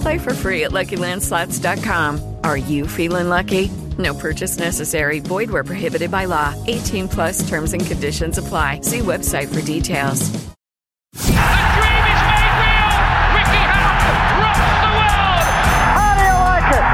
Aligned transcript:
Play 0.00 0.18
for 0.18 0.34
free 0.34 0.64
at 0.64 0.70
LuckyLandSlots.com. 0.72 2.36
Are 2.44 2.56
you 2.56 2.86
feeling 2.86 3.28
lucky? 3.28 3.68
No 3.98 4.14
purchase 4.14 4.58
necessary. 4.58 5.18
Void 5.20 5.50
where 5.50 5.64
prohibited 5.64 6.10
by 6.10 6.26
law. 6.26 6.54
18 6.66 7.08
plus 7.08 7.48
terms 7.48 7.72
and 7.72 7.84
conditions 7.84 8.38
apply. 8.38 8.80
See 8.82 9.00
website 9.00 9.52
for 9.52 9.60
details. 9.64 10.30
The 10.30 11.34
dream 11.34 12.04
is 12.14 12.22
made 12.30 12.54
real. 12.62 12.94
Ricky 13.34 13.62
Hatton 13.74 14.38
rocks 14.38 14.70
the 14.78 14.92
world. 14.94 15.50
How 15.98 16.12
do 16.14 16.22
you 16.30 16.38
like 16.46 16.70
it? 16.78 16.86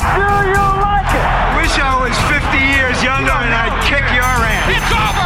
How 0.00 0.40
do 0.40 0.48
you 0.48 0.66
like 0.80 1.12
it? 1.12 1.28
Wish 1.60 1.76
I 1.76 1.92
was 2.00 2.16
50 2.32 2.56
years 2.64 2.96
younger 3.04 3.36
and 3.44 3.52
I'd 3.52 3.76
kick 3.84 4.06
your 4.16 4.24
ass. 4.24 4.72
It's 4.72 4.92
over. 4.96 5.25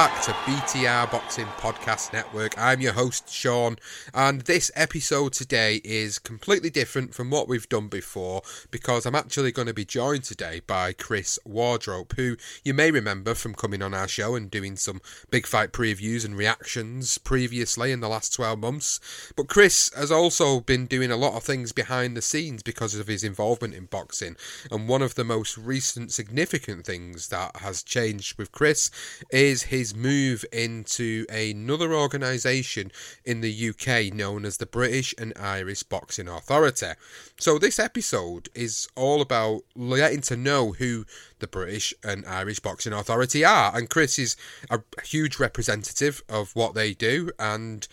Back 0.00 0.22
to 0.22 0.32
BTR 0.32 1.12
Boxing 1.12 1.44
Podcast 1.58 2.14
Network. 2.14 2.54
I'm 2.56 2.80
your 2.80 2.94
host, 2.94 3.30
Sean, 3.30 3.76
and 4.14 4.40
this 4.40 4.70
episode 4.74 5.34
today 5.34 5.82
is 5.84 6.18
completely 6.18 6.70
different 6.70 7.14
from 7.14 7.28
what 7.28 7.48
we've 7.48 7.68
done 7.68 7.88
before 7.88 8.40
because 8.70 9.04
I'm 9.04 9.14
actually 9.14 9.52
going 9.52 9.68
to 9.68 9.74
be 9.74 9.84
joined 9.84 10.24
today 10.24 10.62
by 10.66 10.94
Chris 10.94 11.38
Wardrope, 11.44 12.14
who 12.16 12.38
you 12.64 12.72
may 12.72 12.90
remember 12.90 13.34
from 13.34 13.52
coming 13.52 13.82
on 13.82 13.92
our 13.92 14.08
show 14.08 14.34
and 14.34 14.50
doing 14.50 14.76
some 14.76 15.02
big 15.30 15.46
fight 15.46 15.70
previews 15.70 16.24
and 16.24 16.34
reactions 16.34 17.18
previously 17.18 17.92
in 17.92 18.00
the 18.00 18.08
last 18.08 18.32
12 18.32 18.58
months. 18.58 19.00
But 19.36 19.48
Chris 19.48 19.92
has 19.94 20.10
also 20.10 20.60
been 20.60 20.86
doing 20.86 21.10
a 21.10 21.16
lot 21.18 21.36
of 21.36 21.42
things 21.42 21.72
behind 21.72 22.16
the 22.16 22.22
scenes 22.22 22.62
because 22.62 22.94
of 22.94 23.06
his 23.06 23.22
involvement 23.22 23.74
in 23.74 23.84
boxing, 23.84 24.36
and 24.70 24.88
one 24.88 25.02
of 25.02 25.14
the 25.14 25.24
most 25.24 25.58
recent 25.58 26.10
significant 26.10 26.86
things 26.86 27.28
that 27.28 27.56
has 27.56 27.82
changed 27.82 28.38
with 28.38 28.50
Chris 28.50 28.90
is 29.30 29.64
his 29.64 29.89
move 29.94 30.44
into 30.52 31.26
another 31.30 31.94
organisation 31.94 32.90
in 33.24 33.40
the 33.40 33.70
UK 33.70 34.12
known 34.12 34.44
as 34.44 34.56
the 34.56 34.66
British 34.66 35.14
and 35.18 35.32
Irish 35.36 35.82
Boxing 35.82 36.28
Authority. 36.28 36.92
So, 37.38 37.58
this 37.58 37.78
episode 37.78 38.48
is 38.54 38.88
all 38.96 39.20
about 39.20 39.62
getting 39.76 40.20
to 40.22 40.36
know 40.36 40.72
who 40.72 41.06
the 41.38 41.46
British 41.46 41.94
and 42.04 42.26
Irish 42.26 42.60
Boxing 42.60 42.92
Authority 42.92 43.44
are. 43.44 43.76
And 43.76 43.88
Chris 43.90 44.18
is 44.18 44.36
a 44.70 44.80
huge 45.04 45.38
representative 45.38 46.22
of 46.28 46.54
what 46.54 46.74
they 46.74 46.94
do. 46.94 47.30
And 47.38 47.86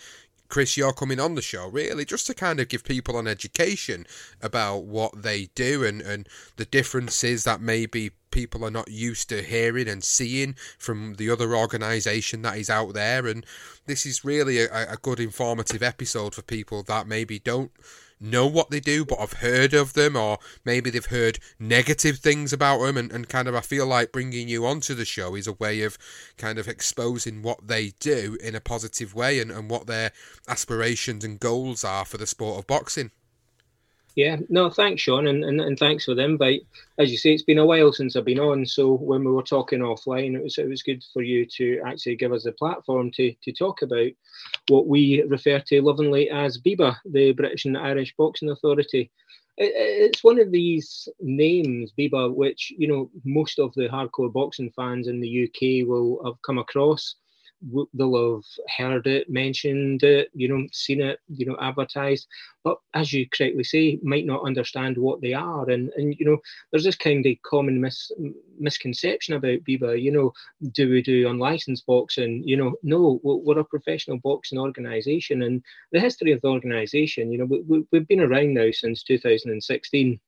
Chris, 0.48 0.76
you're 0.76 0.92
coming 0.92 1.20
on 1.20 1.34
the 1.34 1.42
show 1.42 1.68
really 1.68 2.04
just 2.04 2.26
to 2.26 2.34
kind 2.34 2.58
of 2.60 2.68
give 2.68 2.84
people 2.84 3.18
an 3.18 3.26
education 3.26 4.06
about 4.42 4.84
what 4.84 5.22
they 5.22 5.48
do 5.54 5.84
and, 5.84 6.00
and 6.00 6.28
the 6.56 6.64
differences 6.64 7.44
that 7.44 7.60
maybe 7.60 8.10
people 8.30 8.64
are 8.64 8.70
not 8.70 8.90
used 8.90 9.28
to 9.28 9.42
hearing 9.42 9.88
and 9.88 10.04
seeing 10.04 10.54
from 10.78 11.14
the 11.14 11.30
other 11.30 11.54
organisation 11.54 12.42
that 12.42 12.58
is 12.58 12.70
out 12.70 12.94
there. 12.94 13.26
And 13.26 13.44
this 13.86 14.06
is 14.06 14.24
really 14.24 14.60
a, 14.60 14.92
a 14.92 14.96
good 14.96 15.20
informative 15.20 15.82
episode 15.82 16.34
for 16.34 16.42
people 16.42 16.82
that 16.84 17.06
maybe 17.06 17.38
don't 17.38 17.72
know 18.20 18.46
what 18.46 18.70
they 18.70 18.80
do 18.80 19.04
but 19.04 19.20
I've 19.20 19.34
heard 19.34 19.74
of 19.74 19.92
them 19.94 20.16
or 20.16 20.38
maybe 20.64 20.90
they've 20.90 21.04
heard 21.04 21.38
negative 21.58 22.18
things 22.18 22.52
about 22.52 22.80
them 22.80 22.96
and, 22.96 23.12
and 23.12 23.28
kind 23.28 23.48
of 23.48 23.54
I 23.54 23.60
feel 23.60 23.86
like 23.86 24.12
bringing 24.12 24.48
you 24.48 24.66
onto 24.66 24.94
the 24.94 25.04
show 25.04 25.34
is 25.34 25.46
a 25.46 25.52
way 25.52 25.82
of 25.82 25.98
kind 26.36 26.58
of 26.58 26.68
exposing 26.68 27.42
what 27.42 27.66
they 27.68 27.92
do 28.00 28.36
in 28.42 28.54
a 28.54 28.60
positive 28.60 29.14
way 29.14 29.40
and, 29.40 29.50
and 29.50 29.70
what 29.70 29.86
their 29.86 30.12
aspirations 30.48 31.24
and 31.24 31.40
goals 31.40 31.84
are 31.84 32.04
for 32.04 32.16
the 32.16 32.26
sport 32.26 32.58
of 32.58 32.66
boxing. 32.66 33.10
Yeah, 34.16 34.38
no, 34.48 34.68
thanks, 34.68 35.02
Sean, 35.02 35.28
and, 35.28 35.44
and, 35.44 35.60
and 35.60 35.78
thanks 35.78 36.04
for 36.04 36.14
the 36.14 36.24
invite. 36.24 36.62
As 36.98 37.10
you 37.10 37.16
say, 37.16 37.32
it's 37.32 37.44
been 37.44 37.58
a 37.58 37.66
while 37.66 37.92
since 37.92 38.16
I've 38.16 38.24
been 38.24 38.40
on, 38.40 38.66
so 38.66 38.94
when 38.94 39.22
we 39.22 39.30
were 39.30 39.42
talking 39.42 39.78
offline, 39.78 40.34
it 40.34 40.42
was 40.42 40.58
it 40.58 40.68
was 40.68 40.82
good 40.82 41.04
for 41.12 41.22
you 41.22 41.46
to 41.56 41.80
actually 41.86 42.16
give 42.16 42.32
us 42.32 42.44
a 42.46 42.52
platform 42.52 43.12
to 43.12 43.32
to 43.42 43.52
talk 43.52 43.82
about 43.82 44.10
what 44.68 44.88
we 44.88 45.22
refer 45.22 45.60
to 45.60 45.82
lovingly 45.82 46.30
as 46.30 46.58
BIBA, 46.58 46.96
the 47.04 47.32
British 47.32 47.64
and 47.64 47.78
Irish 47.78 48.14
Boxing 48.16 48.50
Authority. 48.50 49.10
It, 49.56 49.72
it's 49.76 50.24
one 50.24 50.40
of 50.40 50.50
these 50.50 51.08
names, 51.20 51.92
BIBA, 51.96 52.34
which 52.34 52.72
you 52.76 52.88
know 52.88 53.10
most 53.24 53.60
of 53.60 53.72
the 53.74 53.88
hardcore 53.88 54.32
boxing 54.32 54.72
fans 54.74 55.06
in 55.06 55.20
the 55.20 55.44
UK 55.44 55.86
will 55.88 56.20
have 56.24 56.42
come 56.42 56.58
across 56.58 57.14
they'll 57.94 58.34
have 58.34 58.44
heard 58.76 59.06
it, 59.06 59.28
mentioned 59.28 60.02
it, 60.02 60.30
you 60.34 60.48
know, 60.48 60.66
seen 60.72 61.00
it, 61.00 61.18
you 61.28 61.46
know, 61.46 61.56
advertised, 61.60 62.26
but 62.64 62.78
as 62.94 63.12
you 63.12 63.26
correctly 63.28 63.64
say, 63.64 63.98
might 64.02 64.26
not 64.26 64.44
understand 64.44 64.96
what 64.96 65.20
they 65.20 65.32
are. 65.32 65.68
And 65.70 65.90
and 65.96 66.14
you 66.18 66.26
know, 66.26 66.38
there's 66.70 66.84
this 66.84 66.96
kind 66.96 67.24
of 67.24 67.36
common 67.42 67.80
mis- 67.80 68.12
misconception 68.58 69.34
about 69.34 69.64
BIBA. 69.68 70.02
You 70.02 70.12
know, 70.12 70.32
do 70.72 70.88
we 70.90 71.02
do 71.02 71.28
unlicensed 71.28 71.86
boxing? 71.86 72.42
You 72.44 72.56
know, 72.56 72.74
no, 72.82 73.20
we're 73.22 73.58
a 73.58 73.64
professional 73.64 74.18
boxing 74.18 74.58
organisation, 74.58 75.42
and 75.42 75.62
the 75.92 76.00
history 76.00 76.32
of 76.32 76.40
the 76.42 76.48
organisation, 76.48 77.32
you 77.32 77.38
know, 77.38 77.44
we, 77.44 77.84
we've 77.90 78.08
been 78.08 78.20
around 78.20 78.54
now 78.54 78.70
since 78.70 79.02
2016 79.02 80.20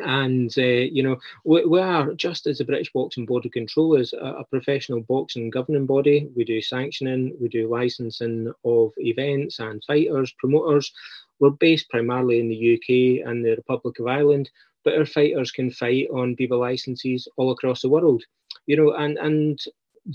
and 0.00 0.52
uh, 0.58 0.62
you 0.62 1.02
know 1.02 1.16
we, 1.44 1.64
we, 1.64 1.80
are 1.80 2.12
just 2.14 2.46
as 2.46 2.58
the 2.58 2.64
British 2.64 2.92
Boxing 2.92 3.26
Board 3.26 3.46
of 3.46 3.52
Control 3.52 3.96
is 3.96 4.12
a, 4.12 4.16
a, 4.40 4.44
professional 4.44 5.00
boxing 5.00 5.50
governing 5.50 5.86
body. 5.86 6.28
We 6.36 6.44
do 6.44 6.60
sanctioning, 6.60 7.36
we 7.40 7.48
do 7.48 7.68
licensing 7.68 8.52
of 8.64 8.92
events 8.98 9.58
and 9.58 9.82
fighters, 9.84 10.34
promoters. 10.38 10.92
We're 11.38 11.50
based 11.50 11.88
primarily 11.90 12.40
in 12.40 12.48
the 12.48 12.74
UK 12.74 13.28
and 13.28 13.44
the 13.44 13.56
Republic 13.56 13.98
of 13.98 14.06
Ireland, 14.06 14.50
but 14.84 14.96
our 14.96 15.06
fighters 15.06 15.50
can 15.50 15.70
fight 15.70 16.08
on 16.10 16.36
BIBA 16.36 16.58
licenses 16.58 17.28
all 17.36 17.50
across 17.50 17.82
the 17.82 17.88
world. 17.88 18.22
You 18.66 18.76
know, 18.76 18.92
and 18.94 19.18
and 19.18 19.58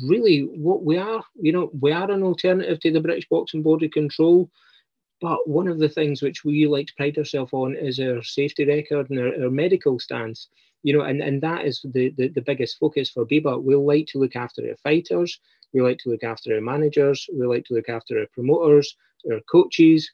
really 0.08 0.42
what 0.42 0.84
we 0.84 0.98
are, 0.98 1.24
you 1.40 1.52
know, 1.52 1.70
we 1.80 1.92
are 1.92 2.10
an 2.10 2.24
alternative 2.24 2.80
to 2.80 2.92
the 2.92 3.02
British 3.02 3.28
Boxing 3.30 3.62
Board 3.62 3.84
of 3.84 3.92
Control. 3.92 4.50
But 5.22 5.48
one 5.48 5.68
of 5.68 5.78
the 5.78 5.90
things 5.90 6.22
which 6.22 6.44
we 6.44 6.66
like 6.66 6.88
to 6.88 6.96
pride 6.96 7.18
ourselves 7.18 7.54
on 7.54 7.76
is 7.76 8.00
our 8.00 8.24
safety 8.24 8.66
record 8.66 9.10
and 9.12 9.20
our, 9.20 9.44
our 9.44 9.52
medical 9.52 10.00
stance. 10.00 10.48
You 10.84 10.98
know, 10.98 11.04
and, 11.04 11.22
and 11.22 11.40
that 11.44 11.66
is 11.66 11.80
the, 11.84 12.10
the, 12.18 12.30
the 12.30 12.42
biggest 12.42 12.80
focus 12.80 13.12
for 13.12 13.26
BIBA. 13.26 13.62
We 13.62 13.76
like 13.76 14.08
to 14.08 14.18
look 14.18 14.36
after 14.36 14.68
our 14.68 14.76
fighters, 14.78 15.40
we 15.74 15.82
like 15.82 16.00
to 16.00 16.10
look 16.10 16.24
after 16.24 16.56
our 16.56 16.62
managers, 16.62 17.30
we 17.32 17.46
like 17.46 17.66
to 17.66 17.76
look 17.76 17.88
after 17.88 18.20
our 18.20 18.26
promoters, 18.34 18.98
our 19.32 19.40
coaches. 19.42 20.10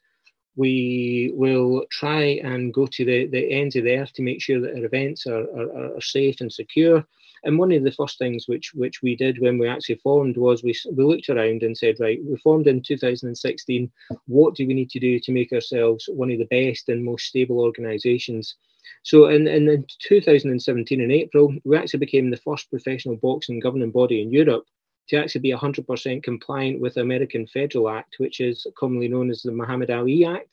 We 0.56 1.32
will 1.34 1.86
try 1.90 2.40
and 2.42 2.74
go 2.74 2.86
to 2.86 3.04
the, 3.04 3.28
the 3.28 3.50
ends 3.50 3.76
of 3.76 3.84
the 3.84 3.96
earth 3.96 4.12
to 4.14 4.22
make 4.22 4.42
sure 4.42 4.60
that 4.60 4.76
our 4.76 4.84
events 4.84 5.26
are, 5.26 5.44
are, 5.56 5.94
are 5.96 6.00
safe 6.00 6.40
and 6.40 6.52
secure. 6.52 7.06
And 7.44 7.58
one 7.58 7.72
of 7.72 7.84
the 7.84 7.92
first 7.92 8.18
things 8.18 8.48
which 8.48 8.72
which 8.74 9.02
we 9.02 9.16
did 9.16 9.40
when 9.40 9.58
we 9.58 9.68
actually 9.68 9.96
formed 9.96 10.36
was 10.36 10.62
we 10.62 10.74
we 10.92 11.04
looked 11.04 11.28
around 11.28 11.62
and 11.62 11.76
said, 11.76 11.96
right, 12.00 12.20
we 12.24 12.36
formed 12.38 12.66
in 12.66 12.82
2016. 12.82 13.90
What 14.26 14.54
do 14.54 14.66
we 14.66 14.74
need 14.74 14.90
to 14.90 15.00
do 15.00 15.18
to 15.20 15.32
make 15.32 15.52
ourselves 15.52 16.08
one 16.12 16.30
of 16.30 16.38
the 16.38 16.46
best 16.46 16.88
and 16.88 17.04
most 17.04 17.26
stable 17.26 17.60
organisations? 17.60 18.56
So 19.02 19.26
in, 19.26 19.46
in, 19.46 19.68
in 19.68 19.86
2017 20.00 21.00
in 21.00 21.10
April, 21.10 21.54
we 21.64 21.76
actually 21.76 22.00
became 22.00 22.30
the 22.30 22.36
first 22.38 22.70
professional 22.70 23.16
boxing 23.16 23.60
governing 23.60 23.90
body 23.90 24.22
in 24.22 24.30
Europe 24.30 24.64
to 25.08 25.16
actually 25.16 25.40
be 25.40 25.52
100% 25.52 26.22
compliant 26.22 26.80
with 26.80 26.94
the 26.94 27.00
American 27.00 27.46
Federal 27.46 27.88
Act, 27.88 28.16
which 28.18 28.40
is 28.40 28.66
commonly 28.78 29.08
known 29.08 29.30
as 29.30 29.42
the 29.42 29.52
Muhammad 29.52 29.90
Ali 29.90 30.24
Act. 30.24 30.48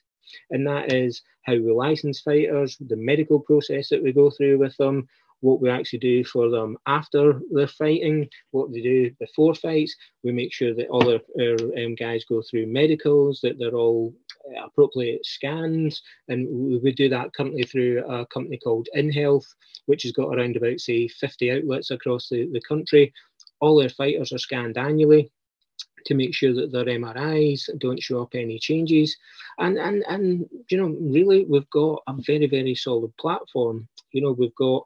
And 0.49 0.65
that 0.67 0.91
is 0.91 1.21
how 1.43 1.53
we 1.53 1.71
license 1.71 2.21
fighters, 2.21 2.77
the 2.79 2.95
medical 2.95 3.39
process 3.39 3.89
that 3.89 4.01
we 4.01 4.11
go 4.11 4.29
through 4.29 4.57
with 4.57 4.75
them, 4.77 5.07
what 5.45 5.61
we 5.61 5.69
actually 5.69 5.99
do 5.99 6.23
for 6.23 6.49
them 6.49 6.75
after 6.87 7.39
they're 7.51 7.67
fighting, 7.67 8.27
what 8.49 8.73
they 8.73 8.81
do 8.81 9.11
before 9.19 9.53
fights. 9.53 9.95
We 10.23 10.31
make 10.31 10.51
sure 10.51 10.73
that 10.73 10.87
all 10.87 11.07
our, 11.07 11.19
our 11.39 11.85
um, 11.85 11.93
guys 11.93 12.25
go 12.25 12.41
through 12.41 12.65
medicals, 12.65 13.41
that 13.43 13.59
they're 13.59 13.75
all 13.75 14.11
appropriate 14.65 15.23
scans, 15.23 16.01
and 16.29 16.47
we, 16.49 16.79
we 16.79 16.91
do 16.93 17.09
that 17.09 17.31
currently 17.35 17.61
through 17.61 18.03
a 18.09 18.25
company 18.25 18.57
called 18.57 18.89
InHealth, 18.97 19.45
which 19.85 20.01
has 20.01 20.11
got 20.13 20.33
around 20.33 20.57
about 20.57 20.79
say 20.79 21.07
50 21.07 21.51
outlets 21.51 21.91
across 21.91 22.27
the, 22.27 22.49
the 22.51 22.61
country. 22.67 23.13
All 23.59 23.81
our 23.83 23.89
fighters 23.89 24.33
are 24.33 24.39
scanned 24.39 24.79
annually 24.79 25.31
to 26.07 26.15
make 26.15 26.33
sure 26.33 26.55
that 26.55 26.71
their 26.71 26.85
MRIs 26.85 27.69
don't 27.77 28.01
show 28.01 28.23
up 28.23 28.33
any 28.33 28.57
changes. 28.57 29.15
And 29.59 29.77
and 29.77 30.03
and 30.07 30.45
you 30.69 30.77
know, 30.79 30.95
really 30.99 31.45
we've 31.45 31.69
got 31.69 32.01
a 32.07 32.15
very, 32.25 32.47
very 32.47 32.73
solid 32.73 33.15
platform. 33.17 33.87
You 34.11 34.23
know, 34.23 34.31
we've 34.31 34.55
got 34.55 34.85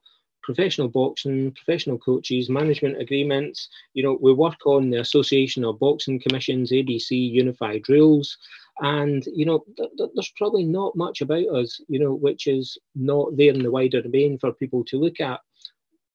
professional 0.49 0.87
boxing, 0.87 1.51
professional 1.51 1.99
coaches, 1.99 2.49
management 2.49 2.99
agreements. 2.99 3.69
You 3.93 4.01
know, 4.01 4.17
we 4.19 4.33
work 4.33 4.65
on 4.65 4.89
the 4.89 4.99
Association 4.99 5.63
of 5.63 5.77
Boxing 5.77 6.19
Commissions, 6.19 6.71
ABC, 6.71 7.11
unified 7.11 7.87
rules. 7.87 8.35
And, 8.79 9.23
you 9.27 9.45
know, 9.45 9.63
th- 9.77 9.91
th- 9.95 10.09
there's 10.15 10.33
probably 10.37 10.63
not 10.63 10.95
much 10.95 11.21
about 11.21 11.45
us, 11.59 11.79
you 11.87 11.99
know, 11.99 12.15
which 12.15 12.47
is 12.47 12.79
not 12.95 13.37
there 13.37 13.53
in 13.53 13.61
the 13.61 13.69
wider 13.69 14.01
domain 14.01 14.39
for 14.39 14.51
people 14.53 14.83
to 14.85 14.99
look 14.99 15.19
at. 15.19 15.39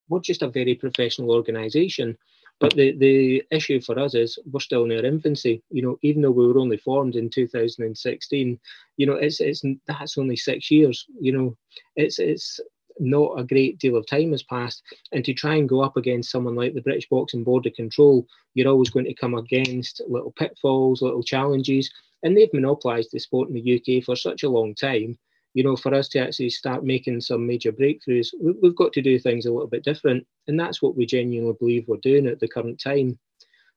We're 0.09 0.19
just 0.19 0.43
a 0.43 0.49
very 0.49 0.75
professional 0.75 1.31
organisation. 1.31 2.19
But 2.59 2.75
the, 2.75 2.97
the 2.99 3.45
issue 3.53 3.81
for 3.81 3.97
us 4.01 4.15
is 4.17 4.37
we're 4.51 4.59
still 4.59 4.85
in 4.85 4.93
our 4.93 5.05
infancy. 5.05 5.63
You 5.71 5.83
know, 5.83 5.99
even 6.03 6.23
though 6.23 6.33
we 6.33 6.45
were 6.47 6.59
only 6.59 6.79
formed 6.79 7.15
in 7.15 7.31
2016, 7.31 8.59
you 8.97 9.07
know, 9.07 9.15
it's 9.15 9.41
it's 9.41 9.63
that's 9.87 10.19
only 10.19 10.37
six 10.37 10.73
years. 10.73 11.05
You 11.21 11.33
know, 11.33 11.57
it's 11.95 12.19
it's 12.19 12.61
not 12.99 13.39
a 13.39 13.45
great 13.45 13.79
deal 13.79 13.97
of 13.97 14.07
time 14.07 14.33
has 14.33 14.43
passed. 14.43 14.83
And 15.13 15.25
to 15.25 15.35
try 15.35 15.57
and 15.57 15.69
go 15.69 15.83
up 15.83 15.97
against 15.97 16.31
someone 16.31 16.55
like 16.55 16.75
the 16.75 16.83
British 16.83 17.09
Boxing 17.09 17.45
Board 17.45 17.67
of 17.67 17.75
Control, 17.75 18.27
you're 18.55 18.69
always 18.69 18.91
going 18.91 19.07
to 19.07 19.15
come 19.15 19.35
against 19.35 20.01
little 20.09 20.33
pitfalls, 20.33 21.03
little 21.03 21.23
challenges. 21.23 21.91
And 22.23 22.37
they've 22.37 22.53
monopolised 22.53 23.11
the 23.13 23.19
sport 23.19 23.49
in 23.49 23.55
the 23.55 23.99
UK 23.99 24.05
for 24.05 24.17
such 24.17 24.43
a 24.43 24.49
long 24.49 24.75
time 24.75 25.19
you 25.55 25.63
know, 25.63 25.77
for 25.77 25.95
us 25.95 26.09
to 26.09 26.19
actually 26.19 26.51
start 26.51 26.85
making 26.85 27.21
some 27.21 27.47
major 27.47 27.71
breakthroughs, 27.71 28.35
we've 28.61 28.77
got 28.77 28.93
to 28.93 29.01
do 29.01 29.19
things 29.19 29.47
a 29.47 29.53
little 29.53 29.69
bit 29.69 29.85
different. 29.85 30.27
And 30.49 30.59
that's 30.59 30.83
what 30.83 30.97
we 30.97 31.07
genuinely 31.07 31.55
believe 31.59 31.87
we're 31.87 31.97
doing 31.99 32.27
at 32.27 32.41
the 32.41 32.49
current 32.49 32.81
time. 32.81 33.19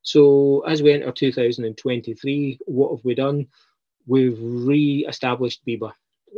So 0.01 0.61
as 0.61 0.81
we 0.81 0.91
enter 0.91 1.11
2023, 1.11 2.59
what 2.65 2.95
have 2.95 3.05
we 3.05 3.13
done? 3.13 3.47
We've 4.07 4.37
re-established 4.41 5.61
BIBA. 5.67 5.93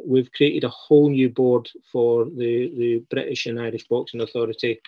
We've 0.06 0.32
created 0.32 0.64
a 0.64 0.70
whole 0.70 1.10
new 1.10 1.30
board 1.30 1.70
for 1.92 2.26
the, 2.26 2.72
the 2.78 3.04
British 3.10 3.46
and 3.46 3.60
Irish 3.60 3.88
Boxing 3.88 4.22
Authority. 4.22 4.80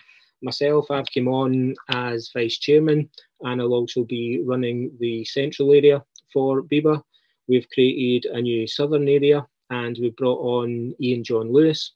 Myself, 0.42 0.90
I've 0.90 1.12
come 1.14 1.28
on 1.28 1.74
as 1.88 2.30
vice 2.34 2.58
chairman, 2.58 3.08
and 3.42 3.60
I'll 3.60 3.74
also 3.74 4.04
be 4.04 4.42
running 4.44 4.90
the 4.98 5.24
central 5.24 5.72
area 5.72 6.02
for 6.32 6.62
BIBA. 6.62 7.02
We've 7.48 7.68
created 7.70 8.30
a 8.30 8.40
new 8.40 8.66
southern 8.66 9.08
area 9.08 9.46
and 9.70 9.96
we 10.00 10.10
brought 10.10 10.40
on 10.40 10.94
Ian 11.00 11.24
John 11.24 11.52
Lewis, 11.52 11.92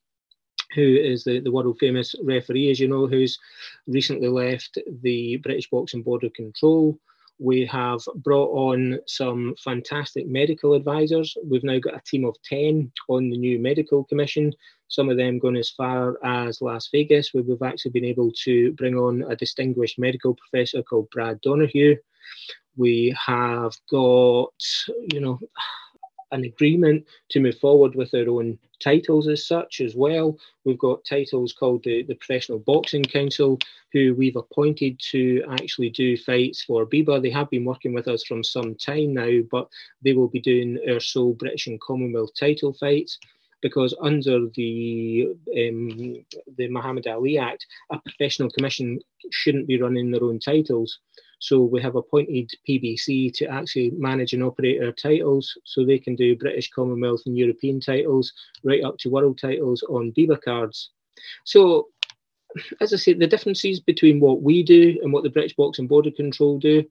who 0.75 0.97
is 0.97 1.25
the, 1.25 1.41
the 1.41 1.51
world 1.51 1.79
famous 1.79 2.15
referee, 2.23 2.71
as 2.71 2.81
you 2.81 2.89
know, 2.89 3.07
who's 3.07 3.39
recently 3.87 4.29
left 4.29 4.79
the 5.03 5.37
British 5.37 5.69
Boxing 5.71 6.03
Board 6.03 6.25
of 6.25 6.33
Control. 6.33 6.99
We 7.39 7.67
have 7.67 8.01
brought 8.17 8.51
on 8.51 8.99
some 9.07 9.55
fantastic 9.63 10.27
medical 10.27 10.73
advisors. 10.75 11.37
We've 11.45 11.65
now 11.65 11.79
got 11.79 11.97
a 11.97 12.03
team 12.07 12.25
of 12.25 12.37
10 12.45 12.91
on 13.09 13.29
the 13.29 13.37
new 13.37 13.59
medical 13.59 14.05
commission, 14.05 14.53
some 14.89 15.11
of 15.11 15.17
them 15.17 15.39
going 15.39 15.57
as 15.57 15.71
far 15.71 16.19
as 16.25 16.63
Las 16.63 16.89
Vegas, 16.93 17.35
where 17.35 17.43
we've 17.43 17.61
actually 17.63 17.91
been 17.91 18.05
able 18.05 18.33
to 18.45 18.73
bring 18.73 18.97
on 18.97 19.23
a 19.31 19.37
distinguished 19.37 19.99
medical 19.99 20.35
professor 20.35 20.83
called 20.83 21.11
Brad 21.11 21.41
Donohue. 21.43 21.97
We 22.77 23.15
have 23.27 23.73
got, 23.91 24.53
you 25.13 25.21
know, 25.21 25.39
an 26.37 26.45
agreement 26.45 27.07
to 27.31 27.41
move 27.41 27.59
forward 27.59 27.95
with 27.95 28.15
our 28.15 28.29
own 28.29 28.59
titles 28.83 29.27
as 29.27 29.47
such 29.47 29.81
as 29.81 29.95
well. 29.95 30.39
We've 30.65 30.79
got 30.79 31.05
titles 31.05 31.53
called 31.53 31.83
the, 31.85 32.03
the 32.03 32.15
Professional 32.15 32.59
Boxing 32.59 33.05
Council, 33.05 33.59
who 33.93 34.15
we've 34.15 34.37
appointed 34.37 35.01
to 35.11 35.43
actually 35.51 35.91
do 35.91 36.17
fights 36.17 36.63
for 36.63 36.87
BIBA. 36.87 37.23
They 37.23 37.31
have 37.31 37.51
been 37.51 37.65
working 37.65 37.95
with 37.95 38.09
us 38.09 38.25
from 38.25 38.45
some 38.45 38.75
time 38.75 39.15
now, 39.15 39.41
but 39.51 39.69
they 40.03 40.13
will 40.13 40.29
be 40.29 40.41
doing 40.41 40.79
our 40.89 41.01
sole 41.01 41.33
British 41.33 41.67
and 41.67 41.81
Commonwealth 41.81 42.31
title 42.39 42.73
fights 42.73 43.19
because 43.63 43.95
under 44.01 44.47
the 44.55 45.29
um, 45.57 46.25
the 46.57 46.69
Muhammad 46.69 47.07
Ali 47.07 47.39
Act, 47.39 47.67
a 47.91 47.99
professional 47.99 48.51
commission 48.51 49.01
shouldn't 49.31 49.67
be 49.67 49.81
running 49.81 50.11
their 50.11 50.23
own 50.23 50.39
titles. 50.39 50.99
So 51.39 51.63
we 51.63 51.83
have 51.83 51.97
appointed 51.97 52.51
PBC 52.69 53.33
to 53.35 53.47
actually 53.47 53.91
manage 53.91 54.33
and 54.33 54.43
operate 54.43 54.83
our 54.83 54.93
titles 54.93 55.57
so 55.65 55.85
they 55.85 55.99
can 55.99 56.17
do 56.17 56.37
British, 56.37 56.71
Commonwealth, 56.71 57.23
and 57.27 57.37
European 57.37 57.81
titles 57.81 58.33
right 58.65 58.83
up 58.83 58.99
to 58.99 59.11
world 59.11 59.39
titles 59.39 59.83
on 59.89 60.13
BIBA 60.13 60.43
cards. 60.43 60.91
So, 61.45 61.89
as 62.81 62.93
I 62.93 62.97
say, 62.97 63.13
the 63.13 63.27
differences 63.27 63.81
between 63.81 64.19
what 64.19 64.43
we 64.43 64.63
do 64.63 64.99
and 65.03 65.13
what 65.13 65.25
the 65.25 65.31
British 65.31 65.55
Boxing 65.57 65.87
Board 65.87 66.07
of 66.07 66.15
Control 66.15 66.59
do 66.59 66.85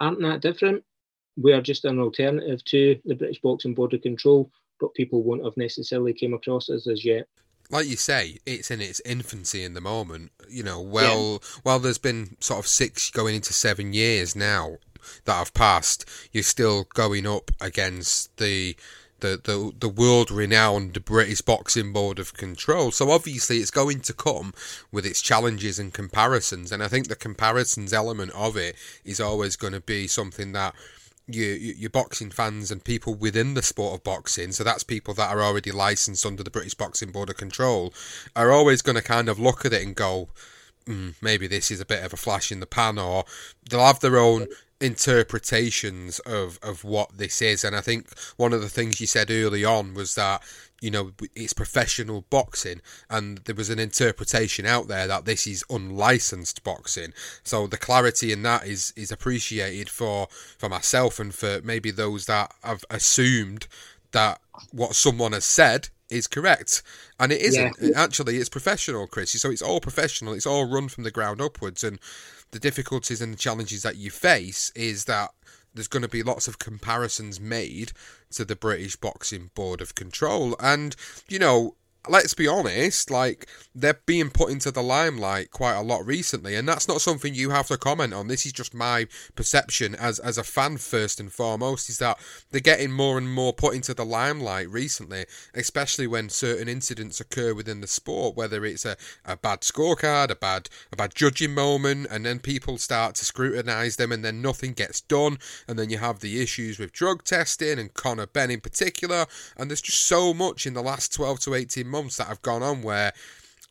aren't 0.00 0.20
that 0.20 0.42
different. 0.42 0.84
We 1.38 1.52
are 1.52 1.62
just 1.62 1.84
an 1.84 1.98
alternative 1.98 2.62
to 2.64 2.98
the 3.04 3.14
British 3.14 3.40
Boxing 3.40 3.74
Board 3.74 3.94
of 3.94 4.02
Control, 4.02 4.50
but 4.78 4.94
people 4.94 5.22
won't 5.22 5.44
have 5.44 5.56
necessarily 5.56 6.12
came 6.12 6.34
across 6.34 6.68
us 6.68 6.86
as 6.86 7.04
yet 7.04 7.26
like 7.70 7.86
you 7.86 7.96
say, 7.96 8.38
it's 8.46 8.70
in 8.70 8.80
its 8.80 9.00
infancy 9.04 9.64
in 9.64 9.74
the 9.74 9.80
moment. 9.80 10.32
You 10.48 10.62
know, 10.62 10.80
well, 10.80 11.32
yeah. 11.32 11.60
well, 11.64 11.78
there's 11.78 11.98
been 11.98 12.36
sort 12.40 12.60
of 12.60 12.66
six 12.66 13.10
going 13.10 13.34
into 13.34 13.52
seven 13.52 13.92
years 13.92 14.36
now 14.36 14.78
that 15.24 15.34
have 15.34 15.54
passed. 15.54 16.08
You're 16.32 16.42
still 16.42 16.84
going 16.94 17.26
up 17.26 17.50
against 17.60 18.36
the 18.36 18.76
the 19.20 19.40
the, 19.42 19.72
the 19.78 19.88
world 19.88 20.30
renowned 20.30 21.04
British 21.04 21.40
Boxing 21.40 21.92
Board 21.92 22.18
of 22.18 22.34
Control. 22.34 22.90
So 22.90 23.10
obviously, 23.10 23.58
it's 23.58 23.70
going 23.70 24.00
to 24.02 24.12
come 24.12 24.52
with 24.92 25.06
its 25.06 25.22
challenges 25.22 25.78
and 25.78 25.92
comparisons. 25.92 26.70
And 26.72 26.82
I 26.82 26.88
think 26.88 27.08
the 27.08 27.16
comparisons 27.16 27.92
element 27.92 28.32
of 28.32 28.56
it 28.56 28.76
is 29.04 29.20
always 29.20 29.56
going 29.56 29.72
to 29.72 29.80
be 29.80 30.06
something 30.06 30.52
that 30.52 30.74
your 31.26 31.56
your 31.56 31.90
boxing 31.90 32.30
fans 32.30 32.70
and 32.70 32.84
people 32.84 33.14
within 33.14 33.54
the 33.54 33.62
sport 33.62 33.94
of 33.94 34.04
boxing, 34.04 34.52
so 34.52 34.62
that's 34.64 34.84
people 34.84 35.14
that 35.14 35.30
are 35.30 35.42
already 35.42 35.72
licensed 35.72 36.24
under 36.24 36.42
the 36.42 36.50
British 36.50 36.74
Boxing 36.74 37.10
Board 37.10 37.30
of 37.30 37.36
Control, 37.36 37.92
are 38.34 38.52
always 38.52 38.82
going 38.82 38.96
to 38.96 39.02
kind 39.02 39.28
of 39.28 39.38
look 39.38 39.64
at 39.64 39.72
it 39.72 39.82
and 39.82 39.96
go, 39.96 40.28
mm, 40.86 41.14
maybe 41.20 41.46
this 41.46 41.70
is 41.70 41.80
a 41.80 41.86
bit 41.86 42.04
of 42.04 42.12
a 42.12 42.16
flash 42.16 42.52
in 42.52 42.60
the 42.60 42.66
pan, 42.66 42.98
or 42.98 43.24
they'll 43.68 43.80
have 43.80 44.00
their 44.00 44.18
own 44.18 44.46
interpretations 44.80 46.18
of 46.20 46.58
of 46.62 46.84
what 46.84 47.16
this 47.16 47.40
is. 47.40 47.64
And 47.64 47.74
I 47.74 47.80
think 47.80 48.08
one 48.36 48.52
of 48.52 48.60
the 48.60 48.68
things 48.68 49.00
you 49.00 49.06
said 49.06 49.30
early 49.30 49.64
on 49.64 49.94
was 49.94 50.14
that 50.14 50.42
you 50.80 50.90
know 50.90 51.12
it's 51.34 51.54
professional 51.54 52.26
boxing 52.28 52.82
and 53.08 53.38
there 53.38 53.54
was 53.54 53.70
an 53.70 53.78
interpretation 53.78 54.66
out 54.66 54.88
there 54.88 55.06
that 55.06 55.24
this 55.24 55.46
is 55.46 55.64
unlicensed 55.70 56.62
boxing. 56.62 57.12
So 57.42 57.66
the 57.66 57.78
clarity 57.78 58.32
in 58.32 58.42
that 58.42 58.66
is 58.66 58.92
is 58.96 59.10
appreciated 59.10 59.88
for 59.88 60.28
for 60.58 60.68
myself 60.68 61.18
and 61.18 61.34
for 61.34 61.60
maybe 61.64 61.90
those 61.90 62.26
that 62.26 62.52
have 62.62 62.84
assumed 62.90 63.66
that 64.12 64.40
what 64.72 64.94
someone 64.94 65.32
has 65.32 65.44
said 65.44 65.88
is 66.10 66.26
correct. 66.26 66.82
And 67.18 67.32
it 67.32 67.40
isn't. 67.40 67.76
Yeah. 67.80 67.90
actually 67.96 68.36
it's 68.36 68.48
professional 68.48 69.06
chris. 69.06 69.32
So 69.32 69.50
it's 69.50 69.62
all 69.62 69.80
professional. 69.80 70.34
It's 70.34 70.46
all 70.46 70.68
run 70.68 70.88
from 70.88 71.04
the 71.04 71.10
ground 71.10 71.40
upwards. 71.40 71.82
And 71.82 71.98
the 72.50 72.58
difficulties 72.58 73.20
and 73.20 73.32
the 73.32 73.38
challenges 73.38 73.82
that 73.82 73.96
you 73.96 74.10
face 74.10 74.70
is 74.74 75.04
that 75.04 75.30
there's 75.74 75.88
going 75.88 76.02
to 76.02 76.08
be 76.08 76.22
lots 76.22 76.48
of 76.48 76.58
comparisons 76.58 77.38
made 77.38 77.92
to 78.32 78.44
the 78.44 78.56
British 78.56 78.96
Boxing 78.96 79.50
Board 79.54 79.80
of 79.80 79.94
Control. 79.94 80.56
And, 80.58 80.96
you 81.28 81.38
know, 81.38 81.76
let's 82.08 82.34
be 82.34 82.46
honest, 82.46 83.10
like 83.10 83.46
they're 83.74 84.00
being 84.06 84.30
put 84.30 84.50
into 84.50 84.70
the 84.70 84.82
limelight 84.82 85.50
quite 85.50 85.74
a 85.74 85.82
lot 85.82 86.06
recently, 86.06 86.54
and 86.54 86.68
that's 86.68 86.88
not 86.88 87.00
something 87.00 87.34
you 87.34 87.50
have 87.50 87.68
to 87.68 87.76
comment 87.76 88.14
on. 88.14 88.28
This 88.28 88.46
is 88.46 88.52
just 88.52 88.72
my 88.72 89.06
perception 89.34 89.94
as 89.94 90.18
as 90.20 90.38
a 90.38 90.44
fan 90.44 90.76
first 90.78 91.20
and 91.20 91.32
foremost. 91.32 91.90
Is 91.90 91.98
that 91.98 92.18
they're 92.50 92.60
getting 92.60 92.92
more 92.92 93.18
and 93.18 93.30
more 93.32 93.52
put 93.52 93.74
into 93.74 93.92
the 93.92 94.04
limelight 94.04 94.70
recently, 94.70 95.26
especially 95.54 96.06
when 96.06 96.28
certain 96.28 96.68
incidents 96.68 97.20
occur 97.20 97.52
within 97.54 97.80
the 97.80 97.86
sport, 97.86 98.36
whether 98.36 98.64
it's 98.64 98.84
a, 98.84 98.96
a 99.24 99.36
bad 99.36 99.60
scorecard, 99.60 100.30
a 100.30 100.36
bad 100.36 100.68
a 100.92 100.96
bad 100.96 101.14
judging 101.14 101.54
moment, 101.54 102.06
and 102.10 102.24
then 102.24 102.38
people 102.38 102.78
start 102.78 103.16
to 103.16 103.24
scrutinise 103.24 103.96
them, 103.96 104.12
and 104.12 104.24
then 104.24 104.40
nothing 104.40 104.72
gets 104.72 105.00
done, 105.00 105.38
and 105.66 105.78
then 105.78 105.90
you 105.90 105.98
have 105.98 106.20
the 106.20 106.40
issues 106.40 106.78
with 106.78 106.92
drug 106.92 107.24
testing 107.24 107.78
and 107.78 107.94
Conor 107.94 108.26
Benn 108.26 108.50
in 108.50 108.60
particular, 108.60 109.26
and 109.56 109.70
there's 109.70 109.82
just 109.82 110.06
so 110.06 110.32
much 110.32 110.66
in 110.66 110.74
the 110.74 110.82
last 110.82 111.12
twelve 111.12 111.40
to 111.40 111.54
eighteen 111.54 111.88
months 111.88 111.95
that 112.16 112.28
have 112.28 112.42
gone 112.42 112.62
on 112.62 112.82
where 112.82 113.12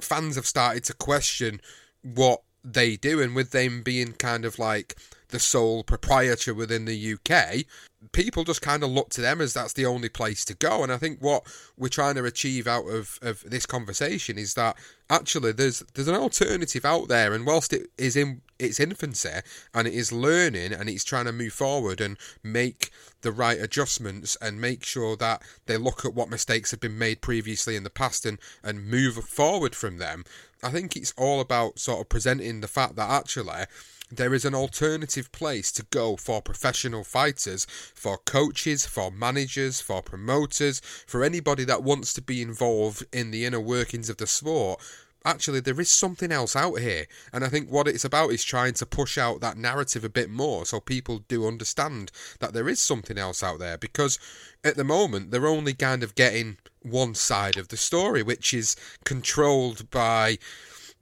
fans 0.01 0.35
have 0.35 0.45
started 0.45 0.83
to 0.85 0.93
question 0.93 1.61
what 2.01 2.41
they 2.63 2.95
do, 2.95 3.21
and 3.21 3.35
with 3.35 3.51
them 3.51 3.83
being 3.83 4.13
kind 4.13 4.45
of 4.45 4.57
like 4.59 4.95
the 5.29 5.39
sole 5.39 5.83
proprietor 5.83 6.53
within 6.53 6.85
the 6.85 7.13
UK, 7.13 7.65
people 8.11 8.43
just 8.43 8.61
kind 8.61 8.83
of 8.83 8.89
look 8.89 9.09
to 9.09 9.21
them 9.21 9.41
as 9.41 9.53
that's 9.53 9.73
the 9.73 9.85
only 9.85 10.09
place 10.09 10.45
to 10.45 10.53
go. 10.53 10.83
And 10.83 10.91
I 10.91 10.97
think 10.97 11.19
what 11.19 11.43
we're 11.77 11.89
trying 11.89 12.15
to 12.15 12.25
achieve 12.25 12.67
out 12.67 12.85
of, 12.87 13.19
of 13.21 13.43
this 13.45 13.65
conversation 13.65 14.37
is 14.37 14.53
that 14.55 14.77
actually 15.09 15.51
there's 15.51 15.83
there's 15.93 16.07
an 16.07 16.15
alternative 16.15 16.85
out 16.85 17.07
there, 17.07 17.33
and 17.33 17.45
whilst 17.45 17.73
it 17.73 17.89
is 17.97 18.15
in 18.15 18.41
its 18.57 18.79
infancy 18.79 19.29
and 19.73 19.87
it 19.87 19.93
is 19.93 20.11
learning 20.11 20.71
and 20.71 20.89
it's 20.89 21.03
trying 21.03 21.25
to 21.25 21.31
move 21.31 21.51
forward 21.51 21.99
and 21.99 22.17
make 22.41 22.89
the 23.21 23.31
right 23.31 23.59
adjustments 23.59 24.37
and 24.41 24.61
make 24.61 24.85
sure 24.85 25.17
that 25.17 25.41
they 25.65 25.77
look 25.77 26.05
at 26.05 26.13
what 26.13 26.29
mistakes 26.29 26.71
have 26.71 26.79
been 26.79 26.97
made 26.97 27.19
previously 27.21 27.75
in 27.75 27.83
the 27.83 27.89
past 27.89 28.25
and, 28.25 28.39
and 28.63 28.87
move 28.87 29.15
forward 29.15 29.75
from 29.75 29.97
them. 29.97 30.23
I 30.63 30.69
think 30.69 30.95
it's 30.95 31.13
all 31.17 31.41
about 31.41 31.79
sort 31.79 31.99
of 31.99 32.09
presenting 32.09 32.61
the 32.61 32.67
fact 32.67 32.95
that 32.95 33.09
actually 33.09 33.65
there 34.11 34.33
is 34.33 34.45
an 34.45 34.53
alternative 34.53 35.31
place 35.31 35.71
to 35.73 35.83
go 35.89 36.15
for 36.15 36.41
professional 36.41 37.03
fighters, 37.03 37.65
for 37.65 38.17
coaches, 38.17 38.85
for 38.85 39.09
managers, 39.11 39.81
for 39.81 40.01
promoters, 40.01 40.79
for 41.07 41.23
anybody 41.23 41.63
that 41.65 41.83
wants 41.83 42.13
to 42.13 42.21
be 42.21 42.41
involved 42.41 43.05
in 43.11 43.31
the 43.31 43.45
inner 43.45 43.59
workings 43.59 44.09
of 44.09 44.17
the 44.17 44.27
sport. 44.27 44.81
Actually, 45.25 45.59
there 45.59 45.81
is 45.81 45.89
something 45.89 46.31
else 46.31 46.55
out 46.55 46.79
here, 46.79 47.07
and 47.33 47.43
I 47.43 47.47
think 47.47 47.67
what 47.67 47.87
it's 47.87 48.05
about 48.05 48.29
is 48.29 48.43
trying 48.43 48.75
to 48.75 48.85
push 48.85 49.17
out 49.17 49.41
that 49.41 49.57
narrative 49.57 50.03
a 50.03 50.09
bit 50.09 50.29
more 50.29 50.67
so 50.67 50.79
people 50.79 51.23
do 51.27 51.47
understand 51.47 52.11
that 52.39 52.53
there 52.53 52.69
is 52.69 52.79
something 52.79 53.17
else 53.17 53.41
out 53.41 53.57
there. 53.57 53.75
Because 53.75 54.19
at 54.63 54.75
the 54.75 54.83
moment, 54.83 55.31
they're 55.31 55.47
only 55.47 55.73
kind 55.73 56.03
of 56.03 56.13
getting 56.13 56.57
one 56.83 57.15
side 57.15 57.57
of 57.57 57.69
the 57.69 57.77
story, 57.77 58.21
which 58.21 58.53
is 58.53 58.75
controlled 59.03 59.89
by 59.89 60.37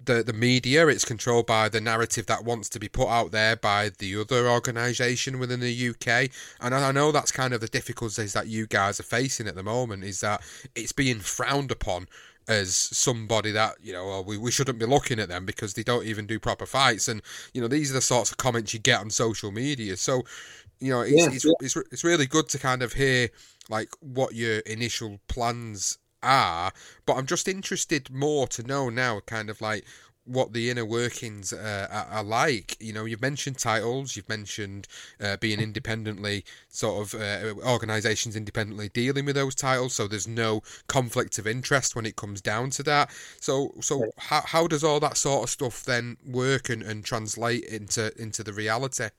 the 0.05 0.24
the 0.24 0.33
media. 0.33 0.88
It's 0.88 1.05
controlled 1.05 1.45
by 1.45 1.69
the 1.69 1.81
narrative 1.81 2.25
that 2.27 2.43
wants 2.43 2.69
to 2.69 2.79
be 2.79 2.89
put 2.89 3.07
out 3.07 3.31
there 3.31 3.55
by 3.55 3.91
the 3.98 4.19
other 4.19 4.50
organisation 4.50 5.39
within 5.39 5.60
the 5.60 5.89
UK. 5.89 6.29
And 6.62 6.74
I 6.75 6.91
know 6.91 7.12
that's 7.12 7.31
kind 7.31 7.53
of 7.53 7.62
the 7.62 7.67
difficulties 7.67 8.33
that 8.33 8.48
you 8.48 8.67
guys 8.67 9.00
are 9.00 9.03
facing 9.03 9.48
at 9.48 9.55
the 9.55 9.63
moment. 9.63 10.03
Is 10.03 10.22
that 10.22 10.41
it's 10.75 10.91
being 10.91 11.19
frowned 11.19 11.72
upon 11.72 12.07
as 12.48 12.75
somebody 12.75 13.51
that 13.51 13.75
you 13.81 13.93
know 13.93 14.22
we, 14.25 14.38
we 14.38 14.51
shouldn't 14.51 14.79
be 14.79 14.86
looking 14.86 15.19
at 15.19 15.29
them 15.29 15.45
because 15.45 15.74
they 15.74 15.83
don't 15.83 16.05
even 16.05 16.25
do 16.25 16.39
proper 16.39 16.65
fights 16.65 17.07
and 17.07 17.22
you 17.53 17.62
know 17.62 17.67
these 17.67 17.89
are 17.89 17.93
the 17.93 18.01
sorts 18.01 18.31
of 18.31 18.38
comments 18.38 18.74
you 18.74 18.79
get 18.79 19.00
on 19.00 19.10
social 19.10 19.51
media 19.51 19.95
so 19.95 20.24
you 20.79 20.91
know 20.91 21.01
it's, 21.01 21.12
Yeah, 21.12 21.29
it's, 21.31 21.45
yeah. 21.45 21.51
it's, 21.62 21.75
it's 21.91 22.03
really 22.03 22.25
good 22.25 22.50
to 22.50 22.60
kind 22.60 22.81
of 22.81 22.93
hear 22.93 23.29
like 23.69 23.89
what 24.01 24.36
your 24.36 24.60
initial 24.60 25.19
plans 25.27 25.98
are 26.24 26.72
but 27.06 27.15
i'm 27.15 27.25
just 27.25 27.48
interested 27.48 28.10
more 28.12 28.48
to 28.48 28.63
know 28.63 28.89
now 28.89 29.20
kind 29.25 29.50
of 29.50 29.62
like 29.62 29.86
what 30.25 30.53
the 30.53 30.70
inner 30.70 30.86
workings 30.86 31.51
uh, 31.51 31.88
are, 31.92 32.18
are 32.20 32.24
like. 32.24 32.77
You 32.80 32.94
know, 32.94 33.06
you've 33.06 33.22
mentioned 33.22 33.58
titles, 33.60 34.15
you've 34.15 34.30
mentioned 34.30 34.88
uh, 35.22 35.38
being 35.38 35.60
independently, 35.60 36.46
sort 36.70 37.13
of 37.13 37.22
uh, 37.22 37.53
organisations 37.65 38.36
independently 38.36 38.89
dealing 38.89 39.25
with 39.25 39.36
those 39.36 39.56
titles, 39.56 39.94
so 39.94 40.08
there's 40.08 40.27
no 40.27 40.62
conflict 40.88 41.38
of 41.38 41.48
interest 41.48 41.96
when 41.96 42.06
it 42.06 42.15
comes 42.15 42.42
down 42.42 42.70
to 42.72 42.84
that. 42.84 43.12
So, 43.39 43.74
so 43.82 44.12
how, 44.18 44.42
how 44.46 44.68
does 44.68 44.84
all 44.84 45.00
that 45.01 45.18
sort 45.18 45.44
of 45.44 45.50
stuff 45.50 45.84
then 45.84 46.18
work 46.25 46.70
and, 46.70 46.84
and 46.84 47.03
translate 47.03 47.65
into 47.65 48.13
into 48.22 48.44
the 48.44 48.53
reality? 48.53 49.10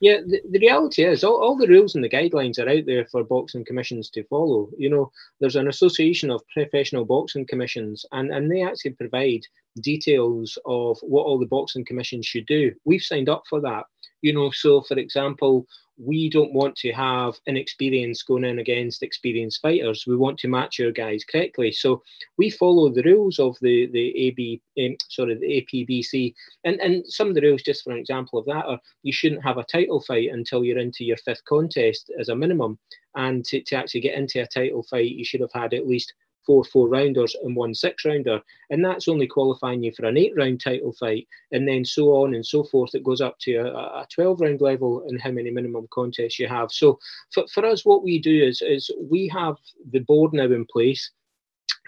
Yeah, 0.00 0.20
the, 0.26 0.40
the 0.50 0.58
reality 0.58 1.04
is 1.04 1.22
all, 1.22 1.40
all 1.42 1.56
the 1.56 1.68
rules 1.68 1.94
and 1.94 2.02
the 2.02 2.08
guidelines 2.08 2.58
are 2.58 2.68
out 2.68 2.86
there 2.86 3.06
for 3.06 3.22
boxing 3.22 3.64
commissions 3.64 4.10
to 4.10 4.24
follow. 4.24 4.68
You 4.76 4.90
know, 4.90 5.12
there's 5.40 5.56
an 5.56 5.68
association 5.68 6.30
of 6.30 6.42
professional 6.52 7.04
boxing 7.04 7.46
commissions, 7.46 8.04
and, 8.12 8.32
and 8.32 8.50
they 8.50 8.62
actually 8.62 8.92
provide 8.92 9.42
details 9.80 10.58
of 10.66 10.98
what 11.02 11.24
all 11.24 11.38
the 11.38 11.46
boxing 11.46 11.84
commissions 11.84 12.26
should 12.26 12.46
do. 12.46 12.72
We've 12.84 13.02
signed 13.02 13.28
up 13.28 13.44
for 13.48 13.60
that. 13.60 13.84
You 14.22 14.32
know, 14.32 14.50
so 14.50 14.82
for 14.82 14.98
example, 14.98 15.66
we 16.02 16.30
don't 16.30 16.52
want 16.52 16.76
to 16.76 16.92
have 16.92 17.38
inexperience 17.46 18.22
going 18.22 18.44
in 18.44 18.58
against 18.58 19.02
experienced 19.02 19.60
fighters. 19.60 20.04
We 20.06 20.16
want 20.16 20.38
to 20.38 20.48
match 20.48 20.80
our 20.80 20.90
guys 20.90 21.24
correctly. 21.24 21.72
So 21.72 22.02
we 22.38 22.48
follow 22.48 22.88
the 22.88 23.02
rules 23.02 23.38
of 23.38 23.56
the 23.60 23.86
the 23.92 24.16
AB, 24.16 24.62
um, 24.78 24.96
sorry, 25.08 25.34
the 25.34 25.86
APBC, 25.86 26.34
and 26.64 26.80
and 26.80 27.06
some 27.06 27.28
of 27.28 27.34
the 27.34 27.42
rules, 27.42 27.62
just 27.62 27.84
for 27.84 27.92
an 27.92 27.98
example 27.98 28.38
of 28.38 28.46
that, 28.46 28.64
are 28.64 28.80
you 29.02 29.12
shouldn't 29.12 29.44
have 29.44 29.58
a 29.58 29.64
title 29.64 30.00
fight 30.00 30.30
until 30.32 30.64
you're 30.64 30.78
into 30.78 31.04
your 31.04 31.18
fifth 31.18 31.44
contest 31.44 32.10
as 32.18 32.30
a 32.30 32.36
minimum, 32.36 32.78
and 33.14 33.44
to, 33.46 33.60
to 33.62 33.76
actually 33.76 34.00
get 34.00 34.16
into 34.16 34.40
a 34.40 34.46
title 34.46 34.82
fight, 34.82 35.10
you 35.10 35.24
should 35.24 35.40
have 35.40 35.52
had 35.52 35.74
at 35.74 35.86
least 35.86 36.14
four 36.50 36.64
four 36.64 36.88
rounders 36.88 37.36
and 37.44 37.54
one 37.54 37.72
six 37.72 38.04
rounder, 38.04 38.40
and 38.70 38.84
that's 38.84 39.06
only 39.06 39.28
qualifying 39.28 39.84
you 39.84 39.92
for 39.92 40.06
an 40.06 40.16
eight 40.16 40.32
round 40.36 40.60
title 40.60 40.92
fight, 40.92 41.28
and 41.52 41.68
then 41.68 41.84
so 41.84 42.08
on 42.08 42.34
and 42.34 42.44
so 42.44 42.64
forth. 42.64 42.92
It 42.92 43.04
goes 43.04 43.20
up 43.20 43.36
to 43.42 43.54
a, 43.54 43.66
a 44.02 44.06
twelve 44.12 44.40
round 44.40 44.60
level 44.60 45.04
and 45.06 45.22
how 45.22 45.30
many 45.30 45.50
minimum 45.50 45.86
contests 45.92 46.40
you 46.40 46.48
have. 46.48 46.72
So 46.72 46.98
for, 47.32 47.44
for 47.54 47.64
us, 47.64 47.84
what 47.84 48.02
we 48.02 48.18
do 48.18 48.36
is 48.44 48.62
is 48.62 48.90
we 49.00 49.28
have 49.28 49.54
the 49.92 50.00
board 50.00 50.32
now 50.32 50.46
in 50.46 50.66
place. 50.66 51.12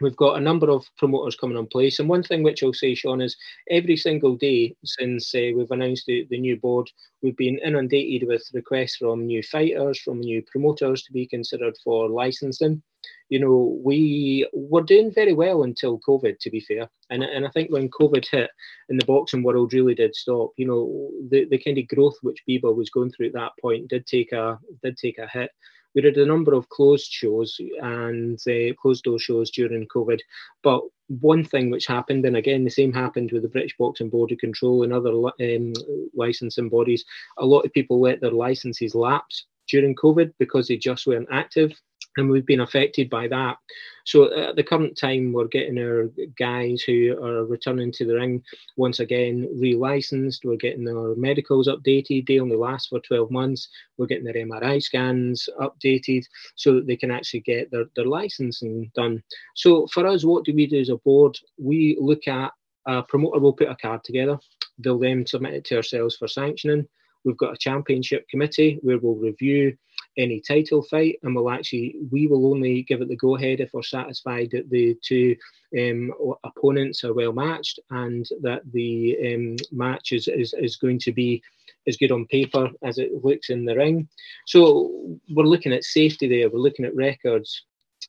We've 0.01 0.17
got 0.17 0.39
a 0.39 0.41
number 0.41 0.71
of 0.71 0.87
promoters 0.97 1.35
coming 1.35 1.57
on 1.57 1.67
place, 1.67 1.99
and 1.99 2.09
one 2.09 2.23
thing 2.23 2.45
which 2.45 2.63
I'll 2.63 2.73
say, 2.73 2.95
Sean, 2.95 3.21
is 3.21 3.37
every 3.69 3.97
single 3.97 4.37
day 4.37 4.77
since 4.85 5.35
uh, 5.35 5.51
we've 5.57 5.71
announced 5.71 6.07
the, 6.07 6.27
the 6.31 6.39
new 6.39 6.57
board, 6.57 6.89
we've 7.21 7.37
been 7.37 7.59
inundated 7.59 8.29
with 8.29 8.49
requests 8.55 8.97
from 8.97 9.27
new 9.27 9.43
fighters, 9.43 10.01
from 10.01 10.21
new 10.21 10.43
promoters 10.51 11.03
to 11.03 11.13
be 11.13 11.27
considered 11.27 11.75
for 11.85 12.09
licensing 12.09 12.83
you 13.33 13.39
know, 13.39 13.81
we 13.83 14.47
were 14.53 14.83
doing 14.83 15.11
very 15.11 15.33
well 15.33 15.63
until 15.63 15.99
COVID, 16.01 16.39
to 16.39 16.51
be 16.51 16.61
fair. 16.61 16.87
And, 17.09 17.23
and 17.23 17.47
I 17.47 17.49
think 17.49 17.71
when 17.71 17.89
COVID 17.89 18.27
hit 18.31 18.51
and 18.91 19.01
the 19.01 19.07
boxing 19.07 19.43
world 19.43 19.73
really 19.73 19.95
did 19.95 20.15
stop, 20.15 20.51
you 20.59 20.67
know, 20.67 21.11
the, 21.31 21.47
the 21.47 21.57
kind 21.57 21.79
of 21.79 21.89
growth 21.89 22.17
which 22.21 22.43
BIBA 22.47 22.77
was 22.77 22.91
going 22.91 23.11
through 23.11 23.29
at 23.29 23.33
that 23.33 23.53
point 23.59 23.89
did 23.89 24.07
take 24.07 24.33
a 24.33 24.59
did 24.83 24.99
take 24.99 25.17
a 25.17 25.27
hit. 25.27 25.51
We 25.95 26.03
did 26.03 26.19
a 26.19 26.27
number 26.27 26.53
of 26.53 26.69
closed 26.69 27.11
shows 27.11 27.59
and 27.81 28.39
uh, 28.47 28.75
closed 28.75 29.05
door 29.05 29.19
shows 29.19 29.51
during 29.51 29.89
COVID. 29.89 30.21
But 30.63 30.83
one 31.09 31.43
thing 31.43 31.71
which 31.71 31.87
happened, 31.87 32.27
and 32.27 32.37
again, 32.37 32.65
the 32.65 32.71
same 32.71 32.93
happened 32.93 33.33
with 33.33 33.45
the 33.45 33.49
British 33.49 33.75
Boxing 33.79 34.11
Board 34.11 34.33
of 34.33 34.39
Control 34.39 34.83
and 34.83 34.93
other 34.93 35.11
um, 35.11 35.73
licensing 36.15 36.69
bodies, 36.69 37.03
a 37.39 37.47
lot 37.47 37.65
of 37.65 37.73
people 37.73 37.99
let 37.99 38.21
their 38.21 38.31
licenses 38.31 38.95
lapse 38.95 39.47
during 39.69 39.95
COVID 39.95 40.33
because 40.39 40.69
they 40.69 40.77
just 40.77 41.07
weren't 41.07 41.29
active 41.31 41.73
and 42.17 42.31
we've 42.31 42.47
been 42.47 42.61
affected 42.61 43.09
by 43.09 43.29
that. 43.29 43.57
So 44.05 44.25
uh, 44.25 44.51
at 44.51 44.57
the 44.57 44.65
current 44.65 44.99
time, 44.99 45.33
we're 45.33 45.47
getting 45.47 45.79
our 45.79 46.11
guys 46.39 46.83
who 46.83 47.17
are 47.23 47.45
returning 47.45 47.93
to 47.93 48.05
the 48.05 48.15
ring 48.15 48.43
once 48.77 49.01
again 49.01 49.49
re-licensed. 49.59 50.45
We're 50.45 50.57
getting 50.57 50.89
our 50.89 51.15
medicals 51.15 51.69
updated. 51.69 52.27
They 52.27 52.41
only 52.41 52.57
last 52.57 52.89
for 52.89 53.01
12 53.01 53.31
months. 53.31 53.69
We're 53.97 54.07
getting 54.07 54.25
their 54.25 54.35
MRI 54.35 54.83
scans 54.83 55.49
updated 55.61 56.25
so 56.57 56.75
that 56.75 56.87
they 56.87 56.97
can 56.97 57.11
actually 57.11 57.41
get 57.41 57.71
their, 57.71 57.85
their 57.97 58.07
licensing 58.07 58.91
done. 58.95 59.23
So 59.55 59.87
for 59.87 60.07
us, 60.07 60.25
what 60.25 60.45
do 60.45 60.55
we 60.55 60.67
do 60.67 60.81
as 60.81 60.89
a 60.89 60.97
board? 60.97 61.39
We 61.59 61.97
look 62.01 62.27
at 62.29 62.53
a 62.87 63.03
promoter 63.03 63.39
will 63.39 63.53
put 63.53 63.69
a 63.69 63.77
card 63.77 64.03
together. 64.05 64.39
They'll 64.79 64.99
then 64.99 65.27
submit 65.27 65.55
it 65.55 65.65
to 65.67 65.77
ourselves 65.77 66.17
for 66.17 66.27
sanctioning. 66.27 66.89
We've 67.25 67.37
got 67.37 67.55
a 67.55 67.59
championship 67.59 68.29
committee 68.29 68.79
where 68.83 68.99
we'll 68.99 69.15
review 69.15 69.77
any 70.19 70.41
title 70.41 70.83
fight 70.83 71.19
and 71.23 71.35
we'll 71.35 71.51
actually 71.51 71.97
we 72.11 72.27
will 72.27 72.53
only 72.53 72.83
give 72.83 73.01
it 73.01 73.09
the 73.09 73.17
go 73.17 73.37
ahead 73.37 73.61
if 73.61 73.71
we're 73.73 73.83
satisfied 73.83 74.51
that 74.53 74.69
the 74.69 74.97
two 75.03 75.35
um, 75.79 76.13
opponents 76.45 77.03
are 77.05 77.15
well 77.15 77.33
matched 77.33 77.79
and 77.91 78.27
that 78.43 78.61
the 78.73 79.17
um, 79.35 79.57
match 79.71 80.13
is, 80.13 80.29
is, 80.29 80.55
is 80.59 80.77
going 80.77 80.99
to 80.99 81.13
be 81.13 81.43
as 81.89 81.97
good 81.97 82.13
on 82.13 82.27
paper 82.27 82.69
as 82.85 82.99
it 82.99 83.25
looks 83.25 83.51
in 83.51 83.65
the 83.65 83.75
ring. 83.75 84.07
So 84.47 85.19
we're 85.31 85.45
looking 85.45 85.73
at 85.73 85.85
safety 85.85 86.29
there, 86.29 86.51
we're 86.51 86.59
looking 86.59 86.85
at 86.85 86.95
records. 86.95 87.65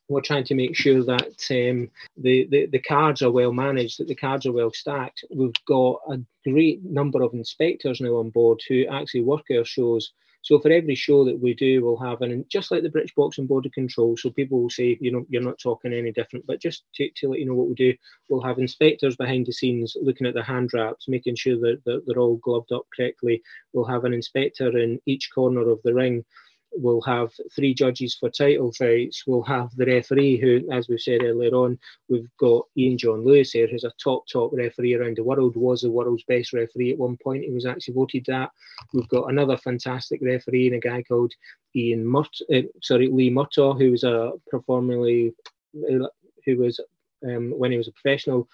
We're 0.08 0.20
trying 0.20 0.44
to 0.44 0.54
make 0.54 0.76
sure 0.76 1.02
that 1.04 1.36
um, 1.50 1.90
the, 2.16 2.46
the, 2.50 2.66
the 2.66 2.78
cards 2.80 3.22
are 3.22 3.30
well 3.30 3.52
managed, 3.52 3.98
that 3.98 4.08
the 4.08 4.14
cards 4.14 4.46
are 4.46 4.52
well 4.52 4.72
stacked. 4.72 5.24
We've 5.34 5.52
got 5.66 6.00
a 6.10 6.18
great 6.48 6.84
number 6.84 7.22
of 7.22 7.34
inspectors 7.34 8.00
now 8.00 8.16
on 8.16 8.30
board 8.30 8.60
who 8.68 8.86
actually 8.86 9.22
work 9.22 9.46
our 9.50 9.64
shows. 9.64 10.12
So 10.42 10.58
for 10.58 10.70
every 10.70 10.94
show 10.94 11.24
that 11.24 11.40
we 11.40 11.54
do, 11.54 11.82
we'll 11.82 11.96
have 11.96 12.20
an 12.20 12.44
just 12.50 12.70
like 12.70 12.82
the 12.82 12.90
British 12.90 13.14
Boxing 13.14 13.46
Board 13.46 13.64
of 13.64 13.72
Control. 13.72 14.14
So 14.14 14.28
people 14.28 14.60
will 14.60 14.68
say, 14.68 14.98
you 15.00 15.10
know, 15.10 15.24
you're 15.30 15.40
not 15.40 15.58
talking 15.58 15.94
any 15.94 16.12
different, 16.12 16.46
but 16.46 16.60
just 16.60 16.84
to, 16.96 17.08
to 17.16 17.30
let 17.30 17.38
you 17.38 17.46
know 17.46 17.54
what 17.54 17.68
we 17.68 17.74
do, 17.74 17.94
we'll 18.28 18.42
have 18.42 18.58
inspectors 18.58 19.16
behind 19.16 19.46
the 19.46 19.54
scenes 19.54 19.96
looking 20.02 20.26
at 20.26 20.34
the 20.34 20.42
hand 20.42 20.74
wraps, 20.74 21.08
making 21.08 21.36
sure 21.36 21.58
that, 21.60 21.80
that 21.86 22.02
they're 22.06 22.18
all 22.18 22.36
gloved 22.36 22.72
up 22.72 22.84
correctly. 22.94 23.42
We'll 23.72 23.86
have 23.86 24.04
an 24.04 24.12
inspector 24.12 24.76
in 24.76 25.00
each 25.06 25.30
corner 25.34 25.66
of 25.70 25.80
the 25.82 25.94
ring 25.94 26.26
We'll 26.76 27.00
have 27.02 27.32
three 27.54 27.72
judges 27.72 28.16
for 28.16 28.30
title 28.30 28.72
fights. 28.72 29.24
We'll 29.26 29.42
have 29.44 29.74
the 29.76 29.86
referee, 29.86 30.38
who, 30.38 30.68
as 30.72 30.88
we 30.88 30.98
said 30.98 31.22
earlier 31.22 31.54
on, 31.54 31.78
we've 32.08 32.28
got 32.38 32.66
Ian 32.76 32.98
John 32.98 33.24
Lewis 33.24 33.52
here, 33.52 33.68
who's 33.68 33.84
a 33.84 33.92
top, 34.02 34.26
top 34.26 34.50
referee 34.52 34.94
around 34.94 35.16
the 35.16 35.24
world, 35.24 35.56
was 35.56 35.82
the 35.82 35.90
world's 35.90 36.24
best 36.24 36.52
referee 36.52 36.92
at 36.92 36.98
one 36.98 37.16
point. 37.22 37.44
He 37.44 37.50
was 37.52 37.66
actually 37.66 37.94
voted 37.94 38.24
that. 38.26 38.50
We've 38.92 39.08
got 39.08 39.30
another 39.30 39.56
fantastic 39.56 40.20
referee 40.22 40.66
and 40.66 40.76
a 40.76 40.80
guy 40.80 41.02
called 41.02 41.32
Ian 41.76 42.04
Murt, 42.04 42.36
uh, 42.52 42.62
sorry, 42.82 43.08
Lee 43.08 43.30
Murtagh, 43.30 43.78
who 43.78 43.92
was 43.92 44.04
a 44.04 44.32
performingly, 44.50 45.32
who 45.72 46.56
was, 46.56 46.80
um, 47.24 47.52
when 47.56 47.70
he 47.70 47.78
was 47.78 47.88
a 47.88 47.92
professional, 47.92 48.48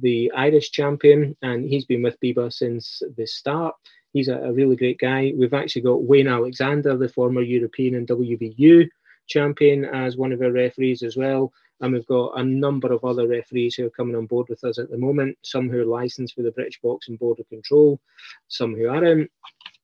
the 0.00 0.30
Irish 0.36 0.70
champion, 0.70 1.36
and 1.42 1.64
he's 1.64 1.84
been 1.84 2.02
with 2.02 2.18
BIBA 2.20 2.52
since 2.52 3.02
the 3.16 3.26
start. 3.26 3.74
He's 4.14 4.28
a, 4.28 4.36
a, 4.36 4.52
really 4.52 4.76
great 4.76 4.98
guy. 4.98 5.32
We've 5.36 5.52
actually 5.52 5.82
got 5.82 6.04
Wayne 6.04 6.28
Alexander, 6.28 6.96
the 6.96 7.08
former 7.08 7.42
European 7.42 7.96
and 7.96 8.06
WBU 8.06 8.88
champion, 9.26 9.84
as 9.84 10.16
one 10.16 10.30
of 10.30 10.40
our 10.40 10.52
referees 10.52 11.02
as 11.02 11.16
well. 11.16 11.52
And 11.80 11.92
we've 11.92 12.06
got 12.06 12.38
a 12.38 12.44
number 12.44 12.92
of 12.92 13.04
other 13.04 13.26
referees 13.26 13.74
who 13.74 13.86
are 13.86 13.90
coming 13.90 14.14
on 14.14 14.26
board 14.26 14.46
with 14.48 14.62
us 14.62 14.78
at 14.78 14.88
the 14.88 14.96
moment, 14.96 15.36
some 15.42 15.68
who 15.68 15.80
are 15.80 15.84
licensed 15.84 16.36
with 16.36 16.46
the 16.46 16.52
British 16.52 16.80
Boxing 16.80 17.16
Board 17.16 17.40
of 17.40 17.48
Control, 17.48 18.00
some 18.46 18.76
who 18.76 18.88
aren't. 18.88 19.28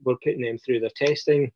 We're 0.04 0.14
putting 0.22 0.42
them 0.42 0.58
through 0.58 0.80
their 0.80 0.90
testing. 0.94 1.50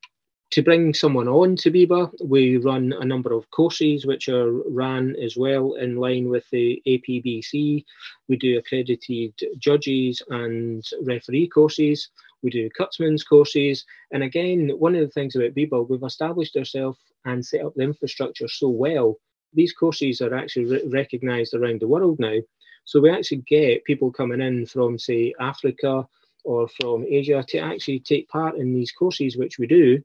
To 0.51 0.63
bring 0.63 0.95
someone 0.95 1.29
on 1.29 1.57
to 1.57 1.71
BIBA, 1.71 2.13
we 2.25 2.59
run 2.59 2.93
a 3.01 3.05
number 3.05 3.33
of 3.33 3.51
courses 3.51 4.05
which 4.05 4.29
are 4.29 4.53
ran 4.69 5.17
as 5.17 5.37
well 5.37 5.75
in 5.75 5.97
line 5.97 6.29
with 6.29 6.49
the 6.51 6.83
APBC. 6.87 7.85
We 8.29 8.37
do 8.37 8.59
accredited 8.59 9.35
judges 9.59 10.21
and 10.29 10.85
referee 11.03 11.49
courses. 11.49 12.09
We 12.45 12.51
do 12.51 12.69
cutman's 12.77 13.25
courses. 13.25 13.85
And 14.13 14.23
again, 14.23 14.71
one 14.79 14.95
of 14.95 15.01
the 15.01 15.09
things 15.09 15.35
about 15.35 15.55
BIBA, 15.55 15.89
we've 15.89 16.03
established 16.03 16.57
ourselves 16.57 16.99
and 17.25 17.45
set 17.45 17.65
up 17.65 17.75
the 17.75 17.83
infrastructure 17.83 18.47
so 18.47 18.69
well. 18.69 19.17
These 19.55 19.73
courses 19.73 20.21
are 20.21 20.35
actually 20.35 20.67
re- 20.67 20.89
recognised 20.93 21.55
around 21.55 21.81
the 21.81 21.89
world 21.89 22.19
now. 22.21 22.37
So 22.85 23.01
we 23.01 23.11
actually 23.11 23.45
get 23.49 23.85
people 23.85 24.13
coming 24.13 24.43
in 24.43 24.67
from, 24.67 24.99
say, 24.99 25.33
Africa 25.41 26.07
or 26.45 26.69
from 26.69 27.07
Asia 27.09 27.43
to 27.49 27.59
actually 27.59 28.01
take 28.01 28.29
part 28.29 28.57
in 28.57 28.75
these 28.75 28.93
courses, 28.93 29.39
which 29.39 29.59
we 29.59 29.67
do 29.67 30.03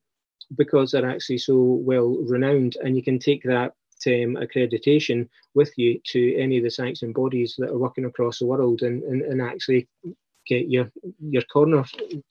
because 0.56 0.92
they're 0.92 1.10
actually 1.10 1.40
so 1.40 1.58
well 1.58 2.18
renowned. 2.26 2.78
And 2.82 2.96
you 2.96 3.04
can 3.04 3.20
take 3.20 3.44
that 3.44 3.74
um, 4.08 4.38
accreditation 4.38 5.28
with 5.56 5.74
you 5.78 6.00
to 6.06 6.38
any 6.38 6.58
of 6.58 6.64
the 6.64 6.72
sanctioning 6.72 7.12
bodies 7.12 7.56
that 7.58 7.70
are 7.70 7.78
working 7.78 8.06
across 8.06 8.40
the 8.40 8.46
world 8.46 8.82
and, 8.82 9.04
and, 9.04 9.22
and 9.24 9.42
actually 9.42 9.90
get 10.50 10.70
your 10.70 10.92
your 11.22 11.44
corner 11.44 11.86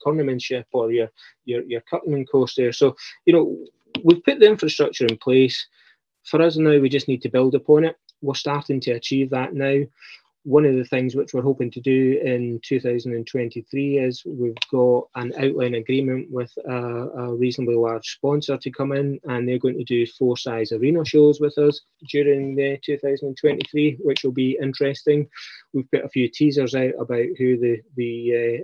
cornermanship 0.05 0.65
or 0.71 0.91
your 0.91 1.09
your 1.45 1.63
your 1.63 1.81
cutman 1.89 2.25
course 2.25 2.55
there. 2.55 2.73
So 2.73 2.95
you 3.25 3.33
know 3.33 3.57
we've 4.03 4.23
put 4.23 4.39
the 4.39 4.47
infrastructure 4.47 5.05
in 5.05 5.17
place. 5.17 5.67
For 6.25 6.41
us 6.41 6.57
now, 6.57 6.77
we 6.77 6.89
just 6.89 7.07
need 7.07 7.21
to 7.23 7.29
build 7.29 7.55
upon 7.55 7.85
it. 7.85 7.95
We're 8.21 8.35
starting 8.35 8.81
to 8.81 8.91
achieve 8.91 9.29
that 9.31 9.53
now 9.53 9.85
one 10.49 10.65
of 10.65 10.75
the 10.75 10.83
things 10.83 11.15
which 11.15 11.31
we're 11.31 11.43
hoping 11.43 11.69
to 11.69 11.79
do 11.79 12.19
in 12.25 12.59
2023 12.65 13.99
is 13.99 14.23
we've 14.25 14.55
got 14.71 15.07
an 15.13 15.31
outline 15.37 15.75
agreement 15.75 16.27
with 16.31 16.51
a, 16.67 16.73
a, 16.73 17.35
reasonably 17.35 17.75
large 17.75 18.07
sponsor 18.07 18.57
to 18.57 18.71
come 18.71 18.91
in, 18.91 19.19
and 19.25 19.47
they're 19.47 19.59
going 19.59 19.77
to 19.77 19.83
do 19.83 20.07
four 20.07 20.35
size 20.35 20.71
arena 20.71 21.05
shows 21.05 21.39
with 21.39 21.55
us 21.59 21.81
during 22.09 22.55
the 22.55 22.79
2023, 22.83 23.99
which 24.01 24.23
will 24.23 24.31
be 24.31 24.57
interesting. 24.59 25.29
We've 25.71 25.89
put 25.91 26.03
a 26.03 26.09
few 26.09 26.27
teasers 26.27 26.73
out 26.73 26.95
about 26.99 27.27
who 27.37 27.59
the 27.59 27.81
the 27.95 28.59
uh, 28.59 28.63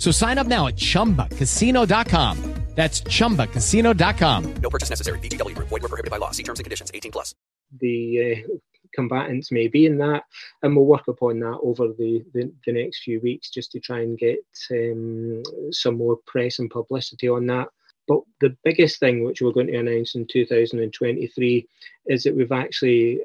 So 0.00 0.10
sign 0.10 0.38
up 0.38 0.46
now 0.46 0.66
at 0.66 0.76
ChumbaCasino.com. 0.76 2.54
That's 2.74 3.02
ChumbaCasino.com. 3.02 4.54
No 4.54 4.70
purchase 4.70 4.88
necessary. 4.88 5.18
VGW. 5.18 5.54
Void 5.58 5.82
were 5.82 5.88
prohibited 5.88 6.10
by 6.10 6.16
law. 6.16 6.30
See 6.30 6.42
terms 6.42 6.58
and 6.58 6.64
conditions. 6.64 6.90
18 6.94 7.12
plus. 7.12 7.34
The 7.78 8.46
uh, 8.48 8.56
combatants 8.94 9.52
may 9.52 9.68
be 9.68 9.84
in 9.84 9.98
that, 9.98 10.24
and 10.62 10.74
we'll 10.74 10.86
work 10.86 11.08
upon 11.08 11.40
that 11.40 11.58
over 11.62 11.88
the, 11.88 12.24
the, 12.32 12.50
the 12.64 12.72
next 12.72 13.02
few 13.02 13.20
weeks 13.20 13.50
just 13.50 13.72
to 13.72 13.80
try 13.80 14.00
and 14.00 14.16
get 14.16 14.38
um, 14.70 15.42
some 15.72 15.98
more 15.98 16.16
press 16.26 16.60
and 16.60 16.70
publicity 16.70 17.28
on 17.28 17.46
that. 17.48 17.68
But 18.08 18.20
the 18.40 18.56
biggest 18.64 19.00
thing 19.00 19.22
which 19.22 19.42
we're 19.42 19.52
going 19.52 19.66
to 19.66 19.76
announce 19.76 20.14
in 20.14 20.26
2023 20.26 21.68
is 22.06 22.22
that 22.22 22.34
we've 22.34 22.52
actually, 22.52 23.20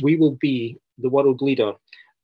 we 0.00 0.16
will 0.16 0.38
be 0.40 0.78
the 0.96 1.10
world 1.10 1.42
leader 1.42 1.72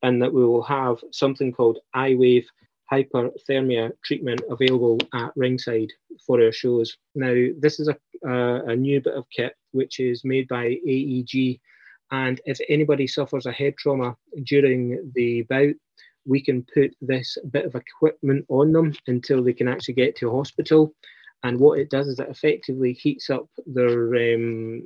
and 0.03 0.23
that 0.23 0.33
we 0.33 0.43
will 0.45 0.63
have 0.63 0.99
something 1.11 1.53
called 1.53 1.81
iWave 1.95 2.47
hyperthermia 2.91 3.93
treatment 4.05 4.41
available 4.51 4.99
at 5.15 5.33
ringside 5.37 5.91
for 6.27 6.43
our 6.43 6.53
shows. 6.53 6.97
Now, 7.15 7.35
this 7.59 7.81
is 7.81 7.89
a, 7.89 7.97
uh, 8.27 8.63
a 8.67 8.77
new 8.77 9.01
bit 9.01 9.15
of 9.15 9.29
kit 9.31 9.55
which 9.73 10.01
is 10.01 10.25
made 10.25 10.49
by 10.49 10.67
AEG, 10.87 11.61
and 12.11 12.41
if 12.45 12.59
anybody 12.69 13.07
suffers 13.07 13.47
a 13.47 13.53
head 13.53 13.77
trauma 13.79 14.15
during 14.45 15.11
the 15.15 15.43
bout, 15.43 15.75
we 16.27 16.41
can 16.41 16.65
put 16.75 16.95
this 17.01 17.37
bit 17.51 17.65
of 17.65 17.75
equipment 17.75 18.45
on 18.49 18.73
them 18.73 18.95
until 19.07 19.43
they 19.43 19.53
can 19.53 19.67
actually 19.67 19.95
get 19.95 20.15
to 20.17 20.31
hospital. 20.31 20.95
And 21.43 21.59
what 21.59 21.81
it 21.81 21.91
does 21.91 22.07
is 22.07 22.21
it 22.21 22.29
effectively 22.29 22.93
heats 22.93 23.31
up 23.31 23.49
their 23.67 24.35
um, 24.35 24.83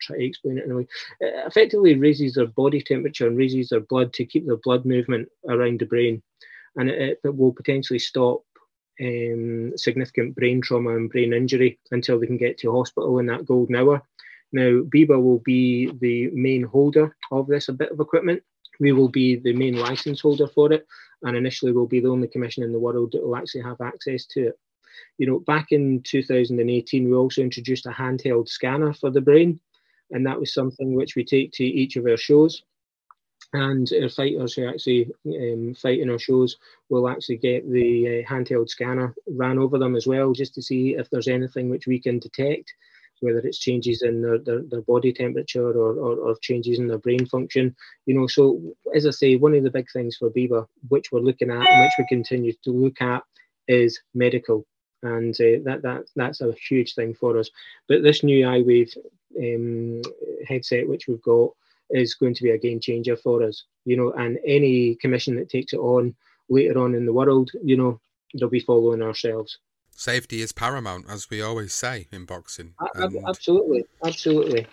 try 0.00 0.18
to 0.18 0.24
explain 0.24 0.58
it 0.58 0.64
in 0.64 0.70
a 0.70 0.76
way. 0.76 0.86
It 1.20 1.46
effectively 1.46 1.94
raises 1.94 2.34
their 2.34 2.46
body 2.46 2.82
temperature 2.82 3.26
and 3.26 3.36
raises 3.36 3.70
their 3.70 3.80
blood 3.80 4.12
to 4.14 4.24
keep 4.24 4.46
their 4.46 4.56
blood 4.58 4.84
movement 4.84 5.28
around 5.48 5.80
the 5.80 5.86
brain 5.86 6.22
and 6.76 6.88
it, 6.88 7.20
it 7.22 7.36
will 7.36 7.52
potentially 7.52 7.98
stop 7.98 8.42
um, 9.00 9.72
significant 9.76 10.34
brain 10.34 10.60
trauma 10.60 10.96
and 10.96 11.10
brain 11.10 11.32
injury 11.32 11.78
until 11.90 12.18
they 12.18 12.26
can 12.26 12.36
get 12.36 12.58
to 12.58 12.72
hospital 12.72 13.18
in 13.18 13.26
that 13.26 13.46
golden 13.46 13.76
hour. 13.76 14.02
Now, 14.52 14.82
BIBA 14.82 15.22
will 15.22 15.40
be 15.40 15.90
the 16.00 16.30
main 16.30 16.62
holder 16.62 17.14
of 17.30 17.46
this 17.46 17.68
a 17.68 17.72
bit 17.72 17.92
of 17.92 18.00
equipment. 18.00 18.42
We 18.80 18.92
will 18.92 19.08
be 19.08 19.36
the 19.36 19.52
main 19.52 19.76
license 19.76 20.20
holder 20.20 20.48
for 20.48 20.72
it, 20.72 20.86
and 21.22 21.36
initially 21.36 21.72
we'll 21.72 21.86
be 21.86 22.00
the 22.00 22.10
only 22.10 22.28
commission 22.28 22.62
in 22.62 22.72
the 22.72 22.78
world 22.78 23.12
that 23.12 23.24
will 23.24 23.36
actually 23.36 23.62
have 23.62 23.80
access 23.80 24.24
to 24.26 24.48
it. 24.48 24.58
You 25.18 25.26
know, 25.26 25.40
back 25.40 25.66
in 25.70 26.02
2018, 26.02 27.04
we 27.04 27.14
also 27.14 27.42
introduced 27.42 27.86
a 27.86 27.90
handheld 27.90 28.48
scanner 28.48 28.92
for 28.92 29.10
the 29.10 29.20
brain, 29.20 29.60
and 30.10 30.26
that 30.26 30.38
was 30.38 30.54
something 30.54 30.94
which 30.94 31.14
we 31.14 31.24
take 31.24 31.52
to 31.52 31.64
each 31.64 31.96
of 31.96 32.06
our 32.06 32.16
shows. 32.16 32.62
And 33.54 33.90
our 34.02 34.10
fighters 34.10 34.52
who 34.52 34.68
actually 34.68 35.10
um, 35.26 35.74
fight 35.74 36.00
in 36.00 36.10
our 36.10 36.18
shows 36.18 36.56
will 36.90 37.08
actually 37.08 37.38
get 37.38 37.70
the 37.70 38.22
uh, 38.22 38.30
handheld 38.30 38.68
scanner 38.68 39.14
ran 39.26 39.58
over 39.58 39.78
them 39.78 39.96
as 39.96 40.06
well, 40.06 40.32
just 40.32 40.54
to 40.54 40.62
see 40.62 40.96
if 40.96 41.08
there's 41.08 41.28
anything 41.28 41.70
which 41.70 41.86
we 41.86 41.98
can 41.98 42.18
detect 42.18 42.74
whether 43.20 43.38
it's 43.38 43.58
changes 43.58 44.02
in 44.02 44.22
their, 44.22 44.38
their, 44.38 44.62
their 44.62 44.82
body 44.82 45.12
temperature 45.12 45.70
or, 45.70 45.94
or, 45.94 46.16
or, 46.18 46.36
changes 46.40 46.78
in 46.78 46.86
their 46.86 46.98
brain 46.98 47.26
function. 47.26 47.74
You 48.06 48.14
know, 48.14 48.26
so 48.26 48.60
as 48.94 49.06
I 49.06 49.10
say, 49.10 49.36
one 49.36 49.54
of 49.54 49.64
the 49.64 49.70
big 49.70 49.86
things 49.92 50.16
for 50.16 50.30
BIBA, 50.30 50.66
which 50.88 51.10
we're 51.10 51.20
looking 51.20 51.50
at 51.50 51.66
and 51.66 51.82
which 51.82 51.92
we 51.98 52.06
continue 52.08 52.52
to 52.64 52.70
look 52.70 53.00
at, 53.00 53.22
is 53.66 54.00
medical. 54.14 54.66
And 55.02 55.34
uh, 55.34 55.62
that, 55.64 55.80
that 55.82 56.04
that's 56.16 56.40
a 56.40 56.52
huge 56.68 56.94
thing 56.94 57.14
for 57.14 57.38
us. 57.38 57.50
But 57.88 58.02
this 58.02 58.24
new 58.24 58.44
iWave 58.44 58.96
um, 59.38 60.02
headset, 60.46 60.88
which 60.88 61.06
we've 61.06 61.22
got, 61.22 61.50
is 61.90 62.14
going 62.14 62.34
to 62.34 62.42
be 62.42 62.50
a 62.50 62.58
game 62.58 62.80
changer 62.80 63.16
for 63.16 63.42
us. 63.42 63.64
You 63.84 63.96
know, 63.96 64.12
and 64.12 64.38
any 64.46 64.96
commission 64.96 65.36
that 65.36 65.50
takes 65.50 65.72
it 65.72 65.78
on 65.78 66.14
later 66.48 66.78
on 66.78 66.94
in 66.94 67.06
the 67.06 67.12
world, 67.12 67.50
you 67.62 67.76
know, 67.76 68.00
they'll 68.34 68.48
be 68.48 68.60
following 68.60 69.02
ourselves 69.02 69.58
safety 69.98 70.40
is 70.40 70.52
paramount, 70.52 71.06
as 71.08 71.28
we 71.28 71.42
always 71.42 71.74
say 71.74 72.06
in 72.12 72.24
boxing. 72.24 72.74
And 72.94 73.18
absolutely, 73.26 73.84
absolutely. 74.04 74.66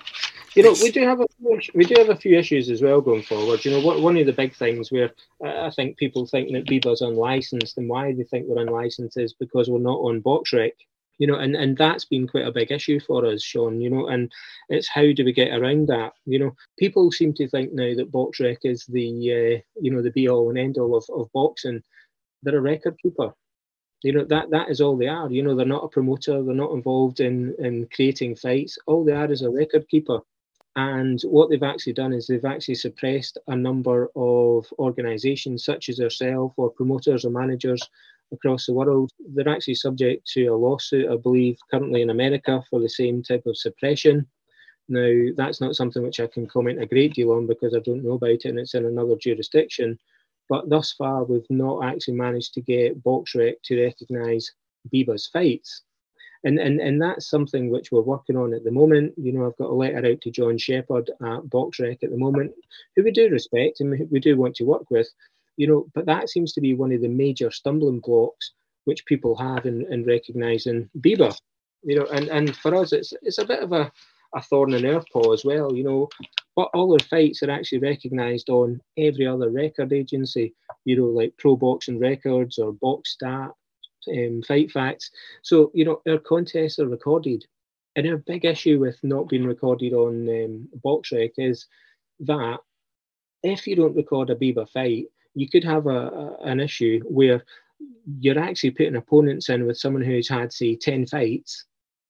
You 0.54 0.64
know, 0.64 0.76
we 0.82 0.92
do 0.92 1.06
have 1.06 1.20
a 1.20 1.26
we 1.74 1.84
do 1.84 1.96
have 1.98 2.10
a 2.10 2.16
few 2.16 2.38
issues 2.38 2.70
as 2.70 2.82
well 2.82 3.02
going 3.02 3.24
forward. 3.24 3.66
You 3.66 3.72
know, 3.72 4.00
one 4.00 4.18
of 4.18 4.26
the 4.26 4.32
big 4.32 4.56
things 4.56 4.92
where 4.92 5.12
uh, 5.44 5.66
I 5.66 5.72
think 5.72 5.98
people 5.98 6.26
think 6.26 6.52
that 6.54 6.66
BIBA's 6.66 7.02
unlicensed, 7.02 7.78
and 7.78 7.90
why 7.90 8.14
they 8.14 8.24
think 8.24 8.46
we're 8.48 8.62
unlicensed 8.62 9.18
is 9.18 9.34
because 9.34 9.70
we're 9.70 9.80
not 9.80 10.00
on 10.00 10.22
BoxRec. 10.22 10.72
You 11.18 11.28
know, 11.28 11.36
and, 11.36 11.56
and 11.56 11.78
that's 11.78 12.06
been 12.06 12.28
quite 12.28 12.46
a 12.46 12.52
big 12.52 12.72
issue 12.72 13.00
for 13.00 13.26
us, 13.26 13.42
Sean. 13.42 13.80
You 13.82 13.90
know, 13.90 14.08
and 14.08 14.32
it's 14.70 14.90
how 14.90 15.12
do 15.14 15.24
we 15.24 15.34
get 15.34 15.54
around 15.58 15.88
that? 15.88 16.14
You 16.26 16.40
know, 16.40 16.56
people 16.78 17.12
seem 17.12 17.34
to 17.36 17.48
think 17.48 17.74
now 17.74 17.96
that 17.96 18.12
BoxRec 18.12 18.58
is 18.64 18.86
the 18.86 19.08
uh, 19.32 19.62
you 19.82 19.92
know 19.92 20.02
the 20.02 20.12
be 20.12 20.28
all 20.28 20.50
and 20.50 20.58
end 20.58 20.78
all 20.78 20.96
of, 20.96 21.06
of 21.14 21.32
boxing. 21.34 21.82
They're 22.44 22.58
a 22.58 22.62
record 22.62 22.98
keeper 23.02 23.34
you 24.06 24.14
know 24.14 24.24
that 24.26 24.52
that 24.52 24.70
is 24.70 24.82
all 24.82 24.96
they 24.98 25.08
are. 25.08 25.32
You 25.32 25.42
know, 25.42 25.56
they're 25.56 25.66
not 25.66 25.84
a 25.84 25.88
promoter. 25.88 26.44
They're 26.44 26.54
not 26.54 26.74
involved 26.74 27.22
in 27.22 27.56
in 27.58 27.88
creating 27.94 28.36
fights. 28.36 28.78
All 28.86 29.04
they 29.04 29.14
are 29.14 29.32
is 29.32 29.42
a 29.42 29.50
record 29.50 29.88
keeper. 29.90 30.20
And 30.76 31.20
what 31.24 31.50
they've 31.50 31.64
actually 31.64 31.94
done 31.94 32.14
is 32.14 32.28
they've 32.28 32.46
actually 32.46 32.76
suppressed 32.76 33.40
a 33.48 33.56
number 33.56 34.10
of 34.16 34.68
organisations, 34.78 35.66
such 35.66 35.90
as 35.90 36.00
ourselves, 36.02 36.54
or 36.58 36.70
promoters 36.70 37.26
or 37.26 37.32
managers 37.32 37.82
across 38.32 38.66
the 38.66 38.74
world. 38.74 39.12
They're 39.34 39.50
actually 39.50 39.76
subject 39.76 40.28
to 40.34 40.48
a 40.48 40.56
lawsuit, 40.56 41.10
I 41.10 41.18
believe, 41.18 41.58
currently 41.72 42.02
in 42.02 42.10
America 42.10 42.64
for 42.70 42.80
the 42.80 42.90
same 42.90 43.24
type 43.24 43.44
of 43.46 43.58
suppression. 43.58 44.28
Now, 44.88 45.32
that's 45.36 45.62
not 45.62 45.76
something 45.76 46.04
which 46.04 46.20
I 46.20 46.28
can 46.28 46.48
comment 46.48 46.82
a 46.82 46.86
great 46.86 47.14
deal 47.14 47.32
on 47.32 47.48
because 47.48 47.74
I 47.76 47.80
don't 47.80 48.04
know 48.04 48.14
about 48.14 48.30
it 48.30 48.46
and 48.46 48.60
it's 48.60 48.76
in 48.76 48.86
another 48.86 49.16
jurisdiction. 49.16 49.98
But 50.48 50.70
thus 50.70 50.92
far, 50.92 51.24
we've 51.24 51.50
not 51.50 51.84
actually 51.84 52.16
managed 52.16 52.54
to 52.54 52.62
get 52.62 53.04
BoxRec 53.04 53.56
to 53.64 53.84
recognise 53.84 54.52
BIBA's 54.94 55.28
fights. 55.28 55.82
And, 56.44 56.60
and, 56.60 56.80
and 56.80 57.02
that's 57.02 57.28
something 57.28 57.72
which 57.72 57.92
we're 57.92 58.02
working 58.02 58.38
on 58.38 58.54
at 58.54 58.64
the 58.64 58.72
moment. 58.72 59.14
You 59.18 59.32
know, 59.32 59.48
I've 59.48 59.58
got 59.58 59.72
a 59.72 59.74
letter 59.74 60.06
out 60.06 60.22
to 60.22 60.30
John 60.30 60.60
Sheppard 60.60 61.10
at 61.10 61.42
BoxRec 61.50 62.04
at 62.04 62.12
the 62.12 62.18
moment, 62.18 62.54
who 62.96 63.04
we 63.04 63.10
do 63.10 63.30
respect 63.30 63.80
and 63.80 64.08
we 64.12 64.20
do 64.20 64.38
want 64.38 64.56
to 64.58 64.66
work 64.66 64.92
with. 64.92 65.10
You 65.58 65.68
know, 65.68 65.88
but 65.94 66.06
that 66.06 66.30
seems 66.30 66.54
to 66.54 66.62
be 66.62 66.74
one 66.74 66.92
of 66.92 67.02
the 67.02 67.08
major 67.08 67.52
stumbling 67.52 68.00
blocks 68.00 68.52
which 68.86 69.06
people 69.06 69.36
have 69.36 69.66
in, 69.66 69.92
in 69.92 70.06
recognising 70.06 70.90
BIBA. 71.00 71.36
You 71.84 72.00
know, 72.00 72.06
and, 72.08 72.28
and 72.30 72.56
for 72.56 72.76
us, 72.76 72.94
it's 72.94 73.14
it's 73.22 73.38
a 73.38 73.46
bit 73.46 73.64
of 73.64 73.72
a, 73.72 73.92
a 74.36 74.42
thorn 74.42 74.74
in 74.74 74.86
our 74.86 75.04
paw 75.12 75.34
as 75.34 75.46
well. 75.46 75.76
You 75.76 75.84
know, 75.84 76.10
but 76.56 76.70
all 76.74 76.90
their 76.90 77.08
fights 77.08 77.44
are 77.44 77.52
actually 77.52 77.80
recognised 77.80 78.50
on 78.50 78.82
every 78.98 79.28
other 79.28 79.50
record 79.50 79.92
agency, 79.92 80.54
you 80.86 80.96
know, 80.96 81.06
like 81.06 81.38
Pro 81.38 81.56
Boxing 81.56 82.00
Records 82.00 82.58
or 82.58 82.74
BoxStat, 82.74 83.52
um, 84.08 84.42
Fight 84.48 84.72
Facts. 84.72 85.12
So, 85.42 85.72
you 85.74 85.84
know, 85.84 86.02
our 86.08 86.18
contests 86.20 86.80
are 86.80 86.88
recorded. 86.88 87.46
And 87.98 88.08
our 88.08 88.18
big 88.18 88.46
issue 88.46 88.80
with 88.80 88.98
not 89.04 89.30
being 89.30 89.46
recorded 89.46 89.94
on 89.94 90.28
um, 90.30 90.70
is 91.38 91.66
that 92.20 92.60
if 93.44 93.68
you 93.68 93.76
don't 93.76 93.96
record 93.96 94.30
a 94.30 94.36
BIBA 94.36 94.70
fight, 94.70 95.06
you 95.36 95.48
could 95.50 95.64
have 95.64 95.86
a, 95.86 95.90
a, 95.90 96.38
an 96.44 96.60
issue 96.60 97.02
where 97.06 97.44
you're 98.20 98.40
actually 98.40 98.72
putting 98.72 98.96
opponents 98.96 99.50
in 99.50 99.66
with 99.66 99.78
someone 99.78 100.04
who's 100.04 100.30
had, 100.30 100.52
say, 100.52 100.76
10 100.76 101.06
fights 101.08 101.66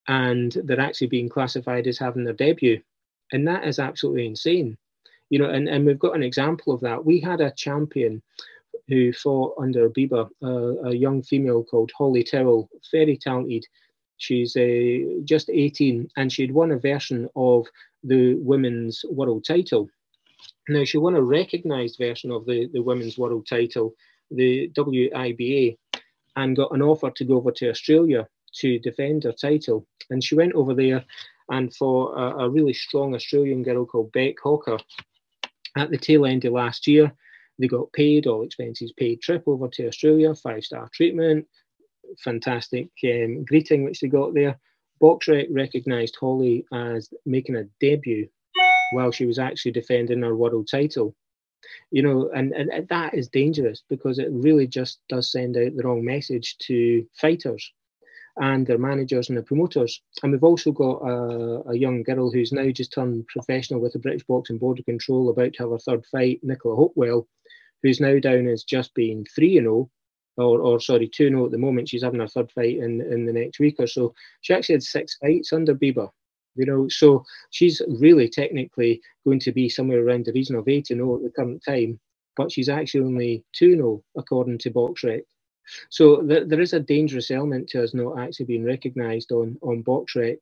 and 0.08 0.56
they're 0.64 0.80
actually 0.80 1.08
being 1.08 1.28
classified 1.28 1.88
as 1.88 1.98
having 1.98 2.24
their 2.24 2.34
debut 2.34 2.80
and 3.32 3.48
that 3.48 3.66
is 3.68 3.80
absolutely 3.80 4.28
insane. 4.28 4.78
You 5.30 5.40
know, 5.40 5.50
and, 5.50 5.68
and 5.68 5.86
we've 5.86 6.00
got 6.00 6.16
an 6.16 6.24
example 6.24 6.74
of 6.74 6.82
that. 6.82 7.04
We 7.04 7.20
had 7.20 7.42
a 7.42 7.52
champion 7.52 8.22
who 8.88 9.12
fought 9.14 9.56
under 9.60 9.90
BIBA, 9.90 10.30
uh, 10.44 10.90
a 10.90 10.96
young 10.96 11.24
female 11.24 11.64
called 11.64 11.92
Holly 11.98 12.24
Tyrrell, 12.24 12.70
very 12.92 13.18
talented. 13.18 13.66
She's 14.18 14.56
uh, 14.56 15.22
just 15.26 15.50
18 15.50 16.08
and 16.16 16.32
she'd 16.32 16.52
won 16.52 16.72
a 16.72 16.78
version 16.78 17.28
of 17.36 17.66
the 18.04 18.36
women's 18.36 19.04
world 19.10 19.46
title. 19.46 19.90
Now, 20.68 20.84
she 20.84 20.98
won 20.98 21.16
a 21.16 21.22
recognised 21.22 21.98
version 22.00 22.32
of 22.32 22.46
the, 22.46 22.68
the 22.74 22.82
women's 22.82 23.18
world 23.18 23.48
title, 23.48 23.94
the 24.32 24.70
WIBA, 24.76 25.78
and 26.36 26.56
got 26.56 26.74
an 26.74 26.82
offer 26.82 27.12
to 27.12 27.26
go 27.26 27.36
over 27.36 27.52
to 27.52 27.70
Australia 27.70 28.28
to 28.56 28.80
defend 28.80 29.24
her 29.24 29.32
title. 29.32 29.88
And 30.10 30.24
she 30.24 30.36
went 30.36 30.54
over 30.54 30.74
there 30.74 31.06
and 31.50 31.74
for 31.76 32.18
a, 32.18 32.46
a 32.46 32.50
really 32.50 32.74
strong 32.74 33.14
Australian 33.14 33.64
girl 33.64 33.86
called 33.86 34.12
Beck 34.12 34.36
Hawker. 34.42 34.78
At 35.78 35.92
the 35.92 35.98
tail 35.98 36.26
end 36.26 36.46
of 36.46 36.54
last 36.54 36.88
year, 36.88 37.14
they 37.60 37.68
got 37.68 37.94
paid, 37.94 38.28
all 38.28 38.44
expenses 38.44 38.92
paid, 38.98 39.22
trip 39.22 39.44
over 39.48 39.68
to 39.70 39.88
Australia, 39.88 40.34
five 40.36 40.64
star 40.64 40.90
treatment, 40.94 41.48
fantastic 42.24 42.90
um, 43.04 43.46
greeting 43.46 43.84
which 43.84 44.00
they 44.00 44.08
got 44.08 44.34
there. 44.34 44.60
BoxRec 45.02 45.48
recognised 45.52 46.18
Holly 46.20 46.66
as 46.74 47.10
making 47.26 47.56
a 47.56 47.66
debut 47.80 48.28
while 48.96 49.12
she 49.12 49.26
was 49.26 49.40
actually 49.40 49.72
defending 49.72 50.22
her 50.22 50.36
world 50.36 50.68
title. 50.70 51.16
You 51.92 52.04
know, 52.04 52.30
and, 52.36 52.54
and 52.54 52.88
that 52.90 53.14
is 53.16 53.28
dangerous 53.28 53.84
because 53.90 54.20
it 54.20 54.30
really 54.32 54.68
just 54.68 55.00
does 55.10 55.32
send 55.32 55.58
out 55.58 55.76
the 55.76 55.84
wrong 55.84 56.06
message 56.06 56.58
to 56.60 57.06
fighters 57.20 57.72
and 58.38 58.68
their 58.68 58.78
managers 58.78 59.30
and 59.30 59.38
the 59.38 59.44
promoters. 59.44 60.02
And 60.22 60.32
we've 60.32 60.44
also 60.44 60.72
got 60.72 60.98
a, 61.02 61.70
a, 61.70 61.78
young 61.78 62.04
girl 62.04 62.32
who's 62.32 62.52
now 62.52 62.70
just 62.70 62.94
turned 62.94 63.28
professional 63.28 63.80
with 63.80 63.94
the 63.94 64.00
British 64.00 64.24
Boxing 64.28 64.58
Board 64.58 64.80
of 64.80 64.86
Control, 64.86 65.30
about 65.30 65.54
to 65.54 65.64
have 65.64 65.72
her 65.72 65.80
third 65.80 66.06
fight, 66.06 66.40
Nicola 66.44 66.76
Hopewell, 66.76 67.28
who's 67.82 68.02
now 68.02 68.20
down 68.20 68.48
as 68.48 68.64
just 68.64 68.94
being 68.94 69.26
3 69.36 69.60
0. 69.60 69.90
Or, 70.38 70.60
or 70.60 70.82
sorry, 70.82 71.08
2 71.08 71.30
0 71.30 71.46
at 71.46 71.52
the 71.52 71.58
moment. 71.58 71.88
She's 71.88 72.04
having 72.04 72.20
her 72.20 72.28
third 72.28 72.52
fight 72.52 72.78
in, 72.78 73.00
in 73.02 73.26
the 73.26 73.32
next 73.32 73.60
week 73.60 73.76
or 73.80 73.88
so. 73.88 74.14
She 74.42 74.54
actually 74.54 74.76
had 74.76 74.84
six 74.84 75.16
fights 75.16 75.54
under 75.54 75.74
BIBA, 75.74 76.10
you 76.56 76.66
know, 76.66 76.88
so 76.90 77.24
she's 77.52 77.82
really 77.88 78.30
technically 78.30 79.02
going 79.26 79.40
to 79.42 79.52
be 79.52 79.70
somewhere 79.70 80.04
around 80.04 80.26
the 80.26 80.34
region 80.34 80.56
of 80.56 80.68
8 80.68 80.88
0 80.88 81.16
at 81.16 81.24
the 81.24 81.30
current 81.30 81.64
time, 81.64 82.00
but 82.36 82.52
she's 82.52 82.70
actually 82.70 83.06
only 83.06 83.44
2 83.54 83.76
0 83.76 84.04
according 84.18 84.58
to 84.60 84.72
BoxRec. 84.72 85.24
So 85.90 86.22
th- 86.22 86.48
there 86.48 86.62
is 86.62 86.74
a 86.74 86.80
dangerous 86.80 87.32
element 87.32 87.70
to 87.70 87.84
us 87.84 87.94
not 87.94 88.20
actually 88.20 88.46
being 88.46 88.66
recognised 88.66 89.32
on 89.32 89.58
on 89.62 89.84
BoxRec. 89.84 90.38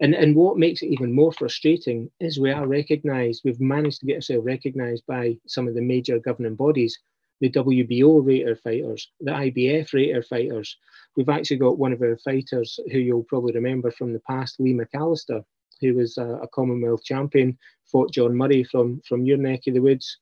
And, 0.00 0.14
and 0.14 0.36
what 0.36 0.58
makes 0.58 0.82
it 0.82 0.92
even 0.92 1.12
more 1.12 1.32
frustrating 1.32 2.08
is 2.20 2.38
we 2.38 2.52
are 2.52 2.68
recognised, 2.68 3.42
we've 3.44 3.60
managed 3.60 4.00
to 4.00 4.06
get 4.06 4.16
ourselves 4.16 4.46
recognised 4.46 5.04
by 5.08 5.36
some 5.48 5.66
of 5.66 5.74
the 5.74 5.82
major 5.82 6.20
governing 6.20 6.54
bodies, 6.54 6.96
the 7.40 7.50
WBO 7.50 8.24
rate 8.24 8.46
our 8.46 8.56
fighters, 8.56 9.10
the 9.20 9.30
IBF 9.30 9.92
rate 9.92 10.14
our 10.14 10.22
fighters. 10.22 10.76
We've 11.16 11.28
actually 11.28 11.58
got 11.58 11.78
one 11.78 11.92
of 11.92 12.02
our 12.02 12.16
fighters 12.16 12.78
who 12.90 12.98
you'll 12.98 13.24
probably 13.24 13.52
remember 13.52 13.90
from 13.90 14.12
the 14.12 14.20
past, 14.20 14.58
Lee 14.58 14.74
McAllister, 14.74 15.44
who 15.80 15.94
was 15.94 16.18
a, 16.18 16.40
a 16.42 16.48
Commonwealth 16.48 17.04
champion, 17.04 17.58
fought 17.90 18.12
John 18.12 18.36
Murray 18.36 18.64
from, 18.64 19.00
from 19.06 19.24
your 19.24 19.38
neck 19.38 19.66
of 19.66 19.74
the 19.74 19.80
woods. 19.80 20.18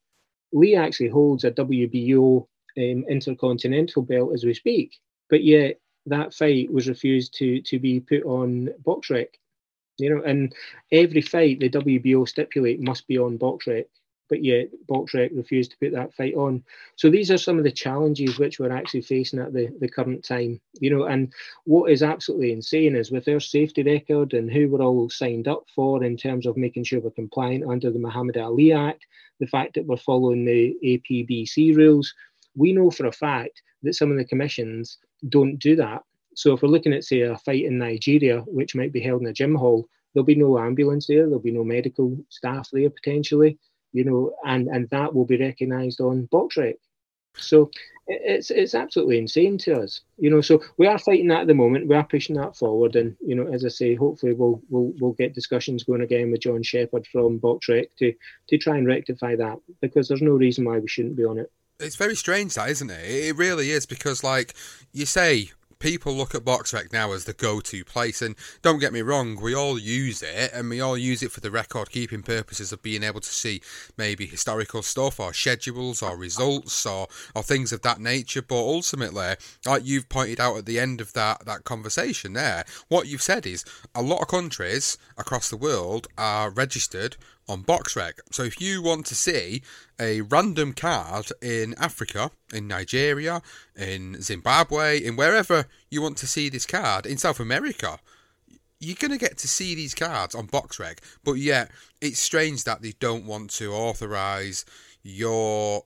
Lee 0.53 0.75
actually 0.77 1.09
holds 1.09 1.45
a 1.45 1.51
WBO 1.51 2.47
um, 2.79 3.05
intercontinental 3.09 4.03
belt 4.03 4.33
as 4.35 4.45
we 4.45 4.55
speak. 4.55 4.99
But 5.29 5.43
yet 5.43 5.81
that 6.07 6.35
fight 6.35 6.73
was 6.73 6.89
refused 6.89 7.35
to 7.39 7.61
to 7.63 7.79
be 7.79 8.01
put 8.01 8.25
on 8.25 8.69
BoxRec. 8.85 9.29
You 9.99 10.15
know, 10.15 10.23
and 10.23 10.55
every 10.93 11.23
fight 11.23 11.61
the 11.61 11.71
WBO 11.71 12.29
stipulate 12.29 12.81
must 12.81 13.07
be 13.07 13.19
on 13.19 13.39
BoxRec. 13.39 13.87
But 14.29 14.43
yet 14.43 14.69
Boxrec 14.89 15.37
refused 15.37 15.71
to 15.73 15.79
put 15.79 15.93
that 15.93 16.15
fight 16.15 16.35
on. 16.35 16.65
So 16.97 17.11
these 17.11 17.31
are 17.31 17.39
some 17.39 17.59
of 17.59 17.65
the 17.65 17.73
challenges 17.73 18.39
which 18.39 18.59
we're 18.59 18.73
actually 18.73 19.03
facing 19.03 19.39
at 19.39 19.53
the, 19.53 19.69
the 19.81 19.89
current 19.89 20.25
time. 20.25 20.61
You 20.81 20.91
know, 20.91 21.05
and 21.05 21.33
what 21.65 21.91
is 21.91 22.03
absolutely 22.03 22.53
insane 22.53 22.97
is 22.97 23.11
with 23.11 23.25
their 23.25 23.41
safety 23.41 23.83
record 23.83 24.35
and 24.35 24.51
who 24.51 24.69
we're 24.69 24.83
all 24.83 25.09
signed 25.11 25.49
up 25.49 25.65
for 25.75 26.03
in 26.03 26.17
terms 26.17 26.47
of 26.47 26.57
making 26.57 26.85
sure 26.85 27.01
we're 27.01 27.11
compliant 27.11 27.65
under 27.65 27.91
the 27.91 27.99
Muhammad 27.99 28.37
Ali 28.37 28.73
Act, 28.73 29.07
the 29.41 29.47
fact 29.47 29.75
that 29.75 29.87
we're 29.87 29.97
following 29.97 30.45
the 30.45 30.77
APBC 30.85 31.77
rules, 31.77 32.13
we 32.55 32.73
know 32.73 32.91
for 32.91 33.07
a 33.07 33.13
fact 33.13 33.63
that 33.83 33.95
some 33.95 34.11
of 34.11 34.17
the 34.17 34.25
commissions 34.25 34.99
don't 35.29 35.59
do 35.59 35.77
that. 35.77 36.03
So 36.35 36.53
if 36.53 36.63
we're 36.63 36.69
looking 36.69 36.93
at, 36.93 37.05
say, 37.05 37.21
a 37.21 37.37
fight 37.39 37.65
in 37.65 37.79
Nigeria, 37.79 38.41
which 38.41 38.75
might 38.75 38.93
be 38.93 39.01
held 39.01 39.23
in 39.23 39.29
a 39.29 39.33
gym 39.33 39.55
hall, 39.55 39.89
there'll 40.13 40.25
be 40.25 40.35
no 40.35 40.59
ambulance 40.59 41.07
there, 41.07 41.25
there'll 41.25 41.39
be 41.39 41.51
no 41.51 41.65
medical 41.65 42.17
staff 42.31 42.69
there 42.73 42.91
potentially 42.91 43.59
you 43.97 44.05
know, 44.05 44.33
and 44.45 44.69
and 44.69 44.89
that 44.91 45.15
will 45.15 45.25
be 45.25 45.39
recognised 45.39 46.01
on 46.01 46.29
Boxrec. 46.33 46.77
So 47.37 47.71
it's 48.07 48.51
it's 48.51 48.75
absolutely 48.75 49.19
insane 49.19 49.59
to 49.59 49.81
us, 49.81 50.03
you 50.19 50.31
know. 50.31 50.41
So 50.41 50.63
we 50.77 50.87
are 50.87 50.99
fighting 50.99 51.29
that 51.29 51.43
at 51.43 51.47
the 51.47 51.55
moment. 51.55 51.89
We 51.89 51.97
are 51.97 52.05
pushing 52.05 52.37
that 52.37 52.57
forward, 52.57 52.95
and 52.97 53.17
you 53.21 53.35
know, 53.35 53.53
as 53.53 53.65
I 53.65 53.69
say, 53.69 53.95
hopefully 53.95 54.33
we'll 54.33 54.63
we'll 54.69 54.93
we'll 55.01 55.13
get 55.13 55.35
discussions 55.35 55.85
going 55.85 56.03
again 56.03 56.31
with 56.31 56.41
John 56.41 56.63
Sheppard 56.63 57.07
from 57.07 57.41
Boxrec 57.41 57.89
to 57.99 58.15
to 58.49 58.59
try 58.59 58.77
and 58.77 58.87
rectify 58.87 59.37
that 59.37 59.59
because 59.81 60.09
there's 60.09 60.23
no 60.23 60.33
reason 60.33 60.65
why 60.65 60.79
we 60.79 60.89
shouldn't 60.89 61.17
be 61.17 61.25
on 61.25 61.39
it. 61.39 61.51
It's 61.79 61.97
very 61.97 62.17
strange, 62.17 62.55
that 62.55 62.71
isn't 62.71 62.91
it? 62.91 63.05
It 63.05 63.37
really 63.37 63.71
is 63.71 63.85
because, 63.85 64.25
like 64.25 64.55
you 64.93 65.05
say, 65.05 65.51
people 65.87 66.13
look 66.13 66.35
at 66.35 66.45
BoxRec 66.45 66.93
now 66.93 67.13
as 67.13 67.27
the 67.27 67.33
go-to 67.33 67.85
place, 67.85 68.21
and 68.21 68.35
don't 68.61 68.81
get 68.81 68.93
me 68.93 69.03
wrong, 69.03 69.41
we 69.41 69.55
all 69.55 69.79
use 69.79 70.21
it, 70.21 70.51
and 70.53 70.69
we 70.69 70.81
all 70.81 70.99
use 70.99 71.23
it 71.23 71.31
for 71.31 71.39
the 71.39 71.49
record-keeping 71.49 72.25
purposes 72.25 72.73
of 72.73 72.83
being 72.83 73.05
able 73.05 73.21
to 73.21 73.29
see 73.29 73.63
maybe 73.97 74.27
historical 74.27 74.83
stuff, 74.83 75.21
or 75.21 75.33
schedules, 75.33 76.03
or 76.03 76.17
results, 76.17 76.85
or 76.85 77.07
or 77.37 77.45
things 77.45 77.73
of 77.73 77.83
that 77.83 78.01
nature. 78.01 78.43
But 78.43 78.57
ultimately, 78.57 79.37
like 79.65 79.87
you've 79.87 80.09
pointed 80.09 80.41
out 80.41 80.57
at 80.57 80.67
the 80.67 80.81
end 80.81 81.01
of 81.01 81.13
that 81.13 81.45
that 81.47 81.63
conversation 81.63 82.33
there, 82.33 82.65
what 82.89 83.07
you've 83.07 83.23
said 83.23 83.47
is 83.47 83.65
a 83.95 84.03
lot 84.03 84.23
of 84.23 84.27
countries 84.27 84.99
across 85.17 85.51
the 85.51 85.57
world 85.57 86.09
are 86.19 86.51
registered 86.51 87.17
on 87.49 87.63
BoxRec. 87.63 88.15
So 88.31 88.43
if 88.43 88.61
you 88.61 88.83
want 88.83 89.07
to 89.07 89.15
see 89.15 89.63
a 90.01 90.23
random 90.23 90.73
card 90.73 91.29
in 91.41 91.75
Africa, 91.79 92.31
in 92.53 92.67
Nigeria, 92.67 93.43
in 93.77 94.21
Zimbabwe, 94.21 95.03
in 95.03 95.17
wherever 95.17 95.67
you 95.91 96.03
want 96.03 96.17
to 96.19 96.27
see 96.27 96.49
this 96.49 96.67
card, 96.67 97.07
in 97.07 97.19
South 97.19 97.41
America, 97.41 97.99
you're 98.81 98.97
going 98.99 99.13
to 99.13 99.19
get 99.19 99.39
to 99.39 99.49
see 99.49 99.75
these 99.75 99.95
cards 99.95 100.35
on 100.35 100.49
BoxRec. 100.49 100.99
But 101.25 101.35
yet, 101.35 101.71
it's 102.01 102.19
strange 102.19 102.65
that 102.65 102.83
they 102.83 102.93
don't 102.99 103.27
want 103.27 103.51
to 103.53 103.73
authorise 103.73 104.65
your 105.03 105.85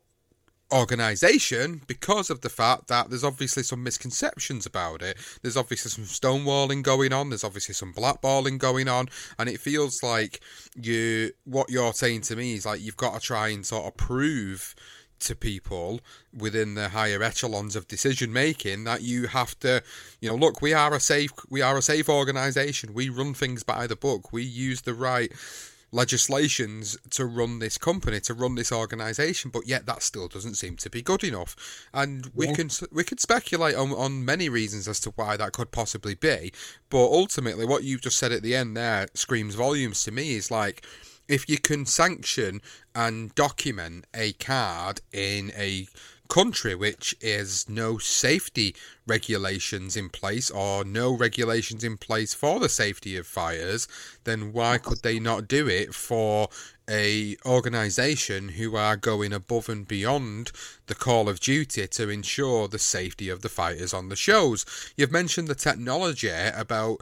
organization 0.72 1.82
because 1.86 2.30
of 2.30 2.40
the 2.40 2.48
fact 2.48 2.88
that 2.88 3.10
there's 3.10 3.24
obviously 3.24 3.62
some 3.62 3.82
misconceptions 3.82 4.66
about 4.66 5.02
it. 5.02 5.16
There's 5.42 5.56
obviously 5.56 5.90
some 5.90 6.04
stonewalling 6.04 6.82
going 6.82 7.12
on. 7.12 7.30
There's 7.30 7.44
obviously 7.44 7.74
some 7.74 7.92
blackballing 7.92 8.58
going 8.58 8.88
on, 8.88 9.08
and 9.38 9.48
it 9.48 9.60
feels 9.60 10.02
like 10.02 10.40
you 10.74 11.32
what 11.44 11.70
you're 11.70 11.92
saying 11.92 12.22
to 12.22 12.36
me 12.36 12.54
is 12.54 12.66
like 12.66 12.80
you've 12.80 12.96
got 12.96 13.14
to 13.14 13.20
try 13.20 13.48
and 13.48 13.64
sort 13.64 13.86
of 13.86 13.96
prove 13.96 14.74
to 15.20 15.36
people 15.36 16.00
within 16.36 16.74
the 16.74 16.88
higher 16.88 17.22
echelons 17.22 17.76
of 17.76 17.86
decision 17.86 18.32
making 18.32 18.84
that 18.84 19.02
you 19.02 19.26
have 19.26 19.58
to 19.60 19.82
you 20.20 20.28
know 20.28 20.34
look 20.34 20.62
we 20.62 20.72
are 20.72 20.94
a 20.94 21.00
safe 21.00 21.30
we 21.50 21.60
are 21.60 21.76
a 21.76 21.82
safe 21.82 22.08
organization 22.08 22.94
we 22.94 23.08
run 23.08 23.34
things 23.34 23.62
by 23.62 23.86
the 23.86 23.96
book 23.96 24.32
we 24.32 24.42
use 24.42 24.82
the 24.82 24.94
right 24.94 25.32
legislations 25.92 26.96
to 27.10 27.24
run 27.24 27.58
this 27.58 27.76
company, 27.76 28.20
to 28.20 28.34
run 28.34 28.54
this 28.54 28.72
organisation, 28.72 29.50
but 29.50 29.66
yet 29.66 29.86
that 29.86 30.02
still 30.02 30.28
doesn't 30.28 30.54
seem 30.54 30.76
to 30.76 30.90
be 30.90 31.02
good 31.02 31.24
enough. 31.24 31.56
And 31.92 32.30
we 32.34 32.46
yeah. 32.46 32.54
can 32.54 32.70
we 32.92 33.04
could 33.04 33.20
speculate 33.20 33.74
on, 33.74 33.90
on 33.92 34.24
many 34.24 34.48
reasons 34.48 34.86
as 34.88 35.00
to 35.00 35.10
why 35.10 35.36
that 35.36 35.52
could 35.52 35.72
possibly 35.72 36.14
be, 36.14 36.52
but 36.88 37.04
ultimately, 37.04 37.66
what 37.66 37.84
you've 37.84 38.02
just 38.02 38.18
said 38.18 38.32
at 38.32 38.42
the 38.42 38.54
end 38.54 38.76
there 38.76 39.08
screams 39.14 39.54
volumes 39.54 40.04
to 40.04 40.12
me. 40.12 40.34
Is 40.34 40.50
like 40.50 40.84
if 41.28 41.48
you 41.48 41.58
can 41.58 41.86
sanction 41.86 42.60
and 42.94 43.34
document 43.34 44.04
a 44.14 44.32
card 44.34 45.00
in 45.12 45.52
a 45.56 45.86
country 46.30 46.74
which 46.74 47.14
is 47.20 47.68
no 47.68 47.98
safety 47.98 48.74
regulations 49.06 49.96
in 49.96 50.08
place 50.08 50.48
or 50.50 50.84
no 50.84 51.12
regulations 51.12 51.82
in 51.84 51.96
place 51.96 52.32
for 52.32 52.60
the 52.60 52.68
safety 52.68 53.16
of 53.16 53.26
fires, 53.26 53.88
then 54.24 54.52
why 54.52 54.78
could 54.78 55.02
they 55.02 55.18
not 55.18 55.48
do 55.48 55.68
it 55.68 55.92
for 55.92 56.48
a 56.88 57.36
organization 57.44 58.50
who 58.50 58.76
are 58.76 58.96
going 58.96 59.32
above 59.32 59.68
and 59.68 59.86
beyond 59.86 60.52
the 60.86 60.94
call 60.94 61.28
of 61.28 61.40
duty 61.40 61.86
to 61.86 62.08
ensure 62.08 62.68
the 62.68 62.78
safety 62.78 63.28
of 63.28 63.42
the 63.42 63.48
fighters 63.48 63.92
on 63.92 64.08
the 64.08 64.16
shows? 64.16 64.64
You've 64.96 65.12
mentioned 65.12 65.48
the 65.48 65.54
technology 65.54 66.30
about 66.30 67.00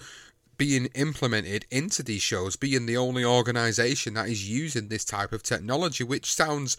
being 0.57 0.87
implemented 0.95 1.65
into 1.71 2.03
these 2.03 2.21
shows, 2.21 2.57
being 2.57 2.87
the 2.87 2.97
only 2.97 3.25
organization 3.25 4.15
that 4.15 4.29
is 4.29 4.51
using 4.51 4.89
this 4.89 5.05
type 5.05 5.33
of 5.33 5.43
technology, 5.43 6.03
which 6.03 6.35
sounds 6.35 6.77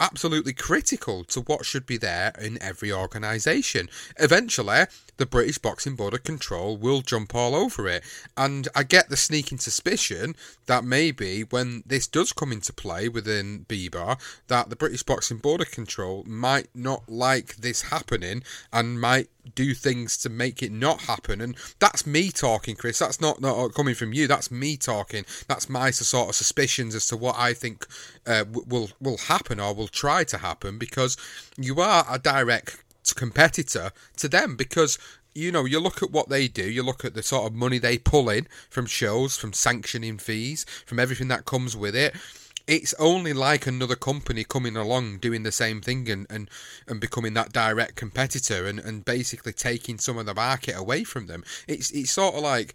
absolutely 0.00 0.52
critical 0.52 1.24
to 1.24 1.40
what 1.40 1.64
should 1.64 1.86
be 1.86 1.96
there 1.96 2.32
in 2.40 2.60
every 2.62 2.92
organisation. 2.92 3.88
Eventually, 4.18 4.84
the 5.18 5.26
British 5.26 5.58
Boxing 5.58 5.96
Board 5.96 6.14
of 6.14 6.22
Control 6.22 6.76
will 6.76 7.02
jump 7.02 7.34
all 7.34 7.54
over 7.54 7.86
it. 7.88 8.02
And 8.36 8.68
I 8.74 8.84
get 8.84 9.08
the 9.08 9.16
sneaking 9.16 9.58
suspicion 9.58 10.36
that 10.66 10.84
maybe 10.84 11.42
when 11.42 11.82
this 11.84 12.06
does 12.06 12.32
come 12.32 12.52
into 12.52 12.72
play 12.72 13.08
within 13.08 13.66
BIBA, 13.68 14.18
that 14.46 14.70
the 14.70 14.76
British 14.76 15.02
Boxing 15.02 15.38
Board 15.38 15.60
of 15.60 15.70
Control 15.70 16.24
might 16.26 16.68
not 16.74 17.08
like 17.08 17.56
this 17.56 17.82
happening 17.82 18.42
and 18.72 19.00
might 19.00 19.28
do 19.54 19.74
things 19.74 20.16
to 20.18 20.28
make 20.28 20.62
it 20.62 20.70
not 20.70 21.02
happen. 21.02 21.40
And 21.40 21.56
that's 21.78 22.06
me 22.06 22.30
talking, 22.30 22.76
Chris. 22.76 22.98
That's 22.98 23.20
not, 23.20 23.40
not 23.40 23.74
coming 23.74 23.94
from 23.94 24.12
you. 24.12 24.26
That's 24.26 24.50
me 24.50 24.76
talking. 24.76 25.24
That's 25.48 25.68
my 25.68 25.90
sort 25.90 26.28
of 26.28 26.36
suspicions 26.36 26.94
as 26.94 27.08
to 27.08 27.16
what 27.16 27.36
I 27.38 27.54
think 27.54 27.86
uh, 28.28 28.44
will 28.48 28.90
will 29.00 29.18
happen 29.18 29.58
or 29.58 29.74
will 29.74 29.88
try 29.88 30.22
to 30.24 30.38
happen 30.38 30.78
because 30.78 31.16
you 31.56 31.80
are 31.80 32.04
a 32.08 32.18
direct 32.18 32.84
competitor 33.16 33.90
to 34.18 34.28
them 34.28 34.54
because 34.54 34.98
you 35.34 35.52
know, 35.52 35.64
you 35.64 35.78
look 35.78 36.02
at 36.02 36.10
what 36.10 36.28
they 36.28 36.48
do, 36.48 36.68
you 36.68 36.82
look 36.82 37.04
at 37.04 37.14
the 37.14 37.22
sort 37.22 37.46
of 37.46 37.54
money 37.54 37.78
they 37.78 37.96
pull 37.96 38.28
in 38.28 38.48
from 38.68 38.86
shows, 38.86 39.36
from 39.36 39.52
sanctioning 39.52 40.18
fees, 40.18 40.66
from 40.84 40.98
everything 40.98 41.28
that 41.28 41.44
comes 41.44 41.76
with 41.76 41.94
it. 41.94 42.14
It's 42.66 42.92
only 42.98 43.32
like 43.32 43.66
another 43.66 43.94
company 43.94 44.44
coming 44.44 44.76
along 44.76 45.18
doing 45.18 45.42
the 45.42 45.52
same 45.52 45.80
thing 45.80 46.10
and, 46.10 46.26
and, 46.28 46.50
and 46.86 47.00
becoming 47.00 47.34
that 47.34 47.52
direct 47.52 47.96
competitor 47.96 48.66
and, 48.66 48.78
and 48.78 49.04
basically 49.04 49.52
taking 49.52 49.98
some 49.98 50.18
of 50.18 50.26
the 50.26 50.34
market 50.34 50.76
away 50.76 51.04
from 51.04 51.28
them. 51.28 51.44
It's 51.66 51.90
it's 51.92 52.10
sort 52.10 52.34
of 52.34 52.42
like 52.42 52.74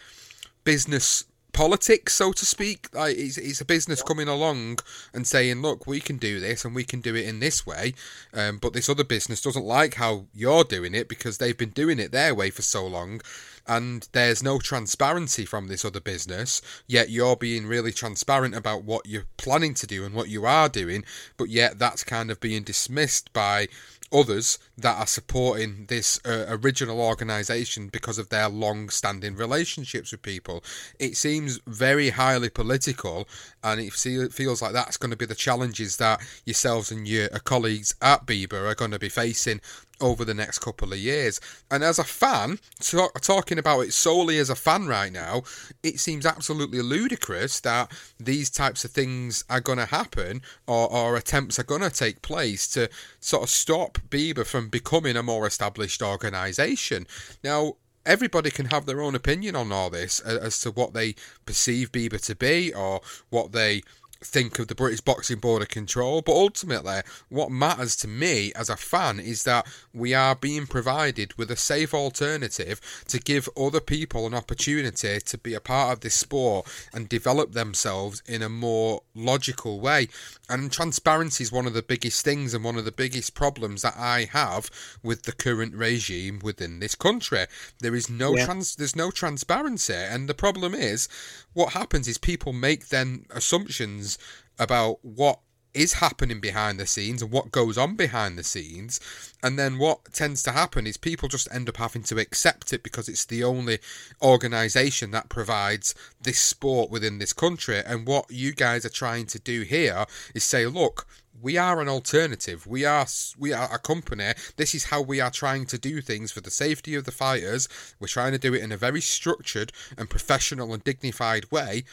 business 0.63 1.25
politics, 1.53 2.13
so 2.13 2.33
to 2.33 2.45
speak. 2.45 2.93
Like 2.93 3.17
it's, 3.17 3.37
it's 3.37 3.61
a 3.61 3.65
business 3.65 4.01
coming 4.01 4.27
along 4.27 4.79
and 5.13 5.25
saying, 5.25 5.61
"Look, 5.61 5.87
we 5.87 5.99
can 5.99 6.17
do 6.17 6.39
this 6.39 6.65
and 6.65 6.75
we 6.75 6.83
can 6.83 6.99
do 6.99 7.15
it 7.15 7.25
in 7.25 7.39
this 7.39 7.65
way," 7.65 7.93
um, 8.33 8.57
but 8.57 8.73
this 8.73 8.89
other 8.89 9.03
business 9.03 9.41
doesn't 9.41 9.65
like 9.65 9.95
how 9.95 10.25
you're 10.33 10.63
doing 10.63 10.93
it 10.93 11.07
because 11.07 11.37
they've 11.37 11.57
been 11.57 11.69
doing 11.69 11.99
it 11.99 12.11
their 12.11 12.35
way 12.35 12.49
for 12.49 12.63
so 12.63 12.85
long, 12.85 13.21
and 13.67 14.09
there's 14.11 14.43
no 14.43 14.59
transparency 14.59 15.45
from 15.45 15.67
this 15.67 15.85
other 15.85 16.01
business. 16.01 16.61
Yet 16.87 17.09
you're 17.09 17.37
being 17.37 17.67
really 17.67 17.91
transparent 17.91 18.55
about 18.55 18.83
what 18.83 19.05
you're 19.05 19.25
planning 19.37 19.73
to 19.75 19.87
do 19.87 20.05
and 20.05 20.13
what 20.13 20.29
you 20.29 20.45
are 20.45 20.69
doing, 20.69 21.05
but 21.37 21.49
yet 21.49 21.79
that's 21.79 22.03
kind 22.03 22.31
of 22.31 22.39
being 22.39 22.63
dismissed 22.63 23.31
by 23.31 23.67
others 24.13 24.60
that 24.78 24.97
are 24.97 25.08
supporting 25.08 25.86
this 25.88 26.19
uh, 26.26 26.45
original 26.49 27.02
organisation 27.02 27.88
because 27.88 28.17
of 28.17 28.30
their 28.30 28.47
long 28.47 28.89
standing 28.89 29.36
relationships 29.36 30.12
with 30.12 30.21
people. 30.21 30.63
It 30.99 31.17
seems 31.17 31.60
very 31.65 32.12
highly 32.12 32.49
political, 32.49 33.28
and 33.63 33.82
it 33.82 33.93
feels 33.93 34.62
like 34.62 34.73
that's 34.73 34.97
going 34.97 35.12
to 35.12 35.17
be 35.17 35.26
the 35.26 35.36
challenges 35.36 35.97
that 35.97 36.21
yourselves 36.45 36.91
and 36.91 37.08
your 37.08 37.30
colleagues 37.30 37.95
at 38.02 38.26
BIBA 38.26 38.71
are 38.71 38.76
going 38.76 38.91
to 38.91 38.99
be 38.99 39.10
facing 39.10 39.62
over 40.03 40.25
the 40.25 40.33
next 40.33 40.59
couple 40.59 40.91
of 40.91 40.99
years. 40.99 41.39
And 41.71 41.83
as 41.83 41.97
a 41.97 42.03
fan, 42.03 42.59
talk, 42.79 43.19
talking 43.21 43.57
about 43.57 43.81
it 43.81 43.93
solely 43.93 44.37
as 44.37 44.49
a 44.49 44.55
fan 44.55 44.87
right 44.87 45.11
now, 45.11 45.43
it 45.81 45.99
seems 45.99 46.25
absolutely 46.25 46.81
ludicrous 46.81 47.61
that 47.61 47.91
these 48.19 48.49
types 48.49 48.83
of 48.83 48.91
things 48.91 49.43
are 49.49 49.61
going 49.61 49.79
to 49.79 49.85
happen 49.85 50.41
or, 50.67 50.91
or 50.91 51.15
attempts 51.15 51.57
are 51.57 51.63
going 51.63 51.81
to 51.81 51.89
take 51.89 52.21
place 52.21 52.67
to 52.67 52.89
sort 53.19 53.43
of 53.43 53.49
stop 53.49 53.97
BIBA 54.09 54.45
from 54.45 54.69
becoming 54.69 55.15
a 55.15 55.23
more 55.23 55.47
established 55.47 56.01
organisation. 56.01 57.07
Now, 57.43 57.77
everybody 58.05 58.51
can 58.51 58.65
have 58.65 58.85
their 58.85 59.01
own 59.01 59.15
opinion 59.15 59.55
on 59.55 59.71
all 59.71 59.89
this 59.89 60.19
as 60.19 60.59
to 60.59 60.71
what 60.71 60.93
they 60.93 61.15
perceive 61.45 61.91
BIBA 61.91 62.25
to 62.25 62.35
be 62.35 62.73
or 62.73 63.01
what 63.29 63.53
they 63.53 63.81
think 64.25 64.59
of 64.59 64.67
the 64.67 64.75
British 64.75 65.01
Boxing 65.01 65.39
Board 65.39 65.62
of 65.62 65.69
Control, 65.69 66.21
but 66.21 66.33
ultimately, 66.33 67.01
what 67.29 67.51
matters 67.51 67.95
to 67.97 68.07
me 68.07 68.51
as 68.55 68.69
a 68.69 68.77
fan 68.77 69.19
is 69.19 69.43
that 69.43 69.67
we 69.93 70.13
are 70.13 70.36
being 70.36 70.67
provided 70.67 71.38
with 71.38 71.51
a 71.51 71.55
safe 71.55 71.93
alternative 71.93 72.79
to 73.07 73.19
give 73.19 73.49
other 73.57 73.79
people 73.79 74.25
an 74.25 74.33
opportunity 74.33 75.19
to 75.19 75.38
be 75.38 75.53
a 75.53 75.59
part 75.59 75.93
of 75.93 75.99
this 76.01 76.15
sport 76.15 76.67
and 76.93 77.09
develop 77.09 77.51
themselves 77.53 78.21
in 78.25 78.41
a 78.41 78.49
more 78.49 79.01
logical 79.15 79.79
way. 79.79 80.07
And 80.49 80.71
transparency 80.71 81.43
is 81.43 81.51
one 81.51 81.67
of 81.67 81.73
the 81.73 81.81
biggest 81.81 82.23
things 82.23 82.53
and 82.53 82.63
one 82.63 82.77
of 82.77 82.86
the 82.86 82.91
biggest 82.91 83.33
problems 83.33 83.81
that 83.81 83.95
I 83.97 84.25
have 84.31 84.69
with 85.01 85.23
the 85.23 85.31
current 85.31 85.73
regime 85.75 86.39
within 86.43 86.79
this 86.79 86.95
country. 86.95 87.45
There 87.79 87.95
is 87.95 88.09
no 88.09 88.36
Yeah. 88.36 88.45
trans 88.45 88.75
there's 88.75 88.95
no 88.95 89.12
transparency 89.12 89.93
and 89.93 90.27
the 90.27 90.33
problem 90.33 90.73
is 90.73 91.07
what 91.53 91.73
happens 91.73 92.07
is 92.07 92.17
people 92.17 92.53
make 92.53 92.89
then 92.89 93.25
assumptions 93.31 94.17
about 94.59 95.03
what 95.03 95.39
is 95.73 95.93
happening 95.93 96.39
behind 96.39 96.79
the 96.79 96.85
scenes 96.85 97.21
and 97.21 97.31
what 97.31 97.51
goes 97.51 97.77
on 97.77 97.95
behind 97.95 98.37
the 98.37 98.43
scenes. 98.43 98.99
And 99.41 99.57
then 99.57 99.79
what 99.79 100.13
tends 100.13 100.43
to 100.43 100.51
happen 100.51 100.85
is 100.85 100.97
people 100.97 101.29
just 101.29 101.51
end 101.51 101.67
up 101.67 101.77
having 101.77 102.03
to 102.03 102.19
accept 102.19 102.73
it 102.73 102.83
because 102.83 103.09
it's 103.09 103.25
the 103.25 103.43
only 103.43 103.79
organization 104.21 105.11
that 105.11 105.29
provides 105.29 105.95
this 106.21 106.39
sport 106.39 106.91
within 106.91 107.17
this 107.17 107.33
country. 107.33 107.81
And 107.83 108.07
what 108.07 108.29
you 108.29 108.53
guys 108.53 108.85
are 108.85 108.89
trying 108.89 109.25
to 109.27 109.39
do 109.39 109.61
here 109.61 110.05
is 110.35 110.43
say 110.43 110.67
look 110.67 111.07
we 111.43 111.58
are 111.58 111.82
an 111.82 111.89
alternative. 111.89 112.65
We 112.65 112.86
are 112.86 113.06
we 113.38 113.51
are 113.51 113.71
a 113.71 113.77
company. 113.77 114.32
This 114.56 114.73
is 114.73 114.86
how 114.86 115.01
we 115.01 115.19
are 115.19 115.29
trying 115.29 115.65
to 115.67 115.77
do 115.77 115.99
things 115.99 116.32
for 116.32 116.39
the 116.39 116.49
safety 116.49 116.95
of 116.95 117.03
the 117.03 117.12
fighters. 117.12 117.67
We're 117.99 118.08
trying 118.08 118.32
to 118.32 118.39
do 118.39 118.53
it 118.53 118.63
in 118.63 118.71
a 118.71 118.77
very 118.77 119.01
structured 119.01 119.73
and 119.97 120.10
professional 120.10 120.73
and 120.73 120.84
dignified 120.84 121.51
way. 121.51 121.84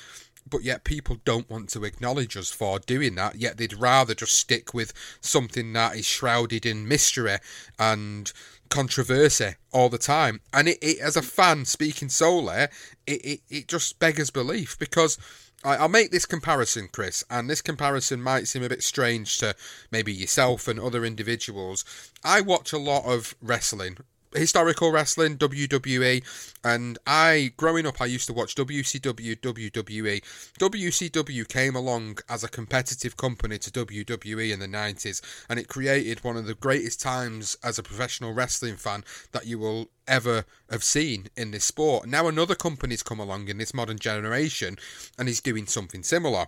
But 0.49 0.63
yet 0.63 0.85
people 0.85 1.19
don't 1.25 1.51
want 1.51 1.69
to 1.71 1.85
acknowledge 1.85 2.37
us 2.37 2.51
for 2.51 2.79
doing 2.79 3.17
that. 3.17 3.37
Yet 3.37 3.57
they'd 3.57 3.75
rather 3.75 4.15
just 4.15 4.39
stick 4.39 4.73
with 4.73 4.93
something 5.21 5.73
that 5.75 5.97
is 5.97 6.07
shrouded 6.07 6.65
in 6.65 6.89
mystery 6.89 7.39
and 7.79 8.33
controversy 8.69 9.57
all 9.73 9.89
the 9.89 9.99
time. 9.99 10.41
And 10.53 10.69
it, 10.69 10.79
it 10.81 11.01
as 11.01 11.17
a 11.17 11.23
fan 11.23 11.65
speaking 11.65 12.09
solely, 12.09 12.69
it, 13.07 13.25
it, 13.25 13.41
it 13.51 13.69
just 13.69 13.99
beggars 13.99 14.31
belief 14.31 14.79
because 14.79 15.19
I'll 15.63 15.89
make 15.89 16.11
this 16.11 16.25
comparison, 16.25 16.89
Chris, 16.91 17.23
and 17.29 17.49
this 17.49 17.61
comparison 17.61 18.23
might 18.23 18.49
seem 18.49 18.63
a 18.63 18.69
bit 18.69 18.83
strange 18.83 19.37
to 19.39 19.55
maybe 19.91 20.13
yourself 20.13 20.67
and 20.67 20.81
other 20.81 21.05
individuals. 21.05 21.85
I 22.25 22.41
watch 22.41 22.73
a 22.73 22.79
lot 22.79 23.05
of 23.05 23.35
wrestling, 23.43 23.99
historical 24.35 24.93
wrestling, 24.93 25.37
WWE, 25.39 26.23
and 26.65 26.99
I, 27.07 27.53
growing 27.57 27.87
up, 27.87 28.01
I 28.01 28.07
used 28.07 28.27
to 28.27 28.33
watch 28.33 28.55
WCW, 28.55 29.37
WWE. 29.41 30.23
WCW 30.59 31.49
came 31.49 31.75
along 31.75 32.19
as 32.29 32.45
a 32.45 32.49
competitive 32.49 33.17
company 33.17 33.59
to 33.59 33.71
WWE 33.71 34.53
in 34.53 34.61
the 34.61 34.67
90s, 34.67 35.21
and 35.49 35.59
it 35.59 35.69
created 35.69 36.23
one 36.23 36.37
of 36.37 36.47
the 36.47 36.55
greatest 36.55 37.01
times 37.01 37.57
as 37.65 37.79
a 37.79 37.83
professional 37.83 38.33
wrestling 38.33 38.77
fan 38.77 39.05
that 39.33 39.47
you 39.47 39.59
will 39.59 39.91
ever 40.07 40.45
have 40.71 40.85
seen 40.85 41.29
in 41.37 41.53
this 41.53 41.65
sport. 41.65 42.09
Now 42.09 42.27
another 42.27 42.55
company's 42.55 43.03
come 43.03 43.21
along 43.21 43.49
in 43.49 43.59
this 43.59 43.73
modern 43.73 43.99
generation 43.99 44.77
and 45.19 45.29
is 45.29 45.41
doing 45.41 45.67
something 45.67 46.03
similar. 46.03 46.47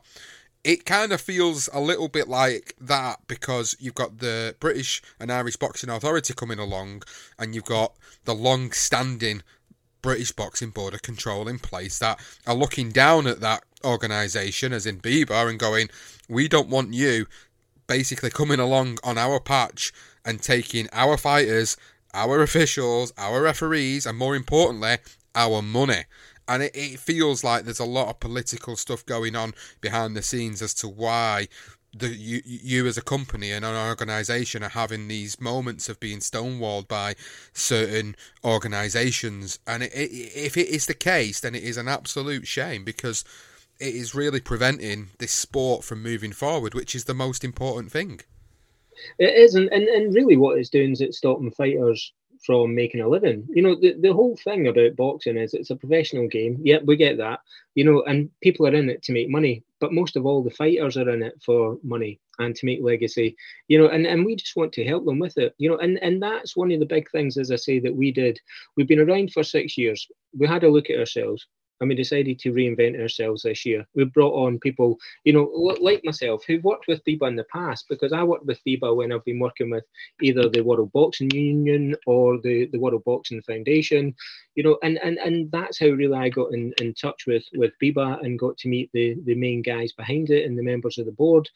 It 0.65 0.85
kind 0.85 1.13
of 1.13 1.21
feels 1.21 1.69
a 1.73 1.81
little 1.81 2.09
bit 2.09 2.29
like 2.29 2.77
that 2.81 3.19
because 3.27 3.75
you've 3.81 3.97
got 3.97 4.19
the 4.19 4.55
British 4.61 5.03
and 5.19 5.33
Irish 5.33 5.57
Boxing 5.57 5.91
Authority 5.91 6.35
coming 6.35 6.61
along 6.61 7.03
and 7.39 7.55
you've 7.55 7.65
got 7.65 7.95
the 8.25 8.35
long 8.35 8.71
standing 8.71 9.43
British 10.03 10.33
Boxing 10.33 10.71
Board 10.71 10.95
of 10.95 11.03
Control 11.03 11.49
in 11.49 11.59
place 11.59 11.99
that 11.99 12.21
are 12.47 12.55
looking 12.55 12.91
down 12.91 13.27
at 13.27 13.41
that 13.41 13.65
organisation, 13.85 14.73
as 14.73 14.87
in 14.87 15.01
BIBA, 15.01 15.49
and 15.49 15.59
going, 15.59 15.89
We 16.29 16.49
don't 16.49 16.69
want 16.69 16.95
you 16.95 17.27
basically 17.87 18.31
coming 18.31 18.61
along 18.61 18.99
on 19.03 19.19
our 19.19 19.41
patch 19.41 19.93
and 20.25 20.43
taking 20.43 20.89
our 20.93 21.17
fighters, 21.17 21.77
our 22.15 22.43
officials, 22.43 23.13
our 23.19 23.43
referees, 23.43 24.07
and 24.07 24.19
more 24.19 24.37
importantly, 24.37 24.99
our 25.35 25.63
money. 25.63 26.05
And 26.49 26.63
it, 26.63 26.73
it 26.75 26.99
feels 26.99 27.45
like 27.45 27.65
there's 27.65 27.79
a 27.79 27.85
lot 27.85 28.09
of 28.09 28.21
political 28.21 28.77
stuff 28.77 29.05
going 29.07 29.37
on 29.37 29.55
behind 29.81 30.17
the 30.17 30.23
scenes 30.23 30.63
as 30.63 30.75
to 30.75 30.89
why 30.89 31.49
the 31.95 32.09
you, 32.09 32.41
you 32.45 32.87
as 32.87 32.97
a 32.97 33.03
company 33.03 33.53
and 33.53 33.65
an 33.65 33.75
organization 33.75 34.63
are 34.63 34.71
having 34.71 35.09
these 35.09 35.41
moments 35.41 35.89
of 35.89 36.01
being 36.01 36.21
stonewalled 36.21 36.89
by 36.89 37.15
certain 37.53 38.17
organizations. 38.45 39.59
And 39.67 39.83
it, 39.83 39.93
it, 39.93 40.33
if 40.35 40.57
it 40.57 40.69
is 40.69 40.87
the 40.87 40.95
case 40.95 41.41
then 41.41 41.55
it 41.55 41.63
is 41.63 41.77
an 41.77 41.89
absolute 41.89 42.47
shame 42.47 42.85
because 42.85 43.25
it 43.79 43.95
is 43.95 44.15
really 44.15 44.41
preventing 44.41 45.09
this 45.19 45.33
sport 45.33 45.85
from 45.85 46.03
moving 46.03 46.33
forward 46.33 46.75
which 46.75 46.95
is 46.95 47.05
the 47.05 47.15
most 47.15 47.45
important 47.45 47.93
thing. 47.93 48.21
It 49.19 49.35
is, 49.35 49.55
and, 49.55 49.69
and, 49.73 49.85
and 49.85 50.15
really 50.15 50.37
what 50.37 50.59
it's 50.59 50.71
doing 50.71 50.93
is 50.93 51.01
it's 51.01 51.19
stopping 51.19 51.51
fighters 51.51 52.13
from 52.45 52.75
making 52.75 53.01
a 53.01 53.09
living. 53.09 53.47
You 53.51 53.63
know, 53.63 53.75
the, 53.75 53.95
the 54.01 54.13
whole 54.13 54.37
thing 54.37 54.67
about 54.67 54.97
boxing 54.97 55.37
is 55.37 55.55
it's 55.55 55.71
a 55.71 55.77
professional 55.77 56.29
game. 56.29 56.59
Yep, 56.63 56.83
we 56.87 56.97
get 56.97 57.19
that. 57.19 57.41
You 57.75 57.85
know, 57.85 58.03
and 58.03 58.31
people 58.41 58.67
are 58.67 58.75
in 58.75 58.91
it 58.91 59.03
to 59.05 59.13
make 59.13 59.29
money, 59.29 59.63
but 59.81 59.93
most 59.93 60.17
of 60.17 60.27
all, 60.27 60.43
the 60.43 60.51
fighters 60.51 60.97
are 60.97 61.09
in 61.11 61.23
it 61.23 61.41
for 61.45 61.79
money 61.83 62.21
and 62.39 62.55
to 62.57 62.67
make 62.67 62.83
legacy. 62.83 63.37
You 63.69 63.79
know, 63.79 63.89
and, 63.89 64.07
and 64.07 64.25
we 64.25 64.37
just 64.37 64.57
want 64.57 64.73
to 64.75 64.85
help 64.85 65.05
them 65.05 65.19
with 65.19 65.39
it. 65.39 65.55
You 65.59 65.71
know, 65.71 65.79
and, 65.79 66.03
and 66.03 66.23
that's 66.23 66.57
one 66.57 66.73
of 66.73 66.81
the 66.81 66.87
big 66.87 67.11
things, 67.11 67.39
as 67.39 67.51
I 67.51 67.57
say, 67.57 67.79
that 67.81 67.95
we 67.95 68.11
did. 68.11 68.41
We've 68.77 68.89
been 68.89 69.01
around 69.01 69.33
for 69.33 69.43
six 69.43 69.79
years. 69.79 70.07
We 70.37 70.47
had 70.47 70.65
a 70.65 70.71
look 70.71 70.91
at 70.91 70.99
ourselves 70.99 71.47
and 71.83 71.89
we 71.89 71.97
decided 71.97 72.39
to 72.39 72.53
reinvent 72.53 72.99
ourselves 73.01 73.43
this 73.43 73.67
year. 73.67 73.85
We 73.97 74.05
brought 74.05 74.35
on 74.35 74.61
people, 74.61 74.99
you 75.25 75.33
know, 75.33 75.51
like 75.81 76.05
myself, 76.05 76.45
who've 76.47 76.63
worked 76.63 76.87
with 76.87 77.05
BIBA 77.05 77.27
in 77.27 77.35
the 77.35 77.45
past, 77.53 77.87
because 77.89 78.13
I 78.13 78.23
worked 78.23 78.47
with 78.47 78.61
BIBA 78.65 78.95
when 78.95 79.11
I've 79.11 79.25
been 79.25 79.41
working 79.41 79.69
with 79.69 79.83
either 80.21 80.49
the 80.49 80.63
World 80.63 80.93
Boxing 80.93 81.33
Union 81.33 81.97
or 82.07 82.39
the, 82.41 82.67
the 82.67 82.79
World 82.79 83.03
Boxing 83.05 83.43
Foundation, 83.43 84.15
you 84.55 84.63
know, 84.63 84.79
and, 84.85 84.97
and, 85.03 85.19
and 85.19 85.51
that's 85.51 85.81
how 85.81 85.89
really 85.89 86.17
I 86.17 86.29
got 86.29 86.53
in, 86.53 86.73
in 86.81 86.95
touch 86.95 87.25
with, 87.27 87.45
with 87.55 87.73
BIBA 87.83 88.25
and 88.25 88.39
got 88.39 88.57
to 88.59 88.69
meet 88.69 88.89
the, 88.93 89.17
the 89.25 89.35
main 89.35 89.61
guys 89.61 89.91
behind 89.91 90.31
it 90.31 90.47
and 90.47 90.57
the 90.57 90.63
members 90.63 90.99
of 90.99 91.07
the 91.07 91.13
board 91.13 91.49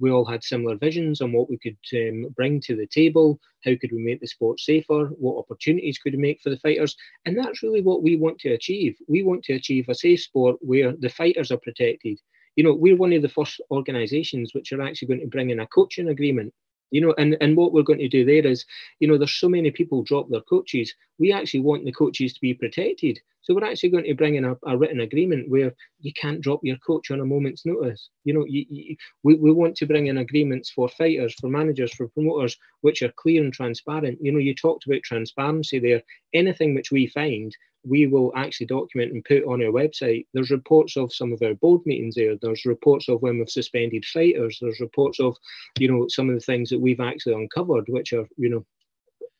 we 0.00 0.10
all 0.10 0.24
had 0.24 0.42
similar 0.42 0.76
visions 0.76 1.20
on 1.20 1.32
what 1.32 1.48
we 1.48 1.58
could 1.58 1.76
um, 1.94 2.26
bring 2.34 2.60
to 2.62 2.74
the 2.74 2.86
table. 2.86 3.38
How 3.64 3.72
could 3.80 3.92
we 3.92 4.02
make 4.02 4.20
the 4.20 4.26
sport 4.26 4.58
safer? 4.58 5.06
What 5.18 5.38
opportunities 5.38 5.98
could 5.98 6.14
we 6.14 6.18
make 6.18 6.40
for 6.40 6.50
the 6.50 6.58
fighters? 6.58 6.96
And 7.26 7.38
that's 7.38 7.62
really 7.62 7.82
what 7.82 8.02
we 8.02 8.16
want 8.16 8.38
to 8.40 8.52
achieve. 8.52 8.96
We 9.08 9.22
want 9.22 9.44
to 9.44 9.54
achieve 9.54 9.88
a 9.88 9.94
safe 9.94 10.22
sport 10.22 10.56
where 10.60 10.92
the 10.98 11.10
fighters 11.10 11.50
are 11.50 11.58
protected. 11.58 12.18
You 12.56 12.64
know, 12.64 12.74
we're 12.74 12.96
one 12.96 13.12
of 13.12 13.22
the 13.22 13.28
first 13.28 13.60
organisations 13.70 14.54
which 14.54 14.72
are 14.72 14.82
actually 14.82 15.08
going 15.08 15.20
to 15.20 15.26
bring 15.26 15.50
in 15.50 15.60
a 15.60 15.66
coaching 15.66 16.08
agreement. 16.08 16.52
You 16.90 17.00
know, 17.00 17.14
and, 17.18 17.36
and 17.40 17.56
what 17.56 17.72
we're 17.72 17.82
going 17.82 18.00
to 18.00 18.08
do 18.08 18.24
there 18.24 18.46
is, 18.46 18.64
you 18.98 19.08
know, 19.08 19.16
there's 19.16 19.38
so 19.38 19.48
many 19.48 19.70
people 19.70 20.02
drop 20.02 20.28
their 20.28 20.40
coaches. 20.42 20.94
We 21.18 21.32
actually 21.32 21.60
want 21.60 21.84
the 21.84 21.92
coaches 21.92 22.32
to 22.32 22.40
be 22.40 22.54
protected. 22.54 23.20
So 23.42 23.54
we're 23.54 23.64
actually 23.64 23.90
going 23.90 24.04
to 24.04 24.14
bring 24.14 24.34
in 24.34 24.44
a, 24.44 24.56
a 24.66 24.76
written 24.76 25.00
agreement 25.00 25.48
where 25.48 25.72
you 26.00 26.12
can't 26.12 26.40
drop 26.40 26.60
your 26.62 26.76
coach 26.78 27.10
on 27.10 27.20
a 27.20 27.24
moment's 27.24 27.64
notice. 27.64 28.10
You 28.24 28.34
know, 28.34 28.44
you, 28.46 28.66
you, 28.68 28.96
we, 29.22 29.36
we 29.36 29.52
want 29.52 29.76
to 29.76 29.86
bring 29.86 30.08
in 30.08 30.18
agreements 30.18 30.70
for 30.70 30.88
fighters, 30.88 31.34
for 31.40 31.48
managers, 31.48 31.94
for 31.94 32.08
promoters, 32.08 32.56
which 32.82 33.02
are 33.02 33.12
clear 33.16 33.42
and 33.42 33.52
transparent. 33.52 34.18
You 34.20 34.32
know, 34.32 34.38
you 34.38 34.54
talked 34.54 34.86
about 34.86 35.02
transparency 35.02 35.78
there. 35.78 36.02
Anything 36.34 36.74
which 36.74 36.92
we 36.92 37.06
find, 37.06 37.56
we 37.84 38.06
will 38.06 38.32
actually 38.36 38.66
document 38.66 39.12
and 39.12 39.24
put 39.24 39.44
on 39.44 39.62
our 39.62 39.72
website. 39.72 40.26
There's 40.34 40.50
reports 40.50 40.96
of 40.96 41.12
some 41.12 41.32
of 41.32 41.40
our 41.42 41.54
board 41.54 41.80
meetings 41.86 42.14
there. 42.14 42.36
There's 42.40 42.66
reports 42.66 43.08
of 43.08 43.22
when 43.22 43.38
we've 43.38 43.48
suspended 43.48 44.04
fighters. 44.04 44.58
There's 44.60 44.80
reports 44.80 45.18
of, 45.20 45.36
you 45.78 45.90
know, 45.90 46.06
some 46.08 46.28
of 46.28 46.34
the 46.34 46.40
things 46.40 46.68
that 46.70 46.80
we've 46.80 47.00
actually 47.00 47.34
uncovered, 47.34 47.84
which 47.88 48.12
are, 48.12 48.26
you 48.36 48.50
know, 48.50 48.66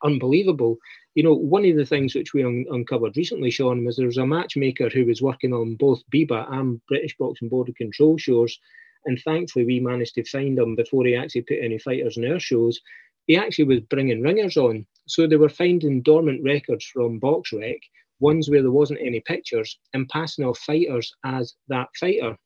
unbelievable. 0.02 0.78
You 1.14 1.24
know, 1.24 1.34
one 1.34 1.66
of 1.66 1.76
the 1.76 1.84
things 1.84 2.14
which 2.14 2.32
we 2.32 2.44
un- 2.44 2.66
uncovered 2.70 3.16
recently, 3.16 3.50
Sean, 3.50 3.84
was 3.84 3.96
there 3.96 4.06
was 4.06 4.16
a 4.16 4.26
matchmaker 4.26 4.88
who 4.88 5.04
was 5.04 5.20
working 5.20 5.52
on 5.52 5.74
both 5.74 6.00
BIBA 6.12 6.52
and 6.52 6.80
British 6.86 7.16
Boxing 7.18 7.48
Board 7.48 7.68
of 7.68 7.74
Control 7.74 8.16
shows. 8.16 8.58
And 9.04 9.20
thankfully, 9.24 9.64
we 9.64 9.80
managed 9.80 10.14
to 10.14 10.24
find 10.24 10.58
him 10.58 10.76
before 10.76 11.04
he 11.04 11.16
actually 11.16 11.42
put 11.42 11.58
any 11.62 11.78
fighters 11.78 12.16
in 12.16 12.30
our 12.30 12.40
shows. 12.40 12.80
He 13.26 13.36
actually 13.36 13.64
was 13.64 13.80
bringing 13.80 14.22
ringers 14.22 14.56
on. 14.56 14.86
So 15.06 15.26
they 15.26 15.36
were 15.36 15.48
finding 15.48 16.02
dormant 16.02 16.42
records 16.44 16.84
from 16.84 17.20
BoxRec, 17.20 17.80
ones 18.20 18.48
where 18.48 18.62
there 18.62 18.70
wasn't 18.70 19.00
any 19.02 19.20
pictures, 19.20 19.78
and 19.94 20.08
passing 20.08 20.44
off 20.44 20.58
fighters 20.58 21.12
as 21.24 21.54
that 21.68 21.88
fighter 21.98 22.36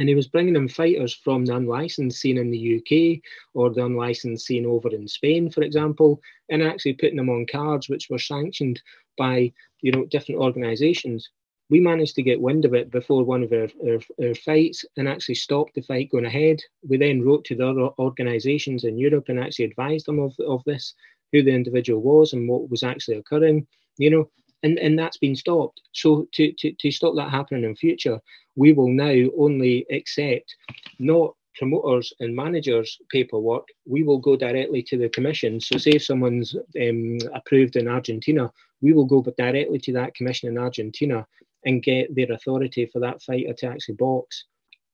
and 0.00 0.08
he 0.08 0.14
was 0.14 0.28
bringing 0.28 0.56
in 0.56 0.66
fighters 0.66 1.14
from 1.14 1.44
the 1.44 1.54
unlicensed 1.54 2.18
scene 2.18 2.38
in 2.38 2.50
the 2.50 2.78
UK 2.78 3.20
or 3.52 3.70
the 3.70 3.84
unlicensed 3.84 4.46
scene 4.46 4.64
over 4.64 4.88
in 4.88 5.06
Spain, 5.06 5.50
for 5.50 5.62
example, 5.62 6.20
and 6.48 6.62
actually 6.62 6.94
putting 6.94 7.16
them 7.16 7.28
on 7.28 7.44
cards 7.44 7.88
which 7.88 8.08
were 8.08 8.18
sanctioned 8.18 8.80
by 9.18 9.52
you 9.82 9.92
know 9.92 10.06
different 10.06 10.40
organisations. 10.40 11.28
We 11.68 11.80
managed 11.80 12.14
to 12.16 12.22
get 12.22 12.40
wind 12.40 12.64
of 12.64 12.74
it 12.74 12.90
before 12.90 13.24
one 13.24 13.42
of 13.42 13.52
our, 13.52 13.68
our, 13.86 14.00
our, 14.26 14.34
fights 14.34 14.84
and 14.96 15.06
actually 15.06 15.36
stopped 15.36 15.74
the 15.74 15.82
fight 15.82 16.10
going 16.10 16.24
ahead. 16.24 16.58
We 16.88 16.96
then 16.96 17.22
wrote 17.22 17.44
to 17.44 17.54
the 17.54 17.68
other 17.68 17.90
organisations 17.98 18.84
in 18.84 18.98
Europe 18.98 19.28
and 19.28 19.38
actually 19.38 19.66
advised 19.66 20.06
them 20.06 20.18
of, 20.18 20.34
of 20.40 20.64
this, 20.64 20.94
who 21.30 21.44
the 21.44 21.52
individual 21.52 22.00
was 22.00 22.32
and 22.32 22.48
what 22.48 22.68
was 22.70 22.82
actually 22.82 23.18
occurring, 23.18 23.68
you 23.98 24.10
know, 24.10 24.28
and, 24.62 24.78
and 24.78 24.98
that's 24.98 25.18
been 25.18 25.36
stopped. 25.36 25.80
So 25.92 26.28
to, 26.32 26.52
to, 26.52 26.72
to 26.72 26.90
stop 26.90 27.14
that 27.16 27.30
happening 27.30 27.64
in 27.64 27.76
future, 27.76 28.20
we 28.56 28.72
will 28.72 28.88
now 28.88 29.14
only 29.38 29.86
accept 29.90 30.54
not 30.98 31.34
promoters 31.60 32.12
and 32.20 32.34
managers 32.34 32.98
paperwork, 33.10 33.68
we 33.86 34.02
will 34.02 34.18
go 34.18 34.36
directly 34.36 34.82
to 34.82 34.96
the 34.96 35.08
commission. 35.10 35.60
So, 35.60 35.76
say 35.76 35.92
if 35.92 36.04
someone's 36.04 36.56
um, 36.80 37.18
approved 37.34 37.76
in 37.76 37.88
Argentina, 37.88 38.50
we 38.80 38.92
will 38.92 39.04
go 39.04 39.22
directly 39.36 39.78
to 39.80 39.92
that 39.92 40.14
commission 40.14 40.48
in 40.48 40.58
Argentina 40.58 41.26
and 41.66 41.82
get 41.82 42.14
their 42.14 42.32
authority 42.32 42.86
for 42.86 43.00
that 43.00 43.22
fighter 43.22 43.52
to 43.52 43.66
actually 43.66 43.96
box. 43.96 44.46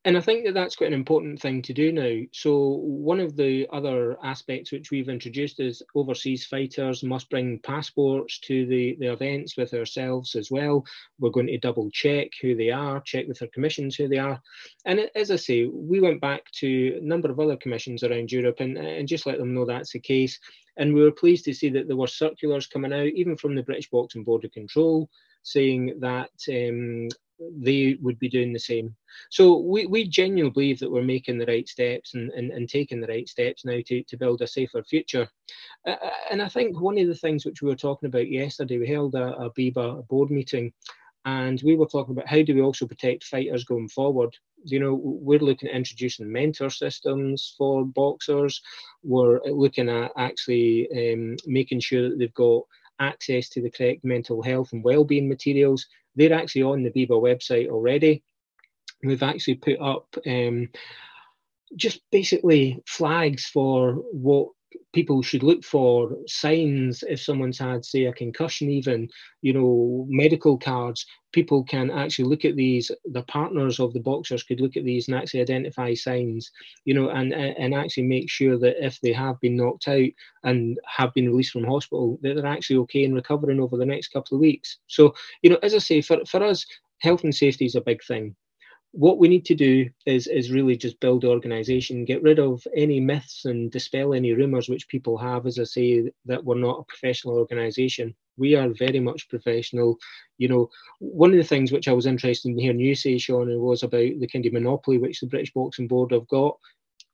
And 0.07 0.16
I 0.16 0.21
think 0.21 0.45
that 0.45 0.55
that's 0.55 0.77
quite 0.77 0.87
an 0.87 0.92
important 0.92 1.42
thing 1.42 1.62
to 1.62 1.73
do 1.73 1.90
now. 1.90 2.21
So, 2.33 2.81
one 2.85 3.19
of 3.19 3.35
the 3.35 3.66
other 3.73 4.16
aspects 4.23 4.71
which 4.71 4.92
we've 4.92 5.09
introduced 5.09 5.59
is 5.59 5.83
overseas 5.97 6.47
fighters 6.47 7.03
must 7.03 7.29
bring 7.29 7.59
passports 7.59 8.38
to 8.42 8.66
the, 8.66 8.97
the 9.01 9.12
events 9.12 9.57
with 9.57 9.75
ourselves 9.75 10.37
as 10.37 10.49
well. 10.49 10.87
We're 11.19 11.31
going 11.31 11.49
to 11.49 11.59
double 11.59 11.91
check 11.91 12.28
who 12.41 12.55
they 12.55 12.70
are, 12.70 13.01
check 13.01 13.26
with 13.26 13.43
our 13.43 13.49
commissions 13.49 13.97
who 13.97 14.07
they 14.07 14.18
are. 14.18 14.41
And 14.85 15.11
as 15.16 15.33
I 15.33 15.37
say, 15.37 15.66
we 15.66 15.99
went 15.99 16.20
back 16.20 16.53
to 16.61 17.01
a 17.03 17.05
number 17.05 17.28
of 17.28 17.41
other 17.41 17.57
commissions 17.57 18.05
around 18.05 18.31
Europe 18.31 18.61
and, 18.61 18.78
and 18.78 19.09
just 19.09 19.26
let 19.26 19.39
them 19.39 19.55
know 19.55 19.64
that's 19.64 19.91
the 19.91 19.99
case. 19.99 20.39
And 20.76 20.95
we 20.95 21.03
were 21.03 21.11
pleased 21.11 21.47
to 21.47 21.55
see 21.55 21.70
that 21.70 21.89
there 21.89 21.97
were 21.97 22.07
circulars 22.07 22.68
coming 22.68 22.93
out, 22.93 23.09
even 23.09 23.37
from 23.37 23.57
the 23.57 23.64
British 23.64 23.91
Boxing 23.91 24.22
Board 24.22 24.45
of 24.45 24.53
Control, 24.53 25.11
saying 25.43 25.99
that 25.99 26.31
um, 26.49 27.09
they 27.39 27.97
would 28.01 28.18
be 28.18 28.28
doing 28.28 28.53
the 28.53 28.59
same. 28.59 28.95
So 29.30 29.59
we, 29.59 29.87
we 29.87 30.09
genuinely 30.09 30.53
believe 30.53 30.78
that 30.80 30.91
we're 30.91 31.03
making 31.03 31.39
the 31.39 31.47
right 31.47 31.68
steps 31.68 32.14
and, 32.14 32.30
and, 32.30 32.51
and 32.51 32.68
taking 32.68 33.01
the 33.01 33.07
right 33.07 33.28
steps 33.28 33.64
now 33.64 33.78
to, 33.87 34.03
to 34.03 34.16
build 34.16 34.43
a 34.43 34.47
safer 34.47 34.82
future. 34.82 35.28
Uh, 35.87 35.97
uh 36.03 36.11
and 36.30 36.43
I 36.43 36.49
think 36.49 36.80
one 36.80 36.99
of 36.99 37.07
the 37.09 37.14
things 37.14 37.45
which 37.45 37.62
we 37.62 37.68
were 37.68 37.76
talking 37.76 38.09
about 38.09 38.30
yesterday, 38.30 38.78
we 38.78 38.89
held 38.89 39.14
a, 39.14 39.37
a 39.37 39.51
BIBA 39.53 40.09
board 40.09 40.30
meeting 40.30 40.72
and 41.26 41.61
we 41.64 41.74
were 41.74 41.87
talking 41.87 42.12
about 42.12 42.28
how 42.28 42.41
do 42.41 42.55
we 42.55 42.62
also 42.62 42.87
protect 42.87 43.24
fighters 43.24 43.64
going 43.64 43.89
forward. 43.89 44.34
You 44.64 44.78
know, 44.78 44.95
we're 45.03 45.41
looking 45.41 45.68
at 45.68 45.74
introducing 45.74 46.30
mentor 46.30 46.70
systems 46.70 47.55
for 47.59 47.84
boxers. 47.84 48.62
We're 49.03 49.41
looking 49.45 49.89
at 49.89 50.12
actually 50.16 50.89
um, 50.93 51.37
making 51.45 51.80
sure 51.80 52.09
that 52.09 52.18
they've 52.18 52.34
got 52.34 52.62
access 52.99 53.49
to 53.51 53.61
the 53.62 53.70
correct 53.70 54.05
mental 54.05 54.42
health 54.42 54.70
and 54.72 54.82
well-being 54.82 55.28
materials 55.28 55.86
they're 56.16 56.32
actually 56.32 56.62
on 56.62 56.82
the 56.82 56.90
BIBA 56.90 57.11
website 57.11 57.68
already. 57.68 58.24
We've 59.05 59.22
actually 59.22 59.57
put 59.57 59.78
up 59.78 60.07
um, 60.26 60.70
just 61.76 62.01
basically 62.11 62.82
flags 62.86 63.44
for 63.44 63.92
what 64.12 64.49
people 64.93 65.23
should 65.23 65.43
look 65.43 65.64
for 65.64 66.17
signs 66.27 67.05
if 67.09 67.21
someone's 67.21 67.59
had 67.59 67.85
say 67.85 68.07
a 68.07 68.12
concussion 68.12 68.71
even 68.71 69.09
you 69.43 69.53
know 69.53 70.07
medical 70.09 70.59
cards. 70.59 71.07
People 71.33 71.64
can 71.64 71.91
actually 71.91 72.25
look 72.25 72.45
at 72.45 72.57
these 72.57 72.91
the 73.05 73.23
partners 73.25 73.79
of 73.79 73.93
the 73.93 74.01
boxers 74.01 74.43
could 74.43 74.61
look 74.61 74.77
at 74.77 74.85
these 74.85 75.07
and 75.07 75.17
actually 75.17 75.41
identify 75.41 75.93
signs 75.93 76.51
you 76.85 76.95
know 76.95 77.11
and 77.11 77.33
and 77.35 77.75
actually 77.75 78.05
make 78.05 78.31
sure 78.31 78.59
that 78.59 78.85
if 78.85 79.01
they 79.01 79.12
have 79.12 79.39
been 79.41 79.57
knocked 79.57 79.89
out 79.89 80.09
and 80.45 80.79
have 80.87 81.12
been 81.14 81.29
released 81.29 81.53
from 81.53 81.64
hospital 81.64 82.19
that 82.23 82.35
they're 82.35 82.47
actually 82.47 82.77
okay 82.77 83.05
and 83.05 83.14
recovering 83.14 83.61
over 83.61 83.77
the 83.77 83.87
next 83.87 84.09
couple 84.09 84.37
of 84.37 84.41
weeks. 84.41 84.79
So 84.87 85.14
you 85.43 85.51
know 85.51 85.59
as 85.62 85.75
i 85.75 85.79
say 85.79 86.01
for, 86.01 86.25
for 86.27 86.43
us 86.43 86.64
health 87.01 87.25
and 87.25 87.35
safety 87.35 87.67
is 87.67 87.75
a 87.75 87.81
big 87.81 88.03
thing 88.03 88.35
what 88.97 89.18
we 89.18 89.28
need 89.28 89.44
to 89.44 89.55
do 89.55 89.90
is 90.07 90.26
is 90.26 90.51
really 90.51 90.74
just 90.74 90.99
build 91.01 91.22
organization 91.22 92.07
get 92.07 92.22
rid 92.22 92.38
of 92.38 92.66
any 92.74 92.99
myths 92.99 93.44
and 93.44 93.70
dispel 93.70 94.14
any 94.14 94.32
rumors 94.32 94.70
which 94.70 94.88
people 94.88 95.18
have 95.18 95.44
as 95.44 95.59
i 95.59 95.64
say 95.64 96.11
that 96.24 96.42
we're 96.42 96.55
not 96.59 96.80
a 96.80 96.84
professional 96.84 97.36
organization. 97.36 98.14
We 98.38 98.55
are 98.55 98.68
very 98.68 99.01
much 99.01 99.28
professional. 99.30 99.97
You 100.38 100.49
know 100.49 100.70
one 100.99 101.30
of 101.30 101.36
the 101.36 101.44
things 101.44 101.72
which 101.72 101.88
i 101.88 101.92
was 101.92 102.07
interested 102.07 102.49
in 102.49 102.59
hearing 102.59 102.80
you 102.80 102.94
say 102.94 103.18
sean 103.18 103.49
was 103.61 103.82
about 103.82 104.12
the 104.18 104.28
kind 104.32 104.47
of 104.47 104.53
monopoly 104.55 104.99
which 104.99 105.20
the 105.20 105.26
british 105.26 105.53
boxing 105.53 105.88
board 105.88 106.12
have 106.12 106.28
got 106.28 106.57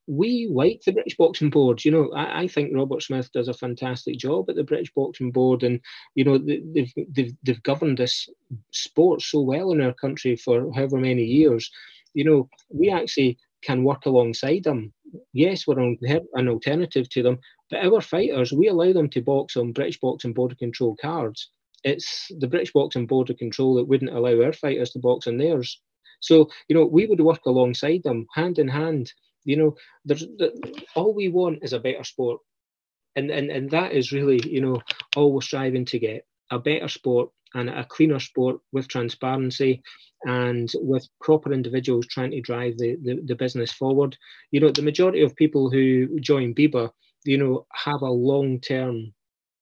we 0.07 0.49
like 0.51 0.81
the 0.85 0.91
British 0.91 1.15
Boxing 1.17 1.49
Board. 1.49 1.83
You 1.85 1.91
know, 1.91 2.11
I, 2.13 2.41
I, 2.41 2.47
think 2.47 2.75
Robert 2.75 3.01
Smith 3.01 3.31
does 3.31 3.47
a 3.47 3.53
fantastic 3.53 4.17
job 4.17 4.49
at 4.49 4.55
the 4.55 4.63
British 4.63 4.91
Boxing 4.93 5.31
Board, 5.31 5.63
and 5.63 5.79
you 6.15 6.23
know 6.23 6.37
they've 6.37 6.91
they've 7.09 7.33
they've 7.43 7.63
governed 7.63 7.97
this 7.97 8.27
sport 8.71 9.21
so 9.21 9.41
well 9.41 9.71
in 9.71 9.81
our 9.81 9.93
country 9.93 10.35
for 10.35 10.71
however 10.73 10.97
many 10.97 11.23
years. 11.23 11.71
You 12.13 12.25
know, 12.25 12.49
we 12.69 12.89
actually 12.91 13.37
can 13.63 13.83
work 13.83 14.05
alongside 14.05 14.63
them. 14.63 14.93
Yes, 15.31 15.65
we're 15.65 15.79
on, 15.79 15.97
an 16.33 16.49
alternative 16.49 17.09
to 17.09 17.23
them, 17.23 17.39
but 17.69 17.85
our 17.85 18.01
fighters 18.01 18.51
we 18.51 18.67
allow 18.67 18.91
them 18.93 19.09
to 19.11 19.21
box 19.21 19.55
on 19.55 19.71
British 19.71 19.99
Boxing 19.99 20.33
Board 20.33 20.57
Control 20.57 20.97
cards. 21.01 21.49
It's 21.83 22.27
the 22.39 22.47
British 22.47 22.73
Boxing 22.73 23.07
Board 23.07 23.29
of 23.29 23.37
Control 23.37 23.75
that 23.75 23.87
wouldn't 23.87 24.13
allow 24.13 24.41
our 24.41 24.53
fighters 24.53 24.91
to 24.91 24.99
box 24.99 25.27
on 25.27 25.37
theirs. 25.37 25.79
So, 26.19 26.49
you 26.69 26.75
know, 26.75 26.85
we 26.85 27.05
would 27.05 27.19
work 27.19 27.41
alongside 27.45 28.03
them, 28.03 28.25
hand 28.33 28.57
in 28.57 28.69
hand, 28.69 29.11
you 29.45 29.57
know, 29.57 29.75
there's 30.05 30.21
the, 30.21 30.83
all 30.95 31.13
we 31.13 31.29
want 31.29 31.59
is 31.63 31.73
a 31.73 31.79
better 31.79 32.03
sport, 32.03 32.41
and 33.15 33.29
and 33.29 33.49
and 33.49 33.71
that 33.71 33.91
is 33.93 34.11
really 34.11 34.41
you 34.47 34.61
know 34.61 34.81
all 35.15 35.33
we're 35.33 35.41
striving 35.41 35.85
to 35.85 35.99
get 35.99 36.25
a 36.51 36.59
better 36.59 36.87
sport 36.87 37.29
and 37.53 37.69
a 37.69 37.85
cleaner 37.85 38.19
sport 38.19 38.59
with 38.71 38.87
transparency 38.87 39.81
and 40.25 40.71
with 40.75 41.07
proper 41.21 41.53
individuals 41.53 42.07
trying 42.07 42.31
to 42.31 42.41
drive 42.41 42.77
the, 42.77 42.97
the, 43.03 43.21
the 43.25 43.35
business 43.35 43.71
forward. 43.71 44.17
You 44.51 44.59
know, 44.59 44.69
the 44.69 44.81
majority 44.81 45.21
of 45.21 45.35
people 45.35 45.69
who 45.69 46.19
join 46.19 46.55
BIBA, 46.55 46.89
you 47.25 47.37
know, 47.37 47.65
have 47.73 48.01
a 48.01 48.09
long 48.09 48.59
term 48.59 49.13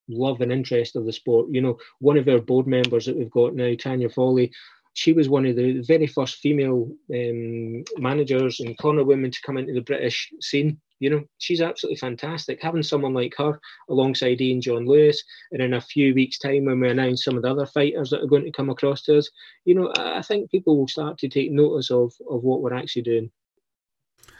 love 0.08 0.42
and 0.42 0.52
interest 0.52 0.96
of 0.96 1.06
the 1.06 1.14
sport. 1.14 1.48
You 1.52 1.62
know, 1.62 1.78
one 2.00 2.18
of 2.18 2.28
our 2.28 2.40
board 2.40 2.68
members 2.68 3.06
that 3.06 3.18
we've 3.18 3.32
got 3.32 3.56
now, 3.56 3.74
Tanya 3.76 4.10
Foley, 4.10 4.52
she 4.94 5.14
was 5.14 5.30
one 5.30 5.46
of 5.46 5.56
the 5.56 5.82
very 5.82 6.08
first 6.08 6.38
female 6.38 6.90
um, 7.14 7.84
managers 7.98 8.60
and 8.60 8.78
corner 8.78 9.04
women 9.04 9.32
to 9.32 9.42
come 9.46 9.58
into 9.58 9.74
the 9.74 9.82
British 9.82 10.32
scene. 10.42 10.80
You 11.00 11.10
know, 11.10 11.24
she's 11.40 11.62
absolutely 11.62 11.98
fantastic. 11.98 12.62
Having 12.62 12.84
someone 12.84 13.14
like 13.14 13.34
her 13.38 13.60
alongside 13.90 14.40
Ian 14.40 14.62
John 14.62 14.86
Lewis, 14.86 15.24
and 15.52 15.62
in 15.62 15.74
a 15.74 15.82
few 15.82 16.14
weeks' 16.14 16.38
time, 16.38 16.66
when 16.66 16.80
we 16.80 16.90
announce 16.90 17.24
some 17.24 17.38
of 17.38 17.42
the 17.42 17.50
other 17.50 17.66
fighters 17.66 18.12
that 18.12 18.22
are 18.22 18.28
going 18.28 18.44
to 18.44 18.52
come 18.52 18.70
across 18.70 19.02
to 19.04 19.18
us, 19.18 19.30
you 19.66 19.74
know, 19.74 19.92
I 19.98 20.22
think 20.22 20.52
people 20.52 20.78
will 20.78 20.88
start 20.88 21.18
to 21.20 21.30
take 21.30 21.52
notice 21.52 21.90
of 21.90 22.14
of 22.30 22.44
what 22.44 22.62
we're 22.62 22.74
actually 22.74 23.02
doing. 23.02 23.32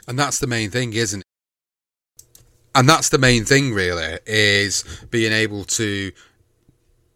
And 0.06 0.18
that's 0.18 0.38
the 0.38 0.46
main 0.46 0.70
thing, 0.70 0.92
isn't 0.92 1.20
it? 1.20 1.26
And 2.74 2.88
that's 2.88 3.08
the 3.08 3.18
main 3.18 3.44
thing, 3.44 3.74
really, 3.74 4.18
is 4.26 4.84
being 5.10 5.32
able 5.32 5.64
to 5.64 6.12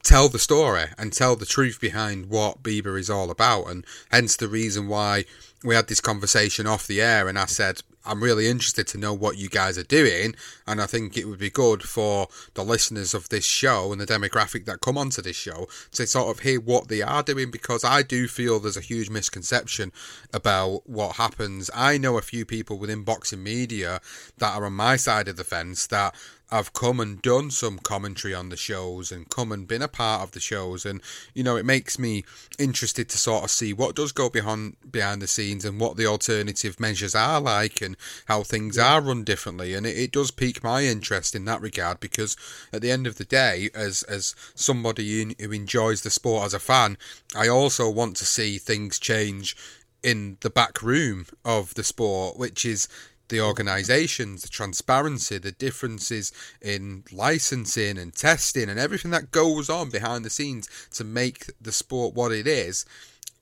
tell 0.07 0.29
the 0.29 0.39
story 0.39 0.85
and 0.97 1.13
tell 1.13 1.35
the 1.35 1.45
truth 1.45 1.81
behind 1.81 2.27
what 2.27 2.63
BIBA 2.63 2.99
is 2.99 3.11
all 3.11 3.31
about. 3.31 3.65
And 3.65 3.85
hence 4.13 4.37
the 4.37 4.47
reason 4.47 4.87
why 4.87 5.25
we 5.65 5.75
had 5.75 5.89
this 5.89 6.01
conversation 6.01 6.67
off 6.67 6.87
the 6.87 7.03
air 7.03 7.29
and 7.29 7.37
I 7.37 7.47
said, 7.47 7.83
I'm 8.07 8.23
really 8.23 8.47
interested 8.47 8.87
to 8.89 8.99
know 8.99 9.13
what 9.13 9.37
you 9.37 9.49
guys 9.49 9.77
are 9.77 9.83
doing, 9.83 10.37
and 10.67 10.81
I 10.81 10.87
think 10.87 11.17
it 11.17 11.25
would 11.25 11.41
be 11.41 11.51
good 11.51 11.83
for 11.83 12.29
the 12.55 12.65
listeners 12.65 13.15
of 13.15 13.29
this 13.29 13.45
show 13.45 13.91
and 13.91 14.01
the 14.01 14.07
demographic 14.07 14.65
that 14.67 14.81
come 14.81 14.97
onto 14.97 15.21
this 15.21 15.37
show 15.37 15.67
to 15.93 16.07
sort 16.07 16.29
of 16.31 16.43
hear 16.43 16.61
what 16.61 16.89
they 16.89 17.03
are 17.03 17.23
doing 17.23 17.51
because 17.51 17.85
I 17.85 18.03
do 18.03 18.29
feel 18.29 18.61
there's 18.61 18.77
a 18.77 18.81
huge 18.81 19.11
misconception 19.11 19.93
about 20.33 20.89
what 20.89 21.17
happens. 21.17 21.71
I 21.75 21.99
know 21.99 22.17
a 22.17 22.23
few 22.23 22.45
people 22.45 22.79
within 22.79 23.03
boxing 23.03 23.43
media 23.43 24.01
that 24.39 24.55
are 24.55 24.65
on 24.65 24.75
my 24.75 24.97
side 24.97 25.27
of 25.27 25.37
the 25.37 25.45
fence 25.45 25.89
that 25.89 26.15
have 26.51 26.73
come 26.73 27.01
and 27.01 27.21
done 27.23 27.51
some 27.51 27.79
commentary 27.79 28.33
on 28.33 28.51
the 28.51 28.57
shows 28.57 29.11
and 29.11 29.29
come 29.29 29.51
and 29.51 29.67
been 29.67 29.83
a 29.83 29.89
part 29.89 30.23
of 30.23 30.31
the 30.31 30.41
shows. 30.41 30.87
And 30.87 31.01
you 31.35 31.43
know 31.43 31.57
it 31.57 31.65
makes 31.65 31.99
me 31.99 32.25
interested 32.59 33.09
to 33.09 33.19
sort 33.19 33.45
of 33.45 33.51
see 33.51 33.73
what 33.73 33.97
does 33.97 34.13
go 34.13 34.31
behind 34.31 34.77
behind 34.91 35.21
the 35.23 35.27
scenes 35.27 35.65
and 35.65 35.81
what 35.81 35.97
the 35.97 36.07
alternative 36.07 36.79
measures 36.79 37.15
are 37.15 37.41
like 37.41 37.81
and 37.81 37.97
how 38.27 38.43
things 38.43 38.79
are 38.79 39.01
run 39.01 39.25
differently. 39.25 39.75
And 39.75 39.87
it, 39.87 39.97
it 39.97 40.13
does 40.13 40.31
pique 40.31 40.63
my 40.63 40.85
interest 40.85 41.35
in 41.35 41.45
that 41.47 41.61
regard 41.61 42.01
because 42.01 42.37
at 42.73 42.83
the 42.83 42.91
end 42.91 43.07
of 43.07 43.17
the 43.17 43.25
day 43.25 43.71
as 43.75 44.03
as 44.05 44.35
somebody 44.55 45.35
who 45.39 45.53
enjoys 45.53 46.03
the 46.03 46.11
sport 46.11 46.47
as 46.47 46.55
a 46.55 46.59
fan 46.59 46.97
I 47.35 47.49
also 47.49 47.91
want 47.91 48.17
to 48.17 48.25
see 48.25 48.59
things 48.59 48.99
change 48.99 49.57
in 50.03 50.37
the 50.41 50.51
back 50.51 50.83
room 50.83 51.27
of 51.45 51.75
the 51.75 51.83
sport 51.83 52.39
which 52.39 52.65
is 52.65 52.89
the 53.29 53.41
organisations, 53.41 54.43
the 54.43 54.49
transparency, 54.49 55.39
the 55.39 55.53
differences 55.53 56.33
in 56.61 57.05
licensing 57.13 57.99
and 57.99 58.15
testing 58.15 58.69
and 58.69 58.79
everything 58.79 59.11
that 59.11 59.31
goes 59.31 59.69
on 59.69 59.91
behind 59.91 60.25
the 60.25 60.31
scenes 60.31 60.69
to 60.95 61.05
make 61.05 61.47
the 61.61 61.73
sport 61.73 62.15
what 62.15 62.33
it 62.33 62.47
is. 62.47 62.85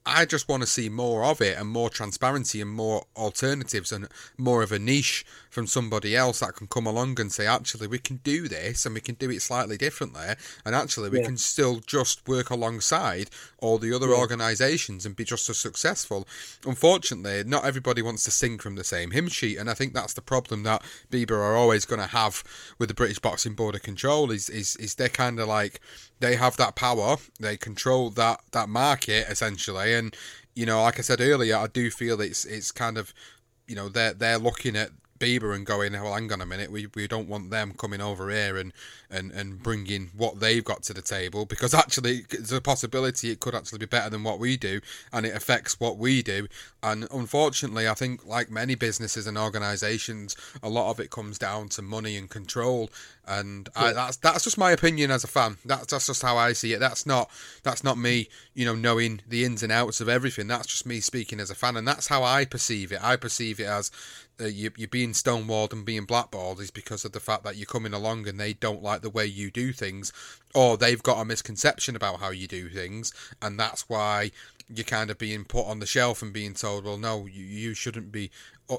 I 0.07 0.25
just 0.25 0.47
want 0.47 0.61
to 0.61 0.67
see 0.67 0.87
more 0.87 1.23
of 1.23 1.41
it 1.41 1.57
and 1.57 1.67
more 1.67 1.89
transparency 1.89 2.61
and 2.61 2.69
more 2.69 3.05
alternatives 3.15 3.91
and 3.91 4.07
more 4.37 4.61
of 4.61 4.71
a 4.71 4.77
niche 4.77 5.25
from 5.55 5.65
somebody 5.65 6.17
else 6.17 6.41
that 6.41 6.53
can 6.53 6.67
come 6.67 6.85
along 6.85 7.17
and 7.19 7.31
say, 7.31 7.47
actually, 7.47 7.87
we 7.87 7.97
can 7.97 8.17
do 8.17 8.49
this 8.49 8.85
and 8.85 8.93
we 8.93 8.99
can 8.99 9.15
do 9.15 9.31
it 9.31 9.41
slightly 9.41 9.77
differently. 9.77 10.35
And 10.65 10.75
actually, 10.75 11.09
we 11.09 11.19
yeah. 11.19 11.27
can 11.27 11.37
still 11.37 11.79
just 11.79 12.27
work 12.27 12.49
alongside 12.49 13.29
all 13.59 13.77
the 13.77 13.95
other 13.95 14.09
yeah. 14.09 14.17
organisations 14.17 15.05
and 15.05 15.15
be 15.15 15.23
just 15.23 15.49
as 15.49 15.57
successful. 15.57 16.27
Unfortunately, 16.65 17.43
not 17.45 17.63
everybody 17.63 18.01
wants 18.01 18.25
to 18.25 18.31
sing 18.31 18.59
from 18.59 18.75
the 18.75 18.83
same 18.83 19.11
hymn 19.11 19.29
sheet. 19.29 19.57
And 19.57 19.69
I 19.69 19.73
think 19.73 19.93
that's 19.93 20.13
the 20.13 20.21
problem 20.21 20.63
that 20.63 20.83
BIBA 21.09 21.31
are 21.31 21.55
always 21.55 21.85
going 21.85 22.01
to 22.01 22.07
have 22.07 22.43
with 22.77 22.89
the 22.89 22.95
British 22.95 23.19
Boxing 23.19 23.53
Board 23.55 23.75
of 23.75 23.81
Control 23.81 24.31
is, 24.31 24.49
is, 24.49 24.75
is 24.75 24.95
they're 24.95 25.07
kind 25.07 25.39
of 25.39 25.47
like, 25.47 25.79
they 26.19 26.35
have 26.35 26.57
that 26.57 26.75
power, 26.75 27.15
they 27.39 27.55
control 27.55 28.09
that, 28.11 28.41
that 28.51 28.67
market 28.67 29.27
essentially 29.29 29.93
And 29.93 30.15
you 30.55 30.65
know, 30.65 30.81
like 30.83 30.99
I 30.99 31.01
said 31.01 31.21
earlier, 31.21 31.57
I 31.57 31.67
do 31.67 31.91
feel 31.91 32.21
it's 32.21 32.45
it's 32.45 32.71
kind 32.71 32.97
of 32.97 33.13
you 33.67 33.75
know 33.75 33.89
they're 33.89 34.13
they're 34.13 34.37
looking 34.37 34.75
at 34.75 34.89
BIBA 35.25 35.55
and 35.55 35.65
going, 35.65 35.93
well, 35.93 36.13
hang 36.13 36.31
on 36.31 36.41
a 36.41 36.45
minute, 36.45 36.71
we, 36.71 36.87
we 36.95 37.07
don't 37.07 37.27
want 37.27 37.49
them 37.49 37.73
coming 37.77 38.01
over 38.01 38.29
here 38.29 38.57
and, 38.57 38.71
and, 39.15 39.31
and 39.31 39.63
bringing 39.63 40.11
what 40.15 40.39
they've 40.39 40.63
got 40.63 40.83
to 40.83 40.93
the 40.93 41.01
table 41.01 41.45
because 41.45 41.73
actually 41.73 42.25
there's 42.29 42.51
a 42.51 42.61
possibility 42.61 43.31
it 43.31 43.39
could 43.39 43.55
actually 43.55 43.79
be 43.79 43.85
better 43.85 44.09
than 44.09 44.23
what 44.23 44.39
we 44.39 44.57
do 44.57 44.81
and 45.13 45.25
it 45.25 45.35
affects 45.35 45.79
what 45.79 45.97
we 45.97 46.21
do. 46.21 46.47
And 46.83 47.07
unfortunately, 47.11 47.87
I 47.87 47.93
think 47.93 48.25
like 48.25 48.51
many 48.51 48.75
businesses 48.75 49.25
and 49.25 49.37
organisations, 49.37 50.35
a 50.61 50.69
lot 50.69 50.91
of 50.91 50.99
it 50.99 51.09
comes 51.09 51.39
down 51.39 51.69
to 51.69 51.81
money 51.81 52.17
and 52.17 52.29
control. 52.29 52.89
And 53.27 53.69
I, 53.75 53.93
that's 53.93 54.17
that's 54.17 54.43
just 54.43 54.57
my 54.57 54.71
opinion 54.71 55.09
as 55.09 55.23
a 55.23 55.27
fan. 55.27 55.57
That's, 55.65 55.87
that's 55.87 56.05
just 56.05 56.21
how 56.21 56.37
I 56.37 56.53
see 56.53 56.73
it. 56.73 56.79
That's 56.79 57.07
not 57.07 57.31
that's 57.63 57.83
not 57.83 57.97
me, 57.97 58.29
you 58.53 58.65
know, 58.65 58.75
knowing 58.75 59.21
the 59.27 59.45
ins 59.45 59.63
and 59.63 59.71
outs 59.71 59.99
of 59.99 60.09
everything. 60.09 60.45
That's 60.47 60.67
just 60.67 60.85
me 60.85 60.99
speaking 60.99 61.39
as 61.39 61.49
a 61.49 61.55
fan, 61.55 61.75
and 61.75 61.87
that's 61.87 62.07
how 62.07 62.23
I 62.23 62.45
perceive 62.45 62.91
it. 62.91 63.03
I 63.03 63.15
perceive 63.15 63.59
it 63.59 63.65
as 63.65 63.89
uh, 64.39 64.45
you, 64.45 64.71
you're 64.75 64.87
being 64.87 65.13
stonewalled 65.13 65.71
and 65.71 65.85
being 65.85 66.03
blackballed 66.03 66.59
is 66.59 66.71
because 66.71 67.05
of 67.05 67.13
the 67.13 67.19
fact 67.19 67.43
that 67.43 67.55
you're 67.55 67.65
coming 67.65 67.93
along 67.93 68.27
and 68.27 68.39
they 68.39 68.53
don't 68.53 68.83
like 68.83 69.01
the 69.05 69.09
way 69.11 69.25
you 69.25 69.51
do 69.51 69.71
things, 69.71 70.11
or 70.55 70.75
they've 70.75 71.03
got 71.03 71.21
a 71.21 71.25
misconception 71.25 71.95
about 71.95 72.19
how 72.19 72.31
you 72.31 72.47
do 72.47 72.67
things, 72.67 73.13
and 73.39 73.57
that's 73.57 73.87
why 73.87 74.31
you're 74.73 74.83
kind 74.83 75.11
of 75.11 75.19
being 75.19 75.45
put 75.45 75.67
on 75.67 75.79
the 75.79 75.85
shelf 75.85 76.23
and 76.23 76.33
being 76.33 76.55
told, 76.55 76.85
well, 76.85 76.97
no, 76.97 77.27
you, 77.27 77.45
you 77.45 77.73
shouldn't 77.75 78.11
be 78.11 78.31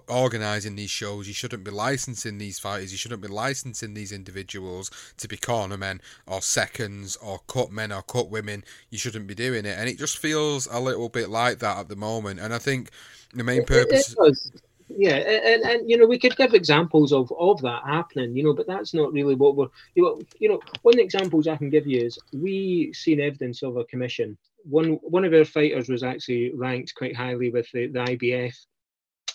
organising 0.09 0.75
these 0.75 0.91
shows, 0.91 1.29
you 1.29 1.35
shouldn't 1.35 1.63
be 1.63 1.71
licensing 1.71 2.39
these 2.39 2.59
fighters, 2.59 2.91
you 2.91 2.99
shouldn't 2.99 3.23
be 3.23 3.29
licensing 3.29 3.95
these 3.95 4.11
individuals 4.11 4.91
to 5.17 5.29
be 5.29 5.37
cornermen 5.37 6.01
or 6.27 6.43
seconds 6.43 7.15
or 7.17 7.39
cut 7.47 7.71
men 7.71 7.93
or 7.93 8.03
cut 8.03 8.29
women, 8.29 8.65
you 8.91 8.99
shouldn't 8.99 9.29
be 9.29 9.35
doing 9.35 9.65
it. 9.65 9.79
And 9.79 9.89
it 9.89 9.97
just 9.99 10.19
feels 10.19 10.67
a 10.67 10.81
little 10.81 11.09
bit 11.09 11.29
like 11.29 11.61
that 11.61 11.79
at 11.79 11.89
the 11.89 11.95
moment. 11.95 12.41
And 12.41 12.53
I 12.53 12.59
think 12.59 12.91
the 13.33 13.45
main 13.45 13.65
purpose. 13.65 14.13
It, 14.19 14.19
it 14.27 14.63
yeah, 14.89 15.17
and, 15.17 15.63
and 15.65 15.91
you 15.91 15.97
know 15.97 16.07
we 16.07 16.19
could 16.19 16.37
give 16.37 16.55
examples 16.55 17.13
of, 17.13 17.33
of 17.39 17.61
that 17.63 17.83
happening, 17.85 18.37
you 18.37 18.45
know, 18.45 18.55
but 18.55 18.69
that's 18.69 18.95
not 18.95 19.13
really 19.13 19.35
what 19.35 19.57
we're 19.57 19.69
you 19.95 20.05
know, 20.05 20.21
you 20.39 20.49
know 20.49 20.61
one 20.83 20.95
of 20.95 20.99
the 20.99 21.05
examples 21.05 21.49
I 21.49 21.57
can 21.57 21.71
give 21.71 21.87
you 21.87 22.05
is 22.05 22.19
we 22.33 22.93
seen 22.93 23.21
evidence 23.21 23.63
of 23.63 23.77
a 23.77 23.85
commission. 23.85 24.39
One 24.65 24.95
one 25.03 25.25
of 25.25 25.35
our 25.35 25.45
fighters 25.45 25.89
was 25.89 26.03
actually 26.03 26.53
ranked 26.55 26.95
quite 26.95 27.17
highly 27.17 27.51
with 27.51 27.67
the, 27.73 27.89
the 27.89 27.99
IBF, 27.99 28.55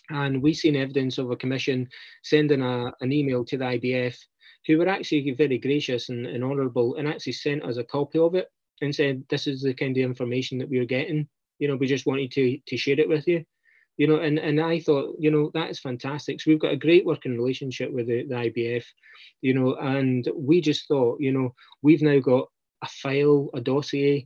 and 0.09 0.41
we 0.41 0.53
seen 0.53 0.77
evidence 0.77 1.17
of 1.17 1.31
a 1.31 1.35
commission 1.35 1.89
sending 2.23 2.61
a, 2.61 2.93
an 3.01 3.11
email 3.11 3.43
to 3.45 3.57
the 3.57 3.65
IBF, 3.65 4.17
who 4.67 4.77
were 4.77 4.87
actually 4.87 5.31
very 5.31 5.57
gracious 5.57 6.07
and, 6.07 6.25
and 6.27 6.45
honourable, 6.45 6.95
and 6.95 7.09
actually 7.09 7.33
sent 7.33 7.63
us 7.63 7.75
a 7.75 7.83
copy 7.83 8.19
of 8.19 8.35
it 8.35 8.47
and 8.81 8.95
said 8.95 9.23
this 9.29 9.47
is 9.47 9.61
the 9.61 9.73
kind 9.73 9.97
of 9.97 10.03
information 10.03 10.57
that 10.59 10.69
we 10.69 10.79
are 10.79 10.85
getting. 10.85 11.27
You 11.59 11.67
know, 11.67 11.75
we 11.75 11.87
just 11.87 12.05
wanted 12.05 12.31
to 12.31 12.57
to 12.67 12.77
share 12.77 12.99
it 12.99 13.09
with 13.09 13.27
you 13.27 13.43
you 14.01 14.07
know, 14.07 14.15
and, 14.15 14.39
and 14.39 14.59
I 14.59 14.79
thought, 14.79 15.15
you 15.19 15.29
know, 15.29 15.51
that 15.53 15.69
is 15.69 15.79
fantastic. 15.79 16.41
So 16.41 16.49
we've 16.49 16.59
got 16.59 16.73
a 16.73 16.75
great 16.75 17.05
working 17.05 17.37
relationship 17.37 17.93
with 17.93 18.07
the, 18.07 18.25
the 18.25 18.33
IBF, 18.33 18.83
you 19.43 19.53
know, 19.53 19.75
and 19.75 20.27
we 20.35 20.59
just 20.59 20.87
thought, 20.87 21.19
you 21.19 21.31
know, 21.31 21.53
we've 21.83 22.01
now 22.01 22.17
got 22.17 22.47
a 22.83 22.87
file, 22.87 23.51
a 23.53 23.61
dossier 23.61 24.25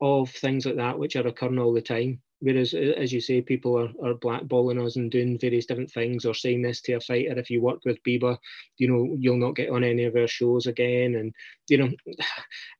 of 0.00 0.30
things 0.30 0.66
like 0.66 0.74
that 0.78 0.98
which 0.98 1.14
are 1.14 1.28
occurring 1.28 1.60
all 1.60 1.72
the 1.72 1.80
time. 1.80 2.22
Whereas, 2.44 2.74
as 2.74 3.10
you 3.10 3.22
say, 3.22 3.40
people 3.40 3.78
are, 3.78 3.88
are 4.06 4.12
blackballing 4.12 4.84
us 4.84 4.96
and 4.96 5.10
doing 5.10 5.38
various 5.38 5.64
different 5.64 5.90
things 5.90 6.26
or 6.26 6.34
saying 6.34 6.60
this 6.60 6.82
to 6.82 6.92
a 6.92 7.00
fighter. 7.00 7.38
If 7.38 7.48
you 7.48 7.62
work 7.62 7.80
with 7.86 8.02
BIBA, 8.06 8.36
you 8.76 8.86
know, 8.86 9.16
you'll 9.18 9.38
not 9.38 9.56
get 9.56 9.70
on 9.70 9.82
any 9.82 10.04
of 10.04 10.14
our 10.14 10.28
shows 10.28 10.66
again. 10.66 11.14
And, 11.14 11.34
you 11.70 11.78
know, 11.78 11.90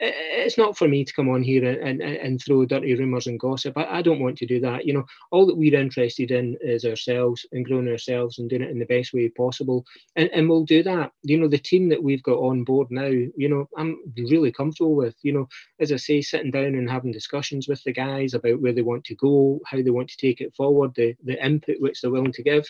it's 0.01 0.59
not 0.59 0.77
for 0.77 0.87
me 0.87 1.03
to 1.03 1.15
come 1.15 1.31
on 1.31 1.43
here 1.43 1.65
and, 1.67 2.03
and, 2.03 2.17
and 2.17 2.43
throw 2.45 2.67
dirty 2.67 2.95
rumours 2.95 3.27
and 3.27 3.41
gossip. 3.41 3.79
I, 3.79 3.87
I 3.87 4.03
don't 4.03 4.21
want 4.21 4.37
to 4.37 4.47
do 4.47 4.61
that. 4.61 4.85
You 4.85 4.93
know, 4.93 5.05
all 5.31 5.47
that 5.47 5.57
we're 5.57 5.81
interested 5.81 6.31
in 6.31 6.59
is 6.61 6.85
ourselves 6.85 7.47
and 7.53 7.65
growing 7.65 7.89
ourselves 7.89 8.39
and 8.39 8.51
doing 8.51 8.61
it 8.61 8.71
in 8.71 8.79
the 8.79 8.85
best 8.85 9.15
way 9.15 9.31
possible. 9.31 9.87
And, 10.17 10.29
and 10.35 10.47
we'll 10.47 10.67
do 10.67 10.83
that. 10.83 11.13
You 11.23 11.39
know, 11.39 11.49
the 11.49 11.57
team 11.57 11.89
that 11.89 12.03
we've 12.03 12.23
got 12.23 12.37
on 12.37 12.65
board 12.65 12.89
now, 12.91 13.07
you 13.07 13.49
know, 13.49 13.67
I'm 13.79 13.97
really 14.15 14.53
comfortable 14.53 14.95
with. 14.95 15.15
You 15.23 15.33
know, 15.33 15.49
as 15.81 15.91
I 15.91 15.97
say, 15.97 16.21
sitting 16.21 16.51
down 16.51 16.75
and 16.75 16.91
having 16.91 17.13
discussions 17.13 17.67
with 17.67 17.83
the 17.85 17.93
guys 17.93 18.35
about 18.35 18.61
where 18.61 18.75
they 18.75 18.83
want 18.83 19.05
to 19.05 19.15
go 19.15 19.54
how 19.67 19.83
they 19.83 19.91
want 19.91 20.09
to 20.09 20.17
take 20.17 20.41
it 20.41 20.55
forward, 20.55 20.93
the, 20.95 21.15
the 21.25 21.45
input 21.45 21.77
which 21.81 22.01
they're 22.01 22.11
willing 22.11 22.33
to 22.33 22.43
give. 22.43 22.69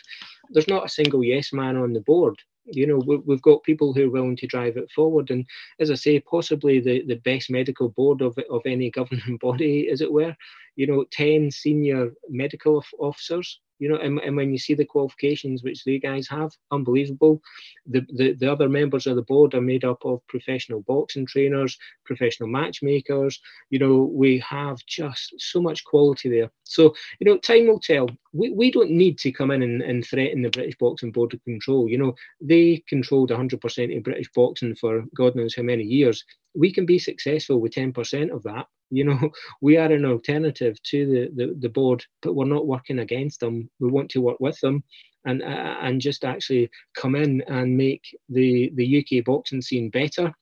There's 0.49 0.67
not 0.67 0.85
a 0.85 0.89
single 0.89 1.23
yes 1.23 1.53
man 1.53 1.77
on 1.77 1.93
the 1.93 2.01
board. 2.01 2.37
You 2.65 2.87
know, 2.87 3.01
we, 3.05 3.17
we've 3.17 3.41
got 3.41 3.63
people 3.63 3.93
who 3.93 4.07
are 4.07 4.11
willing 4.11 4.37
to 4.37 4.47
drive 4.47 4.77
it 4.77 4.89
forward. 4.91 5.29
And 5.29 5.45
as 5.79 5.91
I 5.91 5.95
say, 5.95 6.19
possibly 6.19 6.79
the, 6.79 7.03
the 7.05 7.15
best 7.17 7.49
medical 7.49 7.89
board 7.89 8.21
of, 8.21 8.37
of 8.49 8.61
any 8.65 8.89
governing 8.99 9.37
body, 9.37 9.89
as 9.91 10.01
it 10.01 10.11
were. 10.11 10.35
You 10.75 10.87
know, 10.87 11.05
10 11.11 11.51
senior 11.51 12.11
medical 12.29 12.83
officers 12.99 13.59
you 13.79 13.89
know, 13.89 13.97
and, 13.97 14.19
and 14.19 14.35
when 14.35 14.51
you 14.51 14.57
see 14.57 14.73
the 14.73 14.85
qualifications 14.85 15.63
which 15.63 15.83
the 15.83 15.99
guys 15.99 16.27
have, 16.27 16.51
unbelievable. 16.71 17.41
The, 17.87 18.05
the 18.13 18.33
the 18.33 18.51
other 18.51 18.69
members 18.69 19.07
of 19.07 19.15
the 19.15 19.21
board 19.23 19.53
are 19.53 19.61
made 19.61 19.83
up 19.83 20.05
of 20.05 20.25
professional 20.27 20.81
boxing 20.81 21.25
trainers, 21.25 21.77
professional 22.05 22.49
matchmakers. 22.49 23.39
You 23.69 23.79
know, 23.79 24.03
we 24.03 24.39
have 24.39 24.77
just 24.85 25.33
so 25.37 25.61
much 25.61 25.83
quality 25.83 26.29
there. 26.29 26.51
So, 26.63 26.95
you 27.19 27.25
know, 27.25 27.37
time 27.37 27.67
will 27.67 27.79
tell. 27.79 28.09
We, 28.35 28.49
we 28.49 28.71
don't 28.71 28.91
need 28.91 29.17
to 29.19 29.31
come 29.31 29.51
in 29.51 29.63
and, 29.63 29.81
and 29.81 30.05
threaten 30.05 30.41
the 30.41 30.49
British 30.49 30.77
Boxing 30.77 31.11
Board 31.11 31.33
of 31.33 31.43
Control. 31.43 31.89
You 31.89 31.97
know, 31.97 32.15
they 32.41 32.83
controlled 32.89 33.31
100% 33.31 33.97
of 33.97 34.03
British 34.03 34.29
boxing 34.35 34.75
for 34.75 35.05
God 35.15 35.35
knows 35.35 35.55
how 35.55 35.63
many 35.63 35.83
years. 35.83 36.23
We 36.53 36.73
can 36.73 36.85
be 36.85 36.99
successful 36.99 37.61
with 37.61 37.73
10% 37.73 38.31
of 38.31 38.43
that 38.43 38.67
you 38.91 39.03
know, 39.03 39.17
we 39.61 39.77
are 39.77 39.91
an 39.91 40.05
alternative 40.05 40.81
to 40.83 41.05
the, 41.05 41.45
the, 41.45 41.55
the 41.59 41.69
board, 41.69 42.03
but 42.21 42.33
we're 42.35 42.45
not 42.45 42.67
working 42.67 42.99
against 42.99 43.39
them. 43.39 43.69
We 43.79 43.89
want 43.89 44.09
to 44.11 44.21
work 44.21 44.39
with 44.39 44.59
them 44.59 44.83
and 45.25 45.41
uh, 45.41 45.75
and 45.81 45.99
just 45.99 46.23
actually 46.23 46.69
come 46.95 47.15
in 47.15 47.41
and 47.47 47.75
make 47.75 48.03
the, 48.29 48.71
the 48.75 48.99
UK 48.99 49.25
boxing 49.25 49.61
scene 49.61 49.89
better 49.89 50.33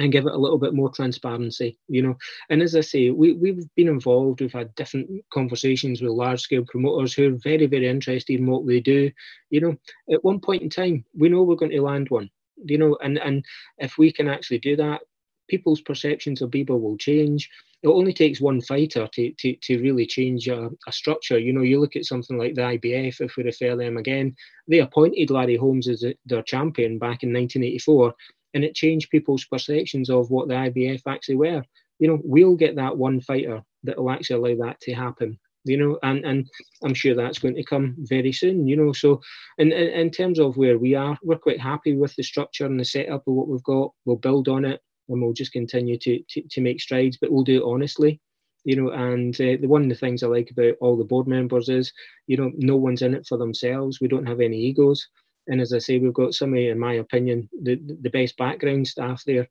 and 0.00 0.10
give 0.10 0.26
it 0.26 0.32
a 0.32 0.38
little 0.38 0.58
bit 0.58 0.72
more 0.72 0.90
transparency, 0.90 1.78
you 1.86 2.02
know. 2.02 2.16
And 2.48 2.62
as 2.62 2.74
I 2.74 2.80
say, 2.80 3.10
we, 3.10 3.34
we've 3.34 3.62
been 3.76 3.88
involved, 3.88 4.40
we've 4.40 4.52
had 4.52 4.74
different 4.74 5.10
conversations 5.32 6.00
with 6.00 6.10
large 6.10 6.40
scale 6.40 6.64
promoters 6.66 7.12
who 7.12 7.28
are 7.28 7.38
very, 7.44 7.66
very 7.66 7.86
interested 7.86 8.40
in 8.40 8.46
what 8.46 8.64
we 8.64 8.80
do. 8.80 9.10
You 9.50 9.60
know, 9.60 9.76
at 10.10 10.24
one 10.24 10.40
point 10.40 10.62
in 10.62 10.70
time, 10.70 11.04
we 11.14 11.28
know 11.28 11.42
we're 11.42 11.54
going 11.54 11.70
to 11.72 11.82
land 11.82 12.08
one, 12.08 12.30
you 12.64 12.78
know, 12.78 12.96
and, 13.02 13.18
and 13.18 13.44
if 13.76 13.98
we 13.98 14.10
can 14.10 14.26
actually 14.26 14.58
do 14.60 14.74
that, 14.76 15.02
people's 15.50 15.82
perceptions 15.82 16.40
of 16.40 16.50
BIBA 16.50 16.80
will 16.80 16.96
change 16.96 17.50
it 17.82 17.88
only 17.88 18.12
takes 18.12 18.40
one 18.40 18.60
fighter 18.60 19.08
to, 19.14 19.32
to, 19.38 19.56
to 19.62 19.80
really 19.80 20.06
change 20.06 20.48
a, 20.48 20.68
a, 20.86 20.92
structure. 20.92 21.38
You 21.38 21.52
know, 21.54 21.62
you 21.62 21.80
look 21.80 21.96
at 21.96 22.04
something 22.04 22.36
like 22.36 22.54
the 22.54 22.60
IBF, 22.60 23.20
if 23.20 23.36
we 23.36 23.42
refer 23.42 23.74
them 23.74 23.96
again, 23.96 24.36
they 24.68 24.80
appointed 24.80 25.30
Larry 25.30 25.56
Holmes 25.56 25.88
as 25.88 26.04
their 26.26 26.42
champion 26.42 26.98
back 26.98 27.22
in 27.22 27.32
1984, 27.32 28.14
and 28.54 28.64
it 28.64 28.74
changed 28.74 29.10
people's 29.10 29.44
perceptions 29.44 30.10
of 30.10 30.30
what 30.30 30.48
the 30.48 30.54
IBF 30.54 31.02
actually 31.06 31.36
were. 31.36 31.62
You 31.98 32.08
know, 32.08 32.20
we'll 32.24 32.56
get 32.56 32.76
that 32.76 32.96
one 32.96 33.20
fighter 33.20 33.62
that 33.84 33.98
will 33.98 34.10
actually 34.10 34.52
allow 34.52 34.66
that 34.66 34.80
to 34.82 34.92
happen. 34.92 35.38
You 35.64 35.76
know, 35.76 35.98
and, 36.02 36.24
and 36.24 36.48
I'm 36.82 36.94
sure 36.94 37.14
that's 37.14 37.38
going 37.38 37.54
to 37.56 37.64
come 37.64 37.94
very 37.98 38.32
soon. 38.32 38.66
You 38.66 38.76
know, 38.76 38.92
so 38.92 39.20
in, 39.58 39.72
in 39.72 39.88
in 39.88 40.10
terms 40.10 40.38
of 40.38 40.56
where 40.56 40.78
we 40.78 40.94
are, 40.94 41.18
we're 41.22 41.36
quite 41.36 41.60
happy 41.60 41.94
with 41.94 42.14
the 42.16 42.22
structure 42.22 42.64
and 42.64 42.80
the 42.80 42.84
setup 42.84 43.26
of 43.26 43.34
what 43.34 43.48
we've 43.48 43.62
got. 43.62 43.92
We'll 44.06 44.16
build 44.16 44.48
on 44.48 44.64
it 44.64 44.80
and 45.10 45.20
we'll 45.20 45.32
just 45.32 45.52
continue 45.52 45.98
to, 45.98 46.20
to, 46.30 46.42
to 46.50 46.60
make 46.60 46.80
strides, 46.80 47.18
but 47.20 47.30
we'll 47.30 47.44
do 47.44 47.58
it 47.58 47.70
honestly. 47.70 48.20
You 48.64 48.76
know, 48.76 48.90
and 48.90 49.34
uh, 49.36 49.56
the 49.60 49.66
one 49.66 49.82
of 49.82 49.88
the 49.88 49.94
things 49.94 50.22
I 50.22 50.26
like 50.26 50.50
about 50.50 50.74
all 50.80 50.96
the 50.96 51.04
board 51.04 51.26
members 51.26 51.68
is, 51.68 51.92
you 52.26 52.36
know, 52.36 52.52
no 52.56 52.76
one's 52.76 53.02
in 53.02 53.14
it 53.14 53.26
for 53.26 53.38
themselves. 53.38 54.00
We 54.00 54.08
don't 54.08 54.28
have 54.28 54.40
any 54.40 54.58
egos, 54.58 55.06
and 55.50 55.60
as 55.60 55.72
I 55.72 55.78
say, 55.78 55.98
we've 55.98 56.14
got 56.14 56.34
some, 56.34 56.54
in 56.54 56.78
my 56.78 56.94
opinion, 56.94 57.48
the 57.62 57.76
the 57.76 58.10
best 58.10 58.36
background 58.36 58.86
staff 58.86 59.22
there. 59.26 59.48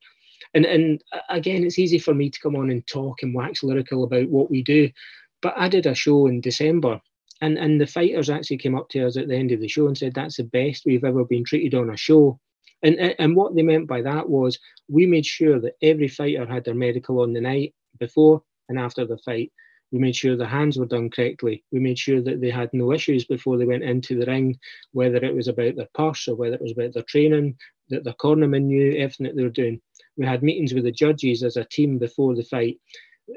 And 0.54 0.66
and 0.66 1.04
again, 1.30 1.64
it's 1.64 1.80
easy 1.80 2.00
for 2.00 2.14
me 2.14 2.30
to 2.30 2.40
come 2.40 2.56
on 2.56 2.72
and 2.72 2.86
talk 2.88 3.22
and 3.22 3.36
wax 3.36 3.62
lyrical 3.64 4.04
about 4.04 4.30
what 4.30 4.50
we 4.50 4.64
do, 4.64 4.90
but 5.42 5.54
I 5.58 5.70
did 5.70 5.86
a 5.86 5.94
show 5.94 6.28
in 6.28 6.42
December 6.42 7.00
and 7.42 7.58
and 7.58 7.80
the 7.80 7.88
fighters 7.88 8.30
actually 8.30 8.58
came 8.58 8.76
up 8.76 8.90
to 8.90 9.06
us 9.06 9.18
at 9.18 9.28
the 9.28 9.36
end 9.36 9.52
of 9.52 9.62
the 9.62 9.68
show 9.68 9.88
and 9.88 9.98
said 9.98 10.14
that's 10.14 10.38
the 10.38 10.44
best 10.44 10.84
we've 10.86 11.04
ever 11.04 11.24
been 11.24 11.46
treated 11.46 11.74
on 11.74 11.90
a 11.90 11.98
show 11.98 12.40
and, 12.82 12.96
and 13.20 13.36
what 13.36 13.56
they 13.56 13.62
meant 13.62 13.88
by 13.88 14.02
that 14.02 14.30
was 14.30 14.58
we 14.88 15.06
made 15.06 15.26
sure 15.26 15.60
that 15.60 15.76
every 15.82 16.08
fighter 16.08 16.46
had 16.46 16.64
their 16.64 16.76
medical 16.76 17.22
on 17.22 17.34
the 17.34 17.42
night 17.42 17.74
before 18.00 18.42
and 18.70 18.80
after 18.80 19.06
the 19.06 19.18
fight. 19.18 19.52
We 19.92 20.00
made 20.00 20.16
sure 20.16 20.36
their 20.36 20.48
hands 20.48 20.78
were 20.78 20.86
done 20.86 21.10
correctly. 21.10 21.64
We 21.72 21.80
made 21.80 21.98
sure 21.98 22.22
that 22.22 22.42
they 22.42 22.50
had 22.50 22.70
no 22.74 22.92
issues 22.94 23.26
before 23.26 23.58
they 23.58 23.66
went 23.66 23.84
into 23.84 24.18
the 24.18 24.26
ring, 24.26 24.60
whether 24.92 25.18
it 25.18 25.36
was 25.36 25.48
about 25.48 25.76
their 25.76 25.90
purse 25.94 26.28
or 26.28 26.36
whether 26.36 26.56
it 26.56 26.62
was 26.62 26.74
about 26.74 26.94
their 26.94 27.04
training, 27.04 27.58
that 27.90 28.04
the 28.04 28.14
cornerman 28.14 28.64
knew 28.64 28.92
everything 28.98 29.26
that 29.26 29.36
they 29.36 29.44
were 29.44 29.50
doing. 29.50 29.82
We 30.18 30.26
had 30.26 30.44
meetings 30.44 30.74
with 30.74 30.84
the 30.84 30.92
judges 30.92 31.44
as 31.44 31.58
a 31.58 31.66
team 31.66 31.98
before 31.98 32.36
the 32.36 32.44
fight 32.44 32.78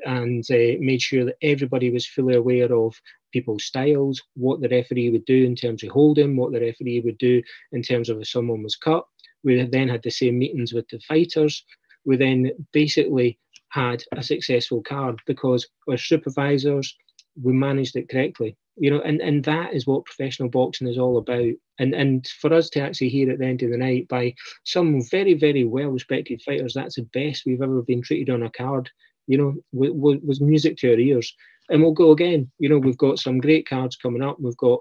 and 0.05 0.45
uh, 0.51 0.79
made 0.81 1.03
sure 1.03 1.25
that 1.25 1.37
everybody 1.43 1.91
was 1.91 2.07
fully 2.07 2.35
aware 2.35 2.75
of 2.75 3.01
people's 3.33 3.65
styles, 3.65 4.23
what 4.35 4.61
the 4.61 4.69
referee 4.69 5.11
would 5.11 5.25
do 5.25 5.45
in 5.45 5.55
terms 5.55 5.83
of 5.83 5.91
holding, 5.91 6.37
what 6.37 6.53
the 6.53 6.61
referee 6.61 7.01
would 7.01 7.19
do 7.19 7.43
in 7.73 7.83
terms 7.83 8.09
of 8.09 8.21
if 8.21 8.29
someone 8.29 8.63
was 8.63 8.77
cut, 8.77 9.05
we 9.45 9.63
then 9.65 9.89
had 9.89 10.03
the 10.03 10.11
same 10.11 10.39
meetings 10.39 10.73
with 10.73 10.89
the 10.89 10.99
fighters. 11.01 11.65
We 12.05 12.17
then 12.17 12.53
basically 12.73 13.39
had 13.73 14.03
a 14.17 14.23
successful 14.23 14.83
card 14.83 15.19
because 15.27 15.67
our 15.89 15.97
supervisors, 15.97 16.95
we 17.43 17.53
managed 17.53 17.97
it 17.97 18.09
correctly. 18.09 18.57
You 18.77 18.91
know 18.91 19.01
and 19.01 19.21
and 19.21 19.45
that 19.45 19.75
is 19.75 19.87
what 19.87 20.07
professional 20.07 20.49
boxing 20.49 20.89
is 20.89 20.99
all 20.99 21.19
about. 21.19 21.53
And 21.79 21.95
and 21.95 22.27
for 22.41 22.53
us 22.55 22.71
to 22.71 22.81
actually 22.81 23.11
hear 23.11 23.31
at 23.31 23.39
the 23.39 23.47
end 23.47 23.63
of 23.63 23.71
the 23.71 23.77
night 23.77 24.09
by 24.09 24.35
some 24.65 25.03
very 25.11 25.35
very 25.35 25.65
well 25.65 25.89
respected 25.89 26.41
fighters 26.43 26.73
that's 26.75 26.95
the 26.95 27.03
best 27.13 27.43
we've 27.45 27.61
ever 27.61 27.83
been 27.83 28.03
treated 28.03 28.33
on 28.33 28.43
a 28.43 28.51
card 28.51 28.89
you 29.27 29.39
know 29.39 29.55
was 29.73 30.41
music 30.41 30.77
to 30.79 30.93
our 30.93 30.99
ears. 30.99 31.35
And 31.69 31.81
we'll 31.83 31.93
go 31.93 32.11
again. 32.11 32.51
You 32.59 32.69
know 32.69 32.79
we've 32.79 32.99
got 32.99 33.19
some 33.19 33.39
great 33.39 33.69
cards 33.69 33.97
coming 33.97 34.23
up. 34.23 34.39
We've 34.41 34.57
got 34.57 34.81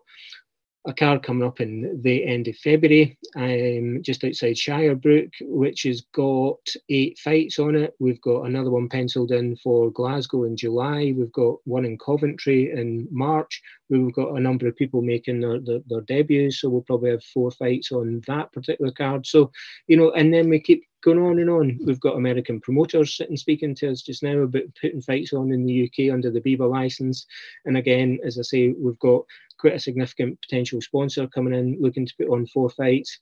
a 0.85 0.93
card 0.93 1.21
coming 1.21 1.47
up 1.47 1.61
in 1.61 2.01
the 2.01 2.25
end 2.25 2.47
of 2.47 2.57
February, 2.57 3.17
um, 3.35 4.01
just 4.01 4.23
outside 4.23 4.55
Shirebrook, 4.55 5.31
which 5.41 5.83
has 5.83 6.01
got 6.13 6.59
eight 6.89 7.19
fights 7.19 7.59
on 7.59 7.75
it. 7.75 7.93
We've 7.99 8.21
got 8.21 8.45
another 8.45 8.71
one 8.71 8.89
penciled 8.89 9.31
in 9.31 9.55
for 9.57 9.91
Glasgow 9.91 10.45
in 10.45 10.57
July. 10.57 11.13
We've 11.15 11.31
got 11.31 11.57
one 11.65 11.85
in 11.85 11.99
Coventry 11.99 12.71
in 12.71 13.07
March. 13.11 13.61
We've 13.89 14.13
got 14.13 14.35
a 14.35 14.39
number 14.39 14.67
of 14.67 14.75
people 14.75 15.01
making 15.01 15.41
their, 15.41 15.59
their, 15.59 15.79
their 15.87 16.01
debuts, 16.01 16.61
so 16.61 16.69
we'll 16.69 16.81
probably 16.81 17.11
have 17.11 17.23
four 17.25 17.51
fights 17.51 17.91
on 17.91 18.21
that 18.27 18.51
particular 18.51 18.91
card. 18.91 19.27
So, 19.27 19.51
you 19.87 19.97
know, 19.97 20.11
and 20.11 20.33
then 20.33 20.49
we 20.49 20.59
keep 20.59 20.83
going 21.01 21.19
on 21.19 21.39
and 21.39 21.49
on. 21.49 21.79
We've 21.83 21.99
got 21.99 22.15
American 22.15 22.61
promoters 22.61 23.15
sitting 23.15 23.37
speaking 23.37 23.75
to 23.75 23.91
us 23.91 24.01
just 24.01 24.23
now 24.23 24.39
about 24.39 24.63
putting 24.79 25.01
fights 25.01 25.33
on 25.33 25.51
in 25.51 25.65
the 25.65 25.85
UK 25.85 26.13
under 26.13 26.31
the 26.31 26.41
BIBA 26.41 26.69
license. 26.69 27.25
And 27.65 27.77
again, 27.77 28.19
as 28.25 28.37
I 28.37 28.43
say, 28.43 28.69
we've 28.69 28.99
got 28.99 29.25
quite 29.59 29.75
a 29.75 29.79
significant 29.79 30.39
potential 30.41 30.81
sponsor 30.81 31.27
coming 31.27 31.53
in 31.53 31.77
looking 31.79 32.05
to 32.05 32.13
put 32.17 32.29
on 32.29 32.47
four 32.47 32.69
fights, 32.69 33.19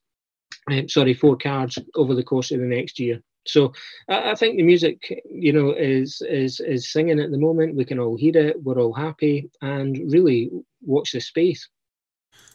um, 0.70 0.88
sorry, 0.88 1.14
four 1.14 1.36
cards 1.36 1.78
over 1.94 2.14
the 2.14 2.24
course 2.24 2.50
of 2.50 2.60
the 2.60 2.66
next 2.66 2.98
year. 2.98 3.22
So 3.46 3.72
I, 4.08 4.32
I, 4.32 4.34
think 4.34 4.56
the 4.56 4.62
music, 4.62 5.22
you 5.24 5.52
know, 5.52 5.72
is 5.72 6.22
is 6.28 6.60
is 6.60 6.92
singing 6.92 7.20
at 7.20 7.30
the 7.30 7.38
moment. 7.38 7.76
We 7.76 7.84
can 7.84 7.98
all 7.98 8.16
hear 8.16 8.36
it. 8.36 8.62
We're 8.62 8.78
all 8.78 8.92
happy, 8.92 9.50
and 9.62 10.12
really 10.12 10.50
watch 10.82 11.12
the 11.12 11.20
space. 11.20 11.68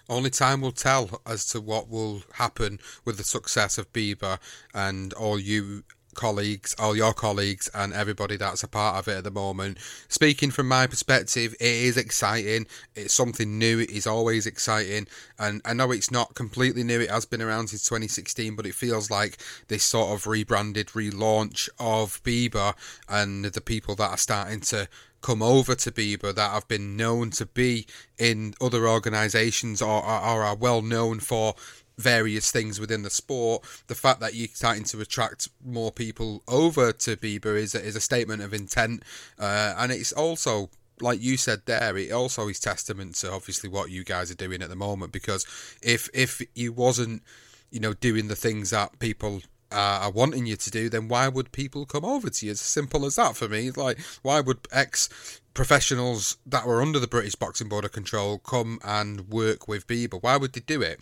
Only 0.09 0.29
time 0.29 0.61
will 0.61 0.71
tell 0.71 1.21
as 1.25 1.45
to 1.49 1.61
what 1.61 1.89
will 1.89 2.23
happen 2.33 2.79
with 3.03 3.17
the 3.17 3.23
success 3.23 3.77
of 3.77 3.91
BIBA 3.91 4.39
and 4.73 5.13
all 5.13 5.39
you 5.39 5.83
colleagues, 6.15 6.73
all 6.79 6.95
your 6.95 7.13
colleagues, 7.13 7.69
and 7.75 7.93
everybody 7.93 8.37
that's 8.37 8.63
a 8.63 8.67
part 8.67 8.97
of 8.97 9.07
it 9.07 9.17
at 9.17 9.23
the 9.23 9.31
moment. 9.31 9.77
Speaking 10.07 10.49
from 10.49 10.67
my 10.67 10.87
perspective, 10.87 11.53
it 11.59 11.67
is 11.67 11.97
exciting. 11.97 12.65
It's 12.95 13.13
something 13.13 13.59
new. 13.59 13.79
It 13.79 13.91
is 13.91 14.07
always 14.07 14.47
exciting, 14.47 15.07
and 15.37 15.61
I 15.63 15.73
know 15.73 15.91
it's 15.91 16.09
not 16.09 16.33
completely 16.33 16.83
new. 16.83 17.01
It 17.01 17.11
has 17.11 17.25
been 17.25 17.41
around 17.41 17.67
since 17.67 17.83
2016, 17.83 18.55
but 18.55 18.65
it 18.65 18.73
feels 18.73 19.11
like 19.11 19.37
this 19.67 19.83
sort 19.83 20.17
of 20.17 20.25
rebranded 20.25 20.87
relaunch 20.87 21.69
of 21.79 22.23
BIBA 22.23 22.73
and 23.07 23.45
the 23.45 23.61
people 23.61 23.95
that 23.95 24.09
are 24.09 24.17
starting 24.17 24.61
to 24.61 24.87
come 25.25 25.41
over 25.41 25.73
to 25.73 25.91
BIBA 25.91 26.35
that 26.35 26.51
have 26.51 26.67
been 26.67 26.95
known 26.95 27.31
to 27.31 27.47
be 27.47 27.87
in 28.19 28.53
other 28.61 28.87
organisations 28.87 29.81
or, 29.81 30.05
or, 30.05 30.43
are 30.43 30.55
well 30.55 30.83
known 30.83 31.19
for 31.19 31.55
various 31.97 32.51
things 32.51 32.79
within 32.79 33.01
the 33.01 33.09
sport, 33.09 33.63
the 33.87 33.95
fact 33.95 34.19
that 34.19 34.35
you're 34.35 34.47
starting 34.49 34.83
to 34.83 35.01
attract 35.01 35.49
more 35.65 35.91
people 35.91 36.43
over 36.47 36.91
to 36.91 37.17
BIBA 37.17 37.57
is 37.57 37.73
a, 37.73 37.83
is 37.83 37.95
a 37.95 37.99
statement 38.01 38.43
of 38.43 38.53
intent, 38.53 39.01
uh, 39.39 39.73
and 39.79 39.91
it's 39.91 40.11
also 40.11 40.69
like 41.01 41.21
you 41.21 41.37
said 41.37 41.61
there, 41.65 41.97
it 41.97 42.11
also 42.11 42.47
is 42.47 42.59
testament 42.59 43.15
to 43.15 43.31
obviously 43.31 43.67
what 43.67 43.89
you 43.89 44.03
guys 44.03 44.29
are 44.31 44.35
doing 44.35 44.61
at 44.61 44.69
the 44.69 44.75
moment. 44.75 45.11
Because 45.11 45.43
if 45.81 46.07
if 46.13 46.41
you 46.53 46.71
wasn't, 46.71 47.23
you 47.71 47.79
know, 47.79 47.93
doing 47.93 48.27
the 48.27 48.35
things 48.35 48.69
that 48.69 48.99
people 48.99 49.41
uh, 49.71 49.99
are 50.03 50.11
wanting 50.11 50.45
you 50.45 50.55
to 50.55 50.71
do, 50.71 50.89
then 50.89 51.07
why 51.07 51.27
would 51.27 51.51
people 51.51 51.85
come 51.85 52.05
over 52.05 52.29
to 52.29 52.45
you? 52.45 52.51
It's 52.51 52.61
as 52.61 52.67
simple 52.67 53.05
as 53.05 53.15
that 53.15 53.35
for 53.35 53.47
me. 53.47 53.71
Like, 53.71 53.99
why 54.21 54.39
would 54.41 54.59
ex 54.71 55.41
professionals 55.53 56.37
that 56.45 56.67
were 56.67 56.81
under 56.81 56.99
the 56.99 57.07
British 57.07 57.35
Boxing 57.35 57.69
Board 57.69 57.85
of 57.85 57.91
Control 57.91 58.39
come 58.39 58.79
and 58.83 59.29
work 59.29 59.67
with 59.67 59.87
BIBA? 59.87 60.21
Why 60.21 60.37
would 60.37 60.53
they 60.53 60.61
do 60.61 60.81
it? 60.81 60.99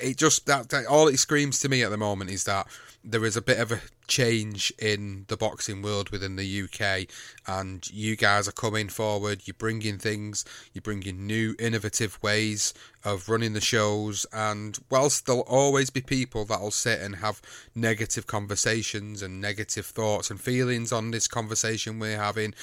It 0.00 0.16
just 0.16 0.46
that, 0.46 0.68
that 0.70 0.86
all 0.86 1.08
it 1.08 1.18
screams 1.18 1.58
to 1.60 1.68
me 1.68 1.82
at 1.82 1.90
the 1.90 1.96
moment 1.96 2.30
is 2.30 2.44
that 2.44 2.66
there 3.04 3.24
is 3.24 3.36
a 3.36 3.42
bit 3.42 3.58
of 3.58 3.72
a 3.72 3.80
change 4.06 4.72
in 4.78 5.24
the 5.28 5.36
boxing 5.36 5.82
world 5.82 6.10
within 6.10 6.36
the 6.36 6.62
UK, 6.62 7.06
and 7.46 7.88
you 7.90 8.16
guys 8.16 8.48
are 8.48 8.52
coming 8.52 8.88
forward. 8.88 9.42
You're 9.44 9.54
bringing 9.58 9.98
things, 9.98 10.44
you're 10.72 10.82
bringing 10.82 11.26
new, 11.26 11.54
innovative 11.58 12.18
ways 12.22 12.74
of 13.04 13.28
running 13.28 13.52
the 13.52 13.60
shows. 13.60 14.26
And 14.32 14.78
whilst 14.90 15.26
there'll 15.26 15.42
always 15.42 15.90
be 15.90 16.00
people 16.00 16.44
that'll 16.44 16.70
sit 16.70 17.00
and 17.00 17.16
have 17.16 17.40
negative 17.74 18.26
conversations 18.26 19.22
and 19.22 19.40
negative 19.40 19.86
thoughts 19.86 20.30
and 20.30 20.40
feelings 20.40 20.92
on 20.92 21.10
this 21.10 21.28
conversation 21.28 21.98
we're 21.98 22.18
having, 22.18 22.54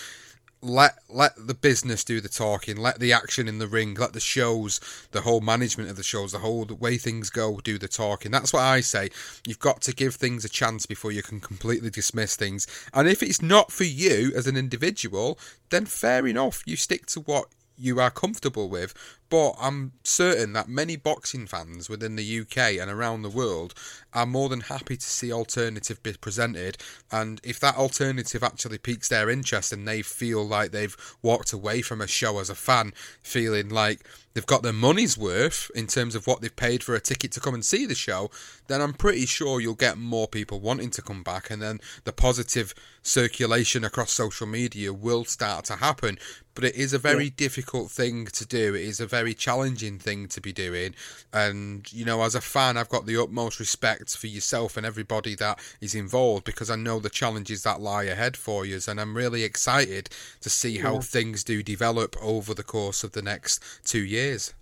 let 0.66 0.98
let 1.10 1.34
the 1.48 1.54
business 1.54 2.04
do 2.04 2.20
the 2.20 2.30
talking, 2.30 2.78
let 2.78 3.00
the 3.00 3.14
action 3.14 3.48
in 3.48 3.60
the 3.60 3.68
ring, 3.68 3.94
let 3.94 4.14
the 4.14 4.20
shows, 4.20 4.80
the 5.12 5.22
whole 5.22 5.42
management 5.42 5.90
of 5.90 5.96
the 5.96 6.04
shows, 6.04 6.32
the 6.32 6.40
whole 6.40 6.66
the 6.66 6.74
way 6.76 6.98
things 6.98 7.30
go 7.30 7.60
do 7.64 7.78
the 7.78 7.88
talking. 7.88 8.32
That's 8.32 8.52
what 8.52 8.64
I 8.64 8.82
say. 8.82 9.10
You've 9.46 9.60
got 9.60 9.82
to 9.82 9.94
give 9.94 10.16
things 10.16 10.44
a 10.44 10.50
chance 10.50 10.86
before 10.86 11.12
you 11.12 11.22
can 11.22 11.40
completely 11.40 11.90
dismiss 11.90 12.36
things. 12.36 12.68
And 12.94 13.08
if 13.08 13.22
it's 13.22 13.42
not 13.42 13.72
for 13.72 13.84
you 13.84 14.34
as 14.36 14.48
an 14.48 14.58
individual, 14.58 15.38
then 15.70 15.86
fair 15.86 16.26
enough. 16.26 16.64
You 16.66 16.76
stick 16.76 17.06
to 17.08 17.22
what 17.22 17.48
you 17.78 18.00
are 18.00 18.12
comfortable 18.12 18.70
with. 18.70 18.94
But 19.36 19.56
I'm 19.60 19.92
certain 20.06 20.54
that 20.54 20.70
many 20.70 20.96
boxing 20.96 21.46
fans 21.46 21.90
within 21.90 22.16
the 22.16 22.40
UK 22.40 22.80
and 22.80 22.90
around 22.90 23.22
the 23.22 23.30
world 23.30 23.74
are 24.14 24.26
more 24.26 24.48
than 24.48 24.62
happy 24.62 24.96
to 24.96 25.06
see 25.06 25.30
alternative 25.30 26.02
be 26.02 26.14
presented. 26.14 26.78
And 27.12 27.42
if 27.44 27.60
that 27.60 27.76
alternative 27.76 28.44
actually 28.44 28.78
piques 28.78 29.10
their 29.10 29.30
interest 29.30 29.74
and 29.74 29.86
they 29.86 30.04
feel 30.04 30.48
like 30.48 30.72
they've 30.72 30.96
walked 31.22 31.52
away 31.52 31.82
from 31.82 32.00
a 32.00 32.08
show 32.08 32.40
as 32.40 32.50
a 32.50 32.56
fan, 32.56 32.94
feeling 33.22 33.68
like 33.68 34.06
they've 34.34 34.46
got 34.46 34.64
their 34.64 34.72
money's 34.72 35.18
worth 35.18 35.70
in 35.76 35.88
terms 35.88 36.16
of 36.16 36.28
what 36.28 36.40
they've 36.40 36.56
paid 36.56 36.82
for 36.82 36.96
a 36.96 37.02
ticket 37.02 37.34
to 37.34 37.42
come 37.42 37.54
and 37.54 37.66
see 37.66 37.86
the 37.86 37.94
show, 37.94 38.32
then 38.68 38.82
I'm 38.82 38.94
pretty 38.94 39.26
sure 39.26 39.60
you'll 39.60 39.74
get 39.74 39.98
more 39.98 40.30
people 40.30 40.62
wanting 40.62 40.92
to 40.92 41.02
come 41.02 41.24
back. 41.24 41.50
And 41.50 41.62
then 41.62 41.82
the 42.06 42.14
positive 42.14 42.74
circulation 43.02 43.84
across 43.84 44.12
social 44.12 44.48
media 44.48 44.94
will 44.94 45.26
start 45.26 45.66
to 45.66 45.76
happen. 45.76 46.18
But 46.54 46.64
it 46.64 46.76
is 46.76 46.94
a 46.94 47.00
very 47.00 47.26
yeah. 47.26 47.32
difficult 47.36 47.92
thing 47.92 48.28
to 48.28 48.46
do. 48.46 48.76
It 48.76 48.84
is 48.84 49.00
a 49.02 49.08
very 49.08 49.25
challenging 49.34 50.00
thing 50.00 50.28
to 50.30 50.42
be 50.42 50.54
doing. 50.54 50.96
And, 51.34 51.92
you 51.92 52.06
know, 52.06 52.22
as 52.24 52.36
a 52.36 52.42
fan, 52.42 52.78
I've 52.78 52.90
got 52.90 53.06
the 53.06 53.22
utmost 53.22 53.60
respect 53.60 54.16
for 54.16 54.28
yourself 54.28 54.78
and 54.78 54.86
everybody 54.86 55.36
that 55.36 55.60
is 55.82 55.96
involved 55.96 56.44
because 56.44 56.70
I 56.70 56.76
know 56.76 57.00
the 57.00 57.10
challenges 57.10 57.64
that 57.64 57.82
lie 57.82 58.04
ahead 58.04 58.38
for 58.38 58.66
you. 58.66 58.80
And 58.88 59.00
I'm 59.00 59.16
really 59.16 59.44
excited 59.44 60.10
to 60.42 60.50
see 60.50 60.80
how 60.80 60.96
yeah. 60.96 61.00
things 61.00 61.44
do 61.44 61.64
develop 61.64 62.16
over 62.22 62.54
the 62.54 62.64
course 62.64 63.04
of 63.04 63.14
the 63.14 63.22
next 63.22 63.64
two 63.86 64.04
years. 64.04 64.54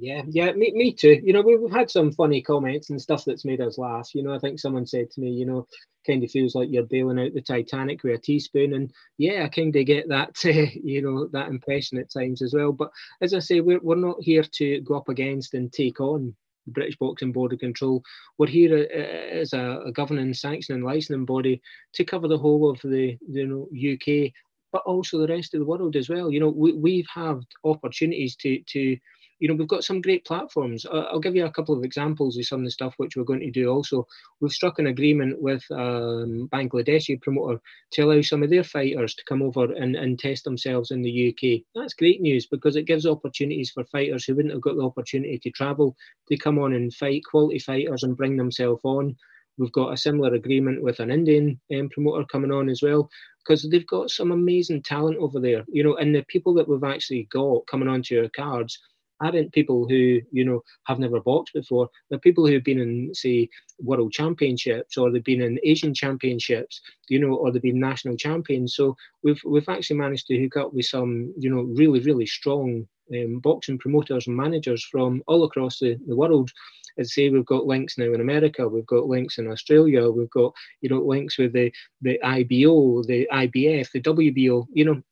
Yeah, 0.00 0.22
yeah, 0.28 0.52
me, 0.52 0.72
me 0.74 0.92
too. 0.92 1.20
You 1.24 1.32
know, 1.32 1.40
we've 1.42 1.72
had 1.72 1.90
some 1.90 2.12
funny 2.12 2.40
comments 2.40 2.88
and 2.90 3.02
stuff 3.02 3.24
that's 3.24 3.44
made 3.44 3.60
us 3.60 3.78
laugh. 3.78 4.08
You 4.14 4.22
know, 4.22 4.32
I 4.32 4.38
think 4.38 4.60
someone 4.60 4.86
said 4.86 5.10
to 5.10 5.20
me, 5.20 5.30
you 5.30 5.44
know, 5.44 5.66
kind 6.06 6.22
of 6.22 6.30
feels 6.30 6.54
like 6.54 6.68
you're 6.70 6.84
bailing 6.84 7.18
out 7.18 7.34
the 7.34 7.40
Titanic 7.42 8.04
with 8.04 8.14
a 8.14 8.18
teaspoon. 8.18 8.74
And 8.74 8.92
yeah, 9.18 9.42
I 9.44 9.48
kind 9.48 9.74
of 9.74 9.86
get 9.86 10.08
that, 10.08 10.36
uh, 10.44 10.50
you 10.84 11.02
know, 11.02 11.26
that 11.32 11.48
impression 11.48 11.98
at 11.98 12.12
times 12.12 12.42
as 12.42 12.54
well. 12.54 12.70
But 12.70 12.90
as 13.20 13.34
I 13.34 13.40
say, 13.40 13.60
we're, 13.60 13.80
we're 13.82 13.96
not 13.96 14.18
here 14.20 14.44
to 14.44 14.80
go 14.82 14.94
up 14.96 15.08
against 15.08 15.54
and 15.54 15.72
take 15.72 16.00
on 16.00 16.32
the 16.66 16.72
British 16.72 16.96
Boxing 16.96 17.32
Board 17.32 17.52
of 17.52 17.58
Control. 17.58 18.00
We're 18.38 18.46
here 18.46 18.86
uh, 18.94 19.36
as 19.40 19.52
a, 19.52 19.80
a 19.86 19.90
governing, 19.90 20.32
sanctioning, 20.32 20.84
licensing 20.84 21.24
body 21.24 21.60
to 21.94 22.04
cover 22.04 22.28
the 22.28 22.38
whole 22.38 22.70
of 22.70 22.80
the 22.84 23.18
you 23.28 23.46
know 23.48 23.68
UK, 23.74 24.30
but 24.70 24.82
also 24.86 25.18
the 25.18 25.26
rest 25.32 25.54
of 25.54 25.60
the 25.60 25.66
world 25.66 25.96
as 25.96 26.08
well. 26.08 26.30
You 26.30 26.38
know, 26.38 26.50
we, 26.50 26.72
we've 26.74 27.06
had 27.12 27.40
opportunities 27.64 28.36
to 28.36 28.60
to 28.68 28.96
you 29.38 29.48
know, 29.48 29.54
we've 29.54 29.68
got 29.68 29.84
some 29.84 30.00
great 30.00 30.24
platforms. 30.24 30.84
I'll 30.90 31.20
give 31.20 31.36
you 31.36 31.46
a 31.46 31.52
couple 31.52 31.76
of 31.76 31.84
examples 31.84 32.36
of 32.36 32.46
some 32.46 32.60
of 32.60 32.64
the 32.64 32.70
stuff 32.70 32.94
which 32.96 33.16
we're 33.16 33.24
going 33.24 33.40
to 33.40 33.50
do 33.50 33.68
also. 33.68 34.06
We've 34.40 34.52
struck 34.52 34.78
an 34.78 34.88
agreement 34.88 35.40
with 35.40 35.64
um, 35.70 36.48
Bangladeshi 36.52 37.22
promoter 37.22 37.60
to 37.92 38.02
allow 38.02 38.20
some 38.22 38.42
of 38.42 38.50
their 38.50 38.64
fighters 38.64 39.14
to 39.14 39.24
come 39.24 39.42
over 39.42 39.72
and, 39.72 39.94
and 39.94 40.18
test 40.18 40.44
themselves 40.44 40.90
in 40.90 41.02
the 41.02 41.28
UK. 41.28 41.62
That's 41.74 41.94
great 41.94 42.20
news 42.20 42.46
because 42.46 42.74
it 42.74 42.86
gives 42.86 43.06
opportunities 43.06 43.70
for 43.70 43.84
fighters 43.84 44.24
who 44.24 44.34
wouldn't 44.34 44.54
have 44.54 44.62
got 44.62 44.76
the 44.76 44.84
opportunity 44.84 45.38
to 45.38 45.50
travel 45.50 45.96
to 46.28 46.36
come 46.36 46.58
on 46.58 46.72
and 46.72 46.92
fight 46.92 47.22
quality 47.24 47.60
fighters 47.60 48.02
and 48.02 48.16
bring 48.16 48.36
themselves 48.36 48.80
on. 48.82 49.16
We've 49.56 49.72
got 49.72 49.92
a 49.92 49.96
similar 49.96 50.34
agreement 50.34 50.82
with 50.82 51.00
an 51.00 51.10
Indian 51.10 51.60
um, 51.76 51.88
promoter 51.90 52.24
coming 52.24 52.52
on 52.52 52.68
as 52.68 52.80
well 52.82 53.08
because 53.44 53.68
they've 53.68 53.86
got 53.86 54.10
some 54.10 54.30
amazing 54.30 54.82
talent 54.82 55.16
over 55.18 55.40
there, 55.40 55.64
you 55.68 55.82
know, 55.82 55.96
and 55.96 56.14
the 56.14 56.22
people 56.28 56.54
that 56.54 56.68
we've 56.68 56.84
actually 56.84 57.28
got 57.32 57.66
coming 57.66 57.88
onto 57.88 58.20
our 58.20 58.28
cards 58.28 58.78
aren't 59.20 59.52
people 59.52 59.86
who 59.88 60.20
you 60.30 60.44
know 60.44 60.62
have 60.84 60.98
never 60.98 61.20
boxed 61.20 61.54
before. 61.54 61.88
They're 62.08 62.18
people 62.18 62.46
who've 62.46 62.64
been 62.64 62.80
in, 62.80 63.14
say, 63.14 63.48
world 63.80 64.12
championships 64.12 64.96
or 64.96 65.10
they've 65.10 65.24
been 65.24 65.42
in 65.42 65.58
Asian 65.62 65.94
championships, 65.94 66.80
you 67.08 67.18
know, 67.18 67.34
or 67.34 67.50
they've 67.50 67.62
been 67.62 67.80
national 67.80 68.16
champions. 68.16 68.74
So 68.74 68.96
we've 69.22 69.40
we've 69.44 69.68
actually 69.68 69.96
managed 69.96 70.26
to 70.28 70.40
hook 70.40 70.56
up 70.56 70.72
with 70.72 70.86
some, 70.86 71.32
you 71.38 71.50
know, 71.50 71.62
really 71.62 72.00
really 72.00 72.26
strong 72.26 72.86
um, 73.12 73.38
boxing 73.40 73.78
promoters 73.78 74.26
and 74.26 74.36
managers 74.36 74.84
from 74.84 75.22
all 75.26 75.44
across 75.44 75.78
the, 75.78 75.96
the 76.06 76.16
world. 76.16 76.50
As 76.98 77.14
say, 77.14 77.30
we've 77.30 77.46
got 77.46 77.66
links 77.66 77.96
now 77.96 78.12
in 78.12 78.20
America, 78.20 78.68
we've 78.68 78.86
got 78.86 79.06
links 79.06 79.38
in 79.38 79.48
Australia, 79.48 80.10
we've 80.10 80.30
got 80.30 80.52
you 80.80 80.88
know 80.88 81.00
links 81.00 81.38
with 81.38 81.52
the 81.52 81.72
the 82.02 82.20
IBO, 82.22 83.02
the 83.04 83.28
IBF, 83.32 83.92
the 83.92 84.00
WBO. 84.00 84.66
You 84.72 84.84
know, 84.84 85.02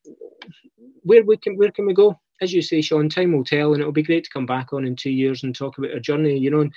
where 1.03 1.23
we 1.23 1.37
can 1.37 1.57
where 1.57 1.71
can 1.71 1.87
we 1.87 1.95
go? 1.95 2.19
As 2.41 2.53
you 2.53 2.63
say, 2.63 2.81
Sean, 2.83 3.09
time 3.09 3.33
will 3.33 3.45
tell, 3.45 3.73
and 3.73 3.81
it'll 3.81 3.93
be 3.93 4.03
great 4.03 4.25
to 4.25 4.31
come 4.31 4.47
back 4.47 4.73
on 4.73 4.87
in 4.87 4.97
two 4.97 5.11
years 5.11 5.43
and 5.43 5.55
talk 5.55 5.79
about 5.79 5.93
our 5.93 6.01
journey. 6.01 6.39
You 6.39 6.51
know, 6.51 6.69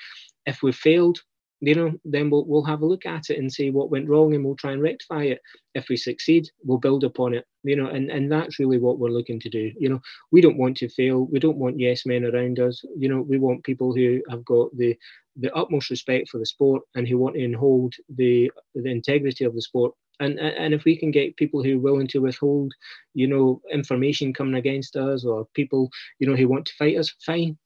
if 0.45 0.64
we 0.64 0.72
failed, 0.72 1.20
you 1.62 1.76
know, 1.76 1.93
then 2.05 2.30
we'll 2.30 2.45
we'll 2.45 2.64
have 2.64 2.82
a 2.82 2.86
look 2.86 3.05
at 3.05 3.30
it 3.30 3.38
and 3.38 3.51
see 3.51 3.70
what 3.70 3.91
went 3.91 4.07
wrong, 4.07 4.34
and 4.34 4.45
we'll 4.45 4.55
try 4.55 4.72
and 4.72 4.82
rectify 4.82 5.24
it. 5.24 5.41
If 5.76 5.89
we 5.89 5.97
succeed, 5.97 6.49
we'll 6.64 6.78
build 6.78 7.03
upon 7.03 7.34
it. 7.34 7.45
You 7.64 7.76
know, 7.76 7.88
and 7.88 8.10
and 8.10 8.32
that's 8.32 8.60
really 8.60 8.78
what 8.78 8.99
we're 8.99 9.10
looking 9.10 9.39
to 9.41 9.49
do. 9.49 9.72
You 9.78 9.89
know, 9.89 9.99
we 10.32 10.39
don't 10.41 10.57
want 10.57 10.78
to 10.78 10.89
fail. 10.89 11.28
We 11.30 11.39
don't 11.39 11.57
want 11.57 11.80
yes 11.80 12.05
men 12.05 12.24
around 12.24 12.60
us. 12.60 12.82
You 12.97 13.10
know, 13.10 13.22
we 13.22 13.38
want 13.38 13.66
people 13.66 13.93
who 13.93 14.22
have 14.30 14.45
got 14.45 14.76
the 14.78 14.97
the 15.36 15.53
utmost 15.53 15.89
respect 15.89 16.30
for 16.30 16.38
the 16.38 16.45
sport 16.45 16.84
and 16.95 17.07
who 17.07 17.18
want 17.18 17.36
to 17.36 17.53
hold 17.53 17.93
the 18.16 18.49
the 18.76 18.89
integrity 18.89 19.43
of 19.43 19.53
the 19.55 19.62
sport. 19.62 19.93
And, 20.20 20.39
and 20.39 20.74
if 20.74 20.84
we 20.84 20.97
can 20.97 21.11
get 21.11 21.38
people 21.38 21.63
who 21.63 21.78
are 21.78 21.82
willing 21.82 22.07
to 22.07 22.20
withhold, 22.20 22.74
you 23.13 23.28
know, 23.28 23.61
information 23.72 24.34
coming 24.34 24.55
against 24.55 24.95
us, 24.95 25.24
or 25.24 25.47
people, 25.53 25.89
you 26.20 26.28
know, 26.28 26.36
who 26.36 26.47
want 26.47 26.65
to 26.65 26.74
fight 26.78 26.97
us, 26.97 27.13
fine. 27.26 27.57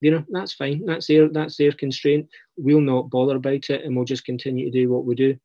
You 0.00 0.10
know 0.10 0.24
that's 0.30 0.54
fine. 0.54 0.86
That's 0.86 1.06
their 1.06 1.28
that's 1.28 1.58
their 1.58 1.72
constraint. 1.72 2.26
We'll 2.56 2.80
not 2.80 3.10
bother 3.10 3.36
about 3.36 3.68
it 3.68 3.84
and 3.84 3.94
we'll 3.94 4.06
just 4.06 4.24
continue 4.24 4.70
to 4.70 4.70
do 4.70 4.88
what 4.88 5.04
we 5.04 5.14
do 5.14 5.38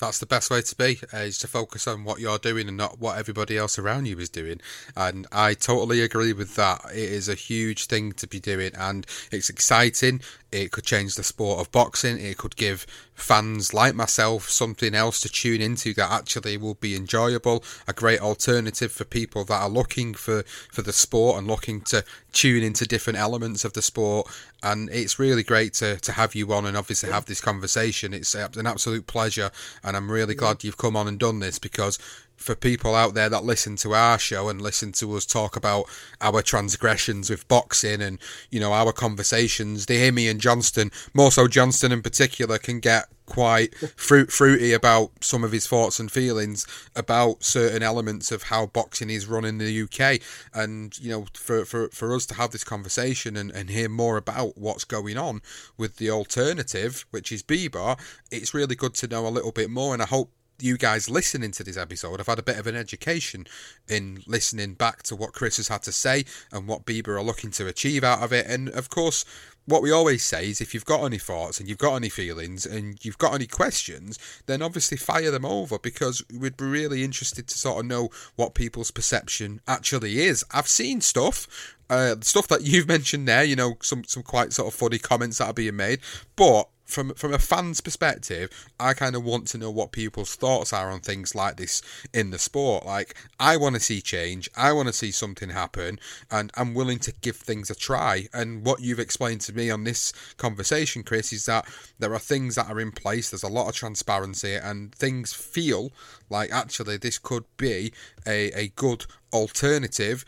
that's 0.00 0.18
the 0.18 0.26
best 0.26 0.50
way 0.50 0.62
to 0.62 0.74
be 0.74 0.98
uh, 1.12 1.18
is 1.18 1.38
to 1.38 1.46
focus 1.46 1.86
on 1.86 2.04
what 2.04 2.20
you're 2.20 2.38
doing 2.38 2.68
and 2.68 2.76
not 2.76 2.98
what 2.98 3.18
everybody 3.18 3.56
else 3.56 3.78
around 3.78 4.06
you 4.06 4.18
is 4.18 4.28
doing. 4.28 4.60
And 4.96 5.26
i 5.30 5.54
totally 5.54 6.00
agree 6.00 6.32
with 6.32 6.56
that. 6.56 6.80
It 6.90 7.10
is 7.10 7.28
a 7.28 7.34
huge 7.34 7.86
thing 7.86 8.12
to 8.14 8.26
be 8.26 8.40
doing 8.40 8.72
and 8.76 9.06
it's 9.30 9.50
exciting. 9.50 10.20
It 10.50 10.72
could 10.72 10.84
change 10.84 11.14
the 11.14 11.22
sport 11.22 11.60
of 11.60 11.70
boxing. 11.70 12.18
It 12.18 12.38
could 12.38 12.56
give 12.56 12.86
fans 13.20 13.74
like 13.74 13.94
myself 13.94 14.48
something 14.48 14.94
else 14.94 15.20
to 15.20 15.28
tune 15.28 15.60
into 15.60 15.92
that 15.94 16.10
actually 16.10 16.56
will 16.56 16.74
be 16.74 16.96
enjoyable 16.96 17.62
a 17.86 17.92
great 17.92 18.20
alternative 18.20 18.90
for 18.90 19.04
people 19.04 19.44
that 19.44 19.60
are 19.60 19.68
looking 19.68 20.14
for 20.14 20.42
for 20.72 20.82
the 20.82 20.92
sport 20.92 21.38
and 21.38 21.46
looking 21.46 21.82
to 21.82 22.02
tune 22.32 22.62
into 22.62 22.86
different 22.86 23.18
elements 23.18 23.64
of 23.64 23.74
the 23.74 23.82
sport 23.82 24.26
and 24.62 24.90
it's 24.90 25.18
really 25.18 25.42
great 25.42 25.74
to 25.74 25.98
to 26.00 26.12
have 26.12 26.34
you 26.34 26.52
on 26.52 26.66
and 26.66 26.76
obviously 26.76 27.10
have 27.10 27.26
this 27.26 27.40
conversation. 27.40 28.12
It's 28.14 28.34
an 28.34 28.66
absolute 28.66 29.06
pleasure 29.06 29.50
and 29.82 29.96
I'm 29.96 30.10
really 30.10 30.34
glad 30.34 30.64
you've 30.64 30.76
come 30.76 30.96
on 30.96 31.08
and 31.08 31.18
done 31.18 31.40
this 31.40 31.58
because 31.58 31.98
for 32.40 32.54
people 32.54 32.94
out 32.94 33.14
there 33.14 33.28
that 33.28 33.44
listen 33.44 33.76
to 33.76 33.94
our 33.94 34.18
show 34.18 34.48
and 34.48 34.60
listen 34.60 34.92
to 34.92 35.14
us 35.14 35.26
talk 35.26 35.56
about 35.56 35.84
our 36.20 36.42
transgressions 36.42 37.30
with 37.30 37.46
boxing 37.48 38.00
and 38.00 38.18
you 38.50 38.58
know 38.58 38.72
our 38.72 38.92
conversations 38.92 39.86
they 39.86 39.98
hear 39.98 40.12
me 40.12 40.28
and 40.28 40.40
johnston 40.40 40.90
more 41.14 41.30
so 41.30 41.46
johnston 41.46 41.92
in 41.92 42.02
particular 42.02 42.58
can 42.58 42.80
get 42.80 43.06
quite 43.26 43.74
fruit 43.96 44.32
fruity 44.32 44.72
about 44.72 45.10
some 45.20 45.44
of 45.44 45.52
his 45.52 45.66
thoughts 45.66 46.00
and 46.00 46.10
feelings 46.10 46.66
about 46.96 47.44
certain 47.44 47.82
elements 47.82 48.32
of 48.32 48.44
how 48.44 48.66
boxing 48.66 49.10
is 49.10 49.26
run 49.26 49.44
in 49.44 49.58
the 49.58 49.82
UK 49.82 50.20
and 50.52 50.98
you 50.98 51.10
know 51.10 51.26
for 51.34 51.64
for, 51.64 51.88
for 51.90 52.12
us 52.12 52.26
to 52.26 52.34
have 52.34 52.50
this 52.50 52.64
conversation 52.64 53.36
and, 53.36 53.52
and 53.52 53.70
hear 53.70 53.88
more 53.88 54.16
about 54.16 54.58
what's 54.58 54.84
going 54.84 55.16
on 55.16 55.40
with 55.76 55.98
the 55.98 56.10
alternative 56.10 57.06
which 57.10 57.30
is 57.30 57.42
BIBA 57.42 57.96
it's 58.30 58.54
really 58.54 58.74
good 58.74 58.94
to 58.94 59.08
know 59.08 59.26
a 59.26 59.28
little 59.28 59.52
bit 59.52 59.70
more. 59.70 59.92
And 59.92 60.02
I 60.02 60.06
hope 60.06 60.30
you 60.62 60.76
guys 60.76 61.10
listening 61.10 61.50
to 61.52 61.64
this 61.64 61.76
episode, 61.76 62.20
I've 62.20 62.26
had 62.26 62.38
a 62.38 62.42
bit 62.42 62.58
of 62.58 62.66
an 62.66 62.76
education 62.76 63.46
in 63.88 64.22
listening 64.26 64.74
back 64.74 65.02
to 65.04 65.16
what 65.16 65.32
Chris 65.32 65.56
has 65.58 65.68
had 65.68 65.82
to 65.82 65.92
say 65.92 66.24
and 66.52 66.66
what 66.66 66.84
BIBA 66.84 67.08
are 67.08 67.22
looking 67.22 67.50
to 67.52 67.66
achieve 67.66 68.04
out 68.04 68.22
of 68.22 68.32
it. 68.32 68.46
And 68.46 68.68
of 68.70 68.88
course, 68.88 69.24
what 69.66 69.82
we 69.82 69.90
always 69.90 70.22
say 70.22 70.48
is 70.48 70.60
if 70.60 70.74
you've 70.74 70.84
got 70.84 71.04
any 71.04 71.18
thoughts 71.18 71.60
and 71.60 71.68
you've 71.68 71.78
got 71.78 71.94
any 71.94 72.08
feelings 72.08 72.66
and 72.66 73.02
you've 73.04 73.18
got 73.18 73.34
any 73.34 73.46
questions, 73.46 74.18
then 74.46 74.62
obviously 74.62 74.96
fire 74.96 75.30
them 75.30 75.44
over 75.44 75.78
because 75.78 76.22
we'd 76.36 76.56
be 76.56 76.64
really 76.64 77.04
interested 77.04 77.46
to 77.46 77.58
sort 77.58 77.80
of 77.80 77.86
know 77.86 78.08
what 78.36 78.54
people's 78.54 78.90
perception 78.90 79.60
actually 79.68 80.20
is. 80.20 80.44
I've 80.50 80.68
seen 80.68 81.00
stuff, 81.00 81.76
uh, 81.88 82.16
stuff 82.20 82.48
that 82.48 82.62
you've 82.62 82.88
mentioned 82.96 83.28
there, 83.28 83.44
you 83.44 83.56
know, 83.56 83.74
some, 83.82 84.04
some 84.04 84.22
quite 84.22 84.52
sort 84.52 84.68
of 84.68 84.78
funny 84.78 84.98
comments 84.98 85.38
that 85.38 85.46
are 85.46 85.54
being 85.54 85.76
made, 85.76 86.00
but 86.36 86.68
from 86.90 87.14
from 87.14 87.32
a 87.32 87.38
fan's 87.38 87.80
perspective, 87.80 88.50
I 88.78 88.94
kind 88.94 89.14
of 89.14 89.24
want 89.24 89.46
to 89.48 89.58
know 89.58 89.70
what 89.70 89.92
people's 89.92 90.34
thoughts 90.34 90.72
are 90.72 90.90
on 90.90 91.00
things 91.00 91.34
like 91.34 91.56
this 91.56 91.82
in 92.12 92.30
the 92.30 92.38
sport. 92.38 92.84
Like, 92.84 93.14
I 93.38 93.56
want 93.56 93.76
to 93.76 93.80
see 93.80 94.00
change, 94.00 94.50
I 94.56 94.72
want 94.72 94.88
to 94.88 94.92
see 94.92 95.10
something 95.10 95.50
happen, 95.50 95.98
and 96.30 96.50
I'm 96.56 96.74
willing 96.74 96.98
to 97.00 97.12
give 97.20 97.36
things 97.36 97.70
a 97.70 97.74
try. 97.74 98.28
And 98.32 98.64
what 98.64 98.80
you've 98.80 98.98
explained 98.98 99.40
to 99.42 99.52
me 99.52 99.70
on 99.70 99.84
this 99.84 100.12
conversation, 100.36 101.02
Chris, 101.02 101.32
is 101.32 101.46
that 101.46 101.66
there 101.98 102.12
are 102.12 102.18
things 102.18 102.56
that 102.56 102.68
are 102.68 102.80
in 102.80 102.92
place. 102.92 103.30
There's 103.30 103.42
a 103.42 103.48
lot 103.48 103.68
of 103.68 103.74
transparency, 103.74 104.54
and 104.54 104.94
things 104.94 105.32
feel 105.32 105.92
like 106.28 106.52
actually 106.52 106.96
this 106.96 107.18
could 107.18 107.44
be 107.56 107.92
a, 108.26 108.50
a 108.52 108.68
good 108.68 109.06
alternative 109.32 110.24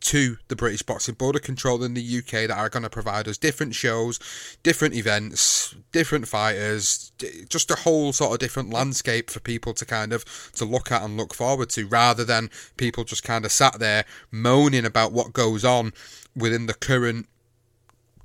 to 0.00 0.36
the 0.48 0.56
British 0.56 0.82
Boxing 0.82 1.14
Board 1.14 1.36
of 1.36 1.42
Control 1.42 1.82
in 1.82 1.94
the 1.94 2.18
UK 2.18 2.48
that 2.48 2.56
are 2.56 2.68
going 2.68 2.82
to 2.82 2.90
provide 2.90 3.28
us 3.28 3.38
different 3.38 3.74
shows, 3.74 4.18
different 4.62 4.94
events, 4.94 5.74
different 5.92 6.28
fighters, 6.28 7.12
just 7.48 7.70
a 7.70 7.76
whole 7.76 8.12
sort 8.12 8.32
of 8.32 8.38
different 8.38 8.70
landscape 8.70 9.30
for 9.30 9.40
people 9.40 9.74
to 9.74 9.84
kind 9.84 10.12
of 10.12 10.24
to 10.52 10.64
look 10.64 10.92
at 10.92 11.02
and 11.02 11.16
look 11.16 11.34
forward 11.34 11.70
to 11.70 11.86
rather 11.86 12.24
than 12.24 12.50
people 12.76 13.04
just 13.04 13.24
kind 13.24 13.44
of 13.44 13.52
sat 13.52 13.78
there 13.78 14.04
moaning 14.30 14.84
about 14.84 15.12
what 15.12 15.32
goes 15.32 15.64
on 15.64 15.92
within 16.34 16.66
the 16.66 16.74
current 16.74 17.26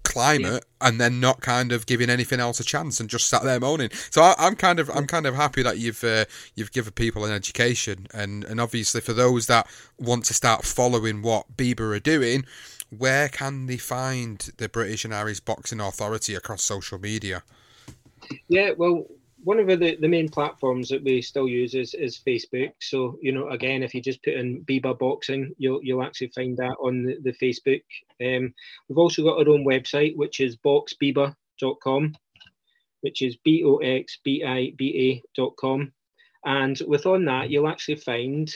climate 0.04 0.66
yeah. 0.82 0.88
and 0.88 1.00
then 1.00 1.20
not 1.20 1.42
kind 1.42 1.72
of 1.72 1.86
giving 1.86 2.10
anything 2.10 2.40
else 2.40 2.60
a 2.60 2.64
chance 2.64 3.00
and 3.00 3.10
just 3.10 3.30
sat 3.30 3.44
there 3.44 3.60
moaning. 3.60 3.90
So 4.10 4.22
I, 4.22 4.48
am 4.48 4.56
kind 4.56 4.80
of 4.80 4.90
I'm 4.90 5.08
kind 5.08 5.26
of 5.26 5.36
happy 5.36 5.64
that 5.64 5.78
you've 5.78 6.04
uh, 6.04 6.26
you've 6.56 6.72
given 6.72 6.94
people 6.94 7.26
an 7.26 7.32
education 7.32 8.08
and 8.14 8.44
and 8.44 8.60
obviously 8.60 9.02
for 9.02 9.14
those 9.14 9.48
that 9.48 9.68
want 10.00 10.26
to 10.26 10.34
start 10.34 10.66
following 10.66 11.22
what 11.22 11.58
BIBA 11.58 11.96
are 11.96 12.00
doing, 12.00 12.46
where 12.90 13.30
can 13.30 13.68
they 13.68 13.78
find 13.78 14.52
the 14.58 14.68
British 14.68 15.06
and 15.06 15.14
Irish 15.14 15.40
Boxing 15.40 15.80
Authority 15.80 16.36
across 16.36 16.64
social 16.64 17.00
media? 17.00 17.44
Yeah, 18.48 18.72
well, 18.78 19.06
one 19.44 19.60
of 19.60 19.68
the, 19.68 19.98
the 20.00 20.08
main 20.08 20.30
platforms 20.30 20.90
that 20.90 21.04
we 21.04 21.22
still 21.22 21.48
use 21.48 21.74
is, 21.74 21.94
is 21.94 22.20
Facebook. 22.26 22.74
So, 22.80 23.18
you 23.22 23.32
know, 23.32 23.50
again, 23.50 23.82
if 23.84 23.94
you 23.94 24.02
just 24.02 24.24
put 24.24 24.34
in 24.34 24.64
BIBA 24.66 25.00
Boxing, 25.00 25.54
you'll 25.58 25.84
you'll 25.84 26.04
actually 26.04 26.28
find 26.30 26.56
that 26.58 26.76
on 26.82 27.04
the, 27.04 27.18
the 27.24 27.34
Facebook. 27.34 27.82
Um, 28.22 28.54
we've 28.88 28.98
also 28.98 29.24
got 29.24 29.40
our 29.40 29.54
own 29.54 29.66
website, 29.66 30.16
which 30.16 30.40
is 30.40 30.58
boxbiba.com, 30.58 32.16
which 33.02 33.22
is 33.22 33.38
B 33.44 33.64
O 33.66 33.78
X 33.78 34.20
B 34.24 34.44
I 34.46 34.74
B 34.78 35.24
A.com. 35.36 35.92
And 36.46 36.80
within 36.88 37.26
that, 37.26 37.50
you'll 37.50 37.68
actually 37.68 37.98
find, 37.98 38.52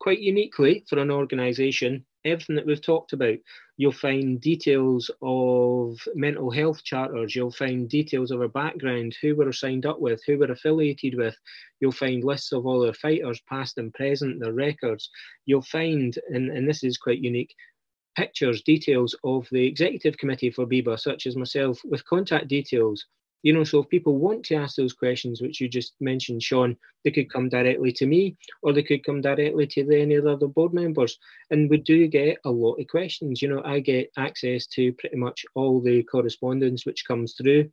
quite 0.00 0.18
uniquely 0.20 0.84
for 0.88 0.98
an 0.98 1.10
organisation, 1.10 2.04
everything 2.24 2.56
that 2.56 2.66
we've 2.66 2.82
talked 2.82 3.12
about. 3.12 3.36
You'll 3.80 3.92
find 3.92 4.38
details 4.38 5.10
of 5.22 5.98
mental 6.14 6.50
health 6.50 6.84
charters. 6.84 7.34
You'll 7.34 7.50
find 7.50 7.88
details 7.88 8.30
of 8.30 8.42
our 8.42 8.48
background, 8.48 9.16
who 9.22 9.34
we're 9.34 9.52
signed 9.52 9.86
up 9.86 10.02
with, 10.02 10.20
who 10.26 10.38
we're 10.38 10.52
affiliated 10.52 11.14
with. 11.14 11.34
You'll 11.80 11.90
find 11.90 12.22
lists 12.22 12.52
of 12.52 12.66
all 12.66 12.86
our 12.86 12.92
fighters, 12.92 13.40
past 13.48 13.78
and 13.78 13.90
present, 13.94 14.38
their 14.38 14.52
records. 14.52 15.08
You'll 15.46 15.62
find, 15.62 16.14
and, 16.28 16.50
and 16.50 16.68
this 16.68 16.84
is 16.84 16.98
quite 16.98 17.20
unique, 17.20 17.54
pictures, 18.18 18.60
details 18.60 19.16
of 19.24 19.48
the 19.50 19.66
executive 19.66 20.18
committee 20.18 20.50
for 20.50 20.66
BIBA, 20.66 21.00
such 21.00 21.26
as 21.26 21.34
myself, 21.34 21.80
with 21.82 22.04
contact 22.04 22.48
details 22.48 23.06
you 23.42 23.52
know, 23.52 23.64
so 23.64 23.80
if 23.80 23.88
people 23.88 24.16
want 24.16 24.44
to 24.46 24.56
ask 24.56 24.76
those 24.76 24.92
questions, 24.92 25.40
which 25.40 25.60
you 25.60 25.68
just 25.68 25.94
mentioned, 26.00 26.42
Sean, 26.42 26.76
they 27.04 27.10
could 27.10 27.32
come 27.32 27.48
directly 27.48 27.92
to 27.92 28.06
me 28.06 28.36
or 28.62 28.72
they 28.72 28.82
could 28.82 29.04
come 29.04 29.20
directly 29.20 29.66
to 29.68 29.84
the, 29.84 30.00
any 30.00 30.16
of 30.16 30.24
the 30.24 30.32
other 30.32 30.48
board 30.48 30.74
members. 30.74 31.18
And 31.50 31.70
we 31.70 31.78
do 31.78 32.06
get 32.06 32.38
a 32.44 32.50
lot 32.50 32.74
of 32.74 32.86
questions. 32.88 33.40
You 33.40 33.48
know, 33.48 33.62
I 33.64 33.80
get 33.80 34.10
access 34.18 34.66
to 34.68 34.92
pretty 34.94 35.16
much 35.16 35.44
all 35.54 35.80
the 35.80 36.02
correspondence 36.04 36.84
which 36.84 37.06
comes 37.06 37.34
through. 37.34 37.70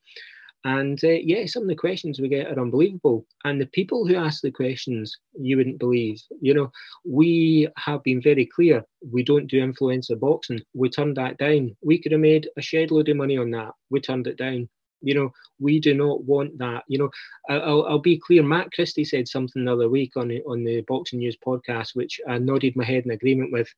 And 0.63 1.01
uh, 1.03 1.09
yeah, 1.09 1.45
some 1.45 1.63
of 1.63 1.69
the 1.69 1.75
questions 1.75 2.19
we 2.19 2.29
get 2.29 2.47
are 2.47 2.59
unbelievable. 2.59 3.25
And 3.43 3.61
the 3.61 3.67
people 3.67 4.07
who 4.07 4.15
ask 4.15 4.41
the 4.41 4.51
questions, 4.51 5.15
you 5.39 5.57
wouldn't 5.57 5.79
believe. 5.79 6.21
You 6.41 6.53
know, 6.53 6.71
we 7.05 7.67
have 7.77 8.03
been 8.03 8.21
very 8.21 8.45
clear. 8.45 8.83
We 9.09 9.23
don't 9.23 9.47
do 9.47 9.61
influencer 9.61 10.19
boxing. 10.19 10.61
We 10.73 10.89
turned 10.89 11.17
that 11.17 11.37
down. 11.37 11.75
We 11.81 12.01
could 12.01 12.11
have 12.11 12.21
made 12.21 12.49
a 12.57 12.61
shed 12.61 12.91
load 12.91 13.09
of 13.09 13.17
money 13.17 13.37
on 13.37 13.51
that. 13.51 13.71
We 13.89 14.01
turned 14.01 14.27
it 14.27 14.37
down. 14.37 14.67
You 15.01 15.13
know, 15.15 15.31
we 15.59 15.79
do 15.79 15.93
not 15.93 16.23
want 16.23 16.57
that. 16.57 16.83
You 16.87 16.99
know, 16.99 17.09
I'll, 17.49 17.85
I'll 17.87 17.99
be 17.99 18.17
clear. 18.17 18.43
Matt 18.43 18.71
Christie 18.73 19.05
said 19.05 19.27
something 19.27 19.65
the 19.65 19.73
other 19.73 19.89
week 19.89 20.13
on 20.15 20.27
the, 20.27 20.41
on 20.43 20.63
the 20.63 20.81
Boxing 20.87 21.19
News 21.19 21.37
podcast, 21.45 21.95
which 21.95 22.19
I 22.27 22.37
nodded 22.37 22.75
my 22.75 22.83
head 22.83 23.05
in 23.05 23.11
agreement 23.11 23.51
with. 23.51 23.69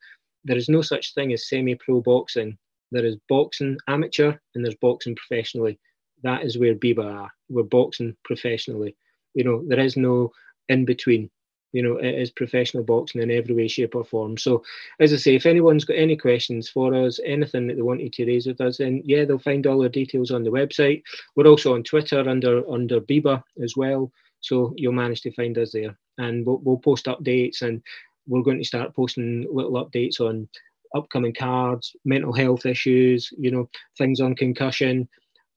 There 0.45 0.57
is 0.57 0.69
no 0.69 0.81
such 0.81 1.13
thing 1.13 1.33
as 1.33 1.49
semi-pro 1.49 2.01
boxing. 2.01 2.57
There 2.91 3.05
is 3.05 3.17
boxing 3.27 3.77
amateur 3.87 4.33
and 4.55 4.63
there's 4.63 4.75
boxing 4.75 5.15
professionally. 5.15 5.79
That 6.23 6.43
is 6.43 6.57
where 6.57 6.75
BIBA 6.75 7.05
are. 7.05 7.31
We're 7.49 7.63
boxing 7.63 8.15
professionally. 8.23 8.95
You 9.33 9.43
know, 9.43 9.63
there 9.67 9.79
is 9.79 9.97
no 9.97 10.31
in 10.69 10.85
between. 10.85 11.29
You 11.71 11.83
know, 11.83 11.97
it 11.97 12.15
is 12.15 12.31
professional 12.31 12.83
boxing 12.83 13.21
in 13.21 13.31
every 13.31 13.53
way, 13.53 13.67
shape, 13.67 13.95
or 13.95 14.03
form. 14.03 14.37
So, 14.37 14.63
as 14.99 15.13
I 15.13 15.17
say, 15.17 15.35
if 15.35 15.45
anyone's 15.45 15.85
got 15.85 15.97
any 15.97 16.17
questions 16.17 16.69
for 16.69 16.93
us, 16.93 17.19
anything 17.25 17.67
that 17.67 17.75
they 17.75 17.81
wanted 17.81 18.13
to 18.13 18.25
raise 18.25 18.47
with 18.47 18.61
us, 18.61 18.77
then 18.77 19.01
yeah, 19.05 19.25
they'll 19.25 19.39
find 19.39 19.65
all 19.67 19.79
the 19.79 19.89
details 19.89 20.31
on 20.31 20.43
the 20.43 20.51
website. 20.51 21.03
We're 21.35 21.47
also 21.47 21.75
on 21.75 21.83
Twitter 21.83 22.27
under 22.27 22.67
under 22.69 22.99
BIBA 23.01 23.43
as 23.63 23.75
well, 23.77 24.11
so 24.41 24.73
you'll 24.77 24.93
manage 24.93 25.21
to 25.21 25.31
find 25.31 25.57
us 25.57 25.71
there, 25.71 25.97
and 26.17 26.45
we'll, 26.45 26.59
we'll 26.63 26.77
post 26.77 27.05
updates 27.05 27.61
and 27.61 27.81
we're 28.27 28.43
going 28.43 28.59
to 28.59 28.63
start 28.63 28.95
posting 28.95 29.47
little 29.51 29.73
updates 29.73 30.19
on 30.19 30.47
upcoming 30.95 31.33
cards, 31.33 31.95
mental 32.05 32.33
health 32.33 32.65
issues, 32.65 33.31
you 33.37 33.51
know, 33.51 33.69
things 33.97 34.19
on 34.21 34.35
concussion. 34.35 35.09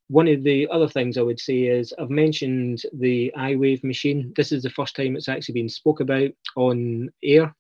One 0.09 0.29
of 0.29 0.43
the 0.43 0.69
other 0.71 0.89
things 0.89 1.17
I 1.17 1.23
would 1.23 1.41
say 1.41 1.63
is 1.63 1.95
I've 1.99 2.11
mentioned 2.11 2.83
the 2.93 3.33
iWave 3.37 3.83
machine. 3.83 4.33
This 4.37 4.53
is 4.53 4.63
the 4.63 4.71
first 4.71 4.95
time 4.95 5.17
it's 5.17 5.29
actually 5.29 5.55
been 5.55 5.69
spoke 5.69 6.01
about 6.01 6.31
on 6.57 7.11
air. 7.23 7.55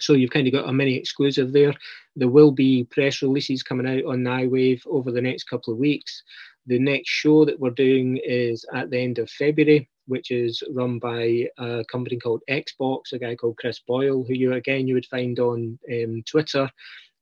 So 0.00 0.14
you've 0.14 0.30
kind 0.30 0.46
of 0.46 0.52
got 0.52 0.68
a 0.68 0.72
mini 0.72 0.96
exclusive 0.96 1.52
there. 1.52 1.74
There 2.16 2.28
will 2.28 2.50
be 2.50 2.84
press 2.84 3.22
releases 3.22 3.62
coming 3.62 3.86
out 3.86 4.04
on 4.10 4.24
iWave 4.24 4.80
over 4.86 5.12
the 5.12 5.20
next 5.20 5.44
couple 5.44 5.72
of 5.72 5.78
weeks. 5.78 6.22
The 6.66 6.78
next 6.78 7.10
show 7.10 7.44
that 7.44 7.60
we're 7.60 7.70
doing 7.70 8.18
is 8.24 8.64
at 8.74 8.90
the 8.90 8.98
end 8.98 9.18
of 9.18 9.30
February, 9.30 9.88
which 10.06 10.30
is 10.30 10.62
run 10.72 10.98
by 10.98 11.46
a 11.58 11.84
company 11.90 12.18
called 12.18 12.42
Xbox, 12.50 13.12
a 13.12 13.18
guy 13.18 13.34
called 13.34 13.58
Chris 13.58 13.80
Boyle, 13.86 14.24
who 14.24 14.34
you 14.34 14.54
again 14.54 14.88
you 14.88 14.94
would 14.94 15.06
find 15.06 15.38
on 15.38 15.78
um, 15.92 16.22
Twitter. 16.26 16.68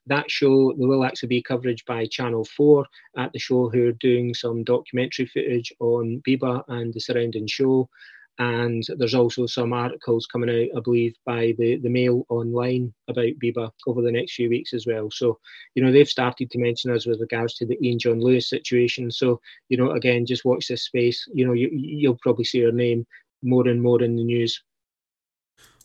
That 0.09 0.31
show 0.31 0.75
there 0.77 0.89
will 0.89 1.05
actually 1.05 1.29
be 1.29 1.43
coverage 1.43 1.85
by 1.85 2.07
Channel 2.07 2.45
Four 2.45 2.87
at 3.17 3.33
the 3.33 3.39
show, 3.39 3.69
who 3.69 3.89
are 3.89 3.93
doing 3.93 4.35
some 4.35 4.65
documentary 4.65 5.27
footage 5.27 5.73
on 5.81 6.23
Biba 6.27 6.65
and 6.69 6.93
the 6.93 7.01
surrounding 7.01 7.47
show 7.47 7.89
and 8.39 8.85
there's 8.97 9.15
also 9.15 9.47
some 9.47 9.73
articles 9.73 10.27
coming 10.27 10.49
out, 10.49 10.79
I 10.79 10.81
believe, 10.81 11.17
by 11.27 11.55
the, 11.59 11.77
the 11.79 11.89
Mail 11.89 12.25
online 12.29 12.95
about 13.09 13.33
Biba 13.43 13.71
over 13.87 14.01
the 14.01 14.13
next 14.13 14.35
few 14.35 14.49
weeks 14.49 14.73
as 14.73 14.87
well. 14.87 15.11
So, 15.11 15.41
you 15.75 15.83
know, 15.83 15.91
they've 15.91 16.09
started 16.09 16.49
to 16.53 16.59
mention 16.59 16.93
us 16.93 17.05
with 17.05 17.21
regards 17.21 17.55
to 17.55 17.67
the 17.67 17.77
Ian 17.85 17.99
John 17.99 18.21
Lewis 18.21 18.49
situation. 18.49 19.11
So, 19.11 19.41
you 19.69 19.77
know, 19.77 19.91
again, 19.91 20.25
just 20.25 20.45
watch 20.45 20.69
this 20.69 20.85
space. 20.85 21.27
You 21.35 21.47
know, 21.47 21.53
you, 21.53 21.69
you'll 21.73 22.19
probably 22.23 22.45
see 22.45 22.61
her 22.61 22.71
name 22.71 23.07
more 23.43 23.67
and 23.67 23.83
more 23.83 24.03
in 24.03 24.15
the 24.15 24.25
news. 24.25 24.63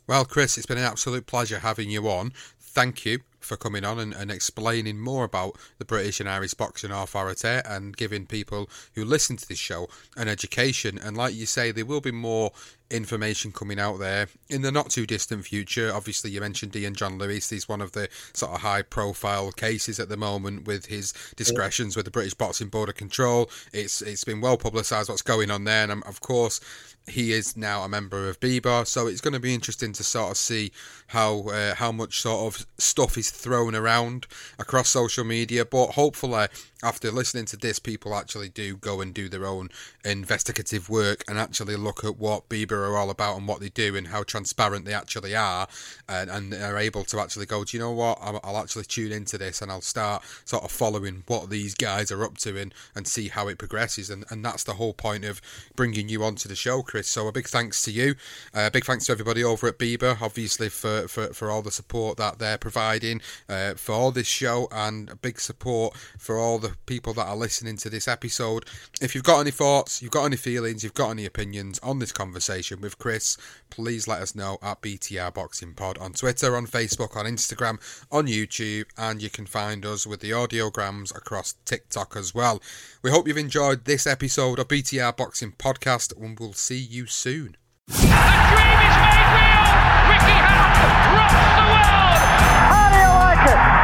Well, 0.05 0.25
Chris, 0.25 0.55
it's 0.57 0.67
been 0.67 0.77
an 0.77 0.83
absolute 0.83 1.25
pleasure 1.25 1.59
having 1.59 1.89
you 1.89 2.07
on. 2.07 2.33
Thank 2.59 3.03
you 3.03 3.21
for 3.43 3.57
coming 3.57 3.83
on 3.85 3.99
and, 3.99 4.13
and 4.13 4.31
explaining 4.31 4.99
more 4.99 5.23
about 5.23 5.57
the 5.77 5.85
British 5.85 6.19
and 6.19 6.29
Irish 6.29 6.53
Boxing 6.53 6.91
Authority 6.91 7.61
and 7.65 7.95
giving 7.95 8.25
people 8.25 8.69
who 8.95 9.05
listen 9.05 9.37
to 9.37 9.47
this 9.47 9.59
show 9.59 9.87
an 10.15 10.27
education. 10.27 10.97
And 10.97 11.17
like 11.17 11.35
you 11.35 11.45
say, 11.45 11.71
there 11.71 11.85
will 11.85 12.01
be 12.01 12.11
more 12.11 12.51
information 12.93 13.51
coming 13.51 13.79
out 13.79 13.99
there 13.99 14.27
in 14.49 14.61
the 14.61 14.71
not 14.71 14.89
too 14.89 15.05
distant 15.05 15.45
future. 15.45 15.91
Obviously, 15.93 16.31
you 16.31 16.39
mentioned 16.39 16.75
Ian 16.75 16.93
John 16.93 17.17
Lewis. 17.17 17.49
He's 17.49 17.67
one 17.67 17.81
of 17.81 17.91
the 17.93 18.07
sort 18.33 18.53
of 18.53 18.61
high 18.61 18.83
profile 18.83 19.51
cases 19.51 19.99
at 19.99 20.09
the 20.09 20.17
moment 20.17 20.67
with 20.67 20.85
his 20.85 21.13
discretions 21.35 21.95
with 21.95 22.05
the 22.05 22.11
British 22.11 22.35
Boxing 22.35 22.69
Board 22.69 22.89
of 22.89 22.95
Control. 22.95 23.49
It's 23.73 24.01
it's 24.01 24.23
been 24.23 24.41
well 24.41 24.57
publicised 24.57 25.09
what's 25.09 25.21
going 25.21 25.51
on 25.51 25.63
there, 25.63 25.83
and 25.83 25.91
um, 25.91 26.03
of 26.05 26.21
course, 26.21 26.61
he 27.07 27.33
is 27.33 27.57
now 27.57 27.83
a 27.83 27.89
member 27.89 28.29
of 28.29 28.39
BIBA, 28.39 28.87
so 28.87 29.07
it's 29.07 29.21
going 29.21 29.33
to 29.33 29.39
be 29.39 29.53
interesting 29.53 29.91
to 29.93 30.03
sort 30.03 30.31
of 30.31 30.37
see 30.37 30.71
how 31.07 31.41
uh, 31.41 31.75
how 31.75 31.91
much 31.91 32.21
sort 32.21 32.53
of 32.53 32.65
stuff 32.77 33.17
is 33.17 33.29
thrown 33.29 33.75
around 33.75 34.27
across 34.57 34.89
social 34.89 35.23
media. 35.23 35.65
But 35.65 35.91
hopefully, 35.91 36.47
after 36.83 37.11
listening 37.11 37.45
to 37.45 37.57
this, 37.57 37.79
people 37.79 38.13
actually 38.13 38.49
do 38.49 38.75
go 38.77 39.01
and 39.01 39.13
do 39.13 39.29
their 39.29 39.45
own 39.45 39.69
investigative 40.05 40.89
work 40.89 41.23
and 41.27 41.39
actually 41.39 41.75
look 41.75 42.03
at 42.03 42.17
what 42.17 42.49
BIBA 42.49 42.71
are 42.73 42.97
all 42.97 43.09
about 43.09 43.37
and 43.37 43.47
what 43.47 43.59
they 43.59 43.69
do 43.69 43.95
and 43.95 44.07
how 44.07 44.23
transparent 44.23 44.85
they 44.85 44.93
actually 44.93 45.35
are, 45.35 45.67
and, 46.07 46.29
and 46.29 46.53
are 46.53 46.77
able 46.77 47.03
to 47.05 47.19
actually 47.19 47.45
go, 47.45 47.63
do 47.63 47.77
you 47.77 47.83
know 47.83 47.91
what? 47.91 48.17
I'll, 48.21 48.39
I'll 48.43 48.57
actually 48.57 48.85
tune 48.85 49.11
into 49.11 49.37
this 49.37 49.61
and 49.61 49.71
I'll 49.71 49.81
start 49.81 50.23
sort 50.45 50.63
of 50.63 50.71
following 50.71 51.23
what 51.27 51.49
these 51.49 51.75
guys 51.75 52.11
are 52.11 52.23
up 52.23 52.37
to 52.39 52.59
and, 52.59 52.73
and 52.95 53.07
see 53.07 53.29
how 53.29 53.47
it 53.47 53.57
progresses. 53.57 54.09
And, 54.09 54.25
and 54.29 54.43
that's 54.43 54.63
the 54.63 54.73
whole 54.73 54.93
point 54.93 55.25
of 55.25 55.41
bringing 55.75 56.09
you 56.09 56.23
onto 56.23 56.49
the 56.49 56.55
show, 56.55 56.81
Chris. 56.81 57.07
So 57.07 57.27
a 57.27 57.31
big 57.31 57.47
thanks 57.47 57.81
to 57.83 57.91
you. 57.91 58.15
A 58.53 58.61
uh, 58.61 58.69
big 58.69 58.85
thanks 58.85 59.05
to 59.05 59.11
everybody 59.11 59.43
over 59.43 59.67
at 59.67 59.79
BIBA, 59.79 60.21
obviously, 60.21 60.69
for, 60.69 61.07
for, 61.07 61.27
for 61.33 61.49
all 61.49 61.61
the 61.61 61.71
support 61.71 62.17
that 62.17 62.39
they're 62.39 62.57
providing 62.57 63.21
uh, 63.47 63.73
for 63.75 64.11
this 64.11 64.27
show 64.27 64.67
and 64.71 65.09
a 65.09 65.15
big 65.15 65.39
support 65.39 65.95
for 66.17 66.37
all 66.37 66.59
the 66.59 66.72
people 66.85 67.13
that 67.13 67.27
are 67.27 67.35
listening 67.35 67.77
to 67.77 67.89
this 67.89 68.07
episode. 68.07 68.65
If 69.01 69.15
you've 69.15 69.23
got 69.23 69.39
any 69.39 69.51
thoughts, 69.51 70.01
you've 70.01 70.11
got 70.11 70.25
any 70.25 70.35
feelings, 70.35 70.83
you've 70.83 70.93
got 70.93 71.11
any 71.11 71.25
opinions 71.25 71.79
on 71.79 71.99
this 71.99 72.11
conversation 72.11 72.81
with 72.81 72.97
Chris, 72.97 73.37
please 73.69 74.07
let 74.07 74.21
us 74.21 74.35
know 74.35 74.57
at 74.61 74.81
BTR 74.81 75.33
Boxing 75.33 75.73
Pod 75.73 75.97
on 75.97 76.13
Twitter, 76.13 76.55
on 76.55 76.67
Facebook, 76.67 77.15
on 77.15 77.25
Instagram, 77.25 77.79
on 78.11 78.27
YouTube, 78.27 78.85
and 78.97 79.21
you 79.21 79.29
can 79.29 79.45
find 79.45 79.85
us 79.85 80.05
with 80.05 80.19
the 80.19 80.31
audiograms 80.31 81.15
across 81.15 81.55
TikTok 81.65 82.15
as 82.15 82.33
well. 82.35 82.61
We 83.01 83.11
hope 83.11 83.27
you've 83.27 83.37
enjoyed 83.37 83.85
this 83.85 84.05
episode 84.05 84.59
of 84.59 84.67
BTR 84.67 85.17
Boxing 85.17 85.53
Podcast, 85.53 86.15
and 86.19 86.39
we'll 86.39 86.53
see 86.53 86.77
you 86.79 87.07
soon. 87.07 87.57
The 87.87 87.93
dream 87.93 88.07
is 88.07 88.97
made 89.01 89.27
real. 89.33 89.63
Ricky 90.07 90.37
Hatton 90.39 90.93
rocks 91.17 91.33
the 91.57 91.65
world. 91.67 92.21
How 92.69 92.85
do 92.91 92.97
you 92.97 93.09
like 93.09 93.79
it? 93.79 93.82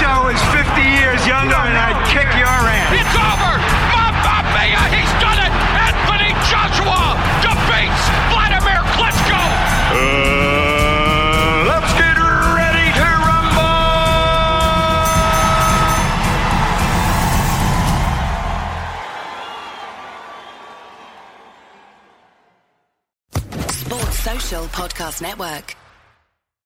It? 0.00 0.06
Wish 0.06 0.08
I 0.08 0.24
was 0.24 0.40
50 0.56 0.80
years 0.80 1.26
younger 1.26 1.60
and 1.60 1.76
I'd 1.76 2.00
kick 2.08 2.28
your 2.38 2.48
ass. 2.48 2.88
It's 2.96 3.16
over. 3.20 3.52
Mamma 3.92 4.48
mia, 4.56 4.80
he's 4.96 5.12
done 5.20 5.36
it. 5.36 5.52
Anthony 5.76 6.32
Joshua 6.48 7.20
defeats 7.44 8.04
Vladimir 8.32 8.80
Klitschko. 8.96 9.40
Uh, 9.92 11.68
let's 11.68 11.92
get 12.00 12.16
ready 12.16 12.88
to 12.96 13.08
rumble. 13.28 13.76
Sports 23.70 24.18
Social 24.20 24.64
Podcast 24.68 25.20
Network. 25.20 25.79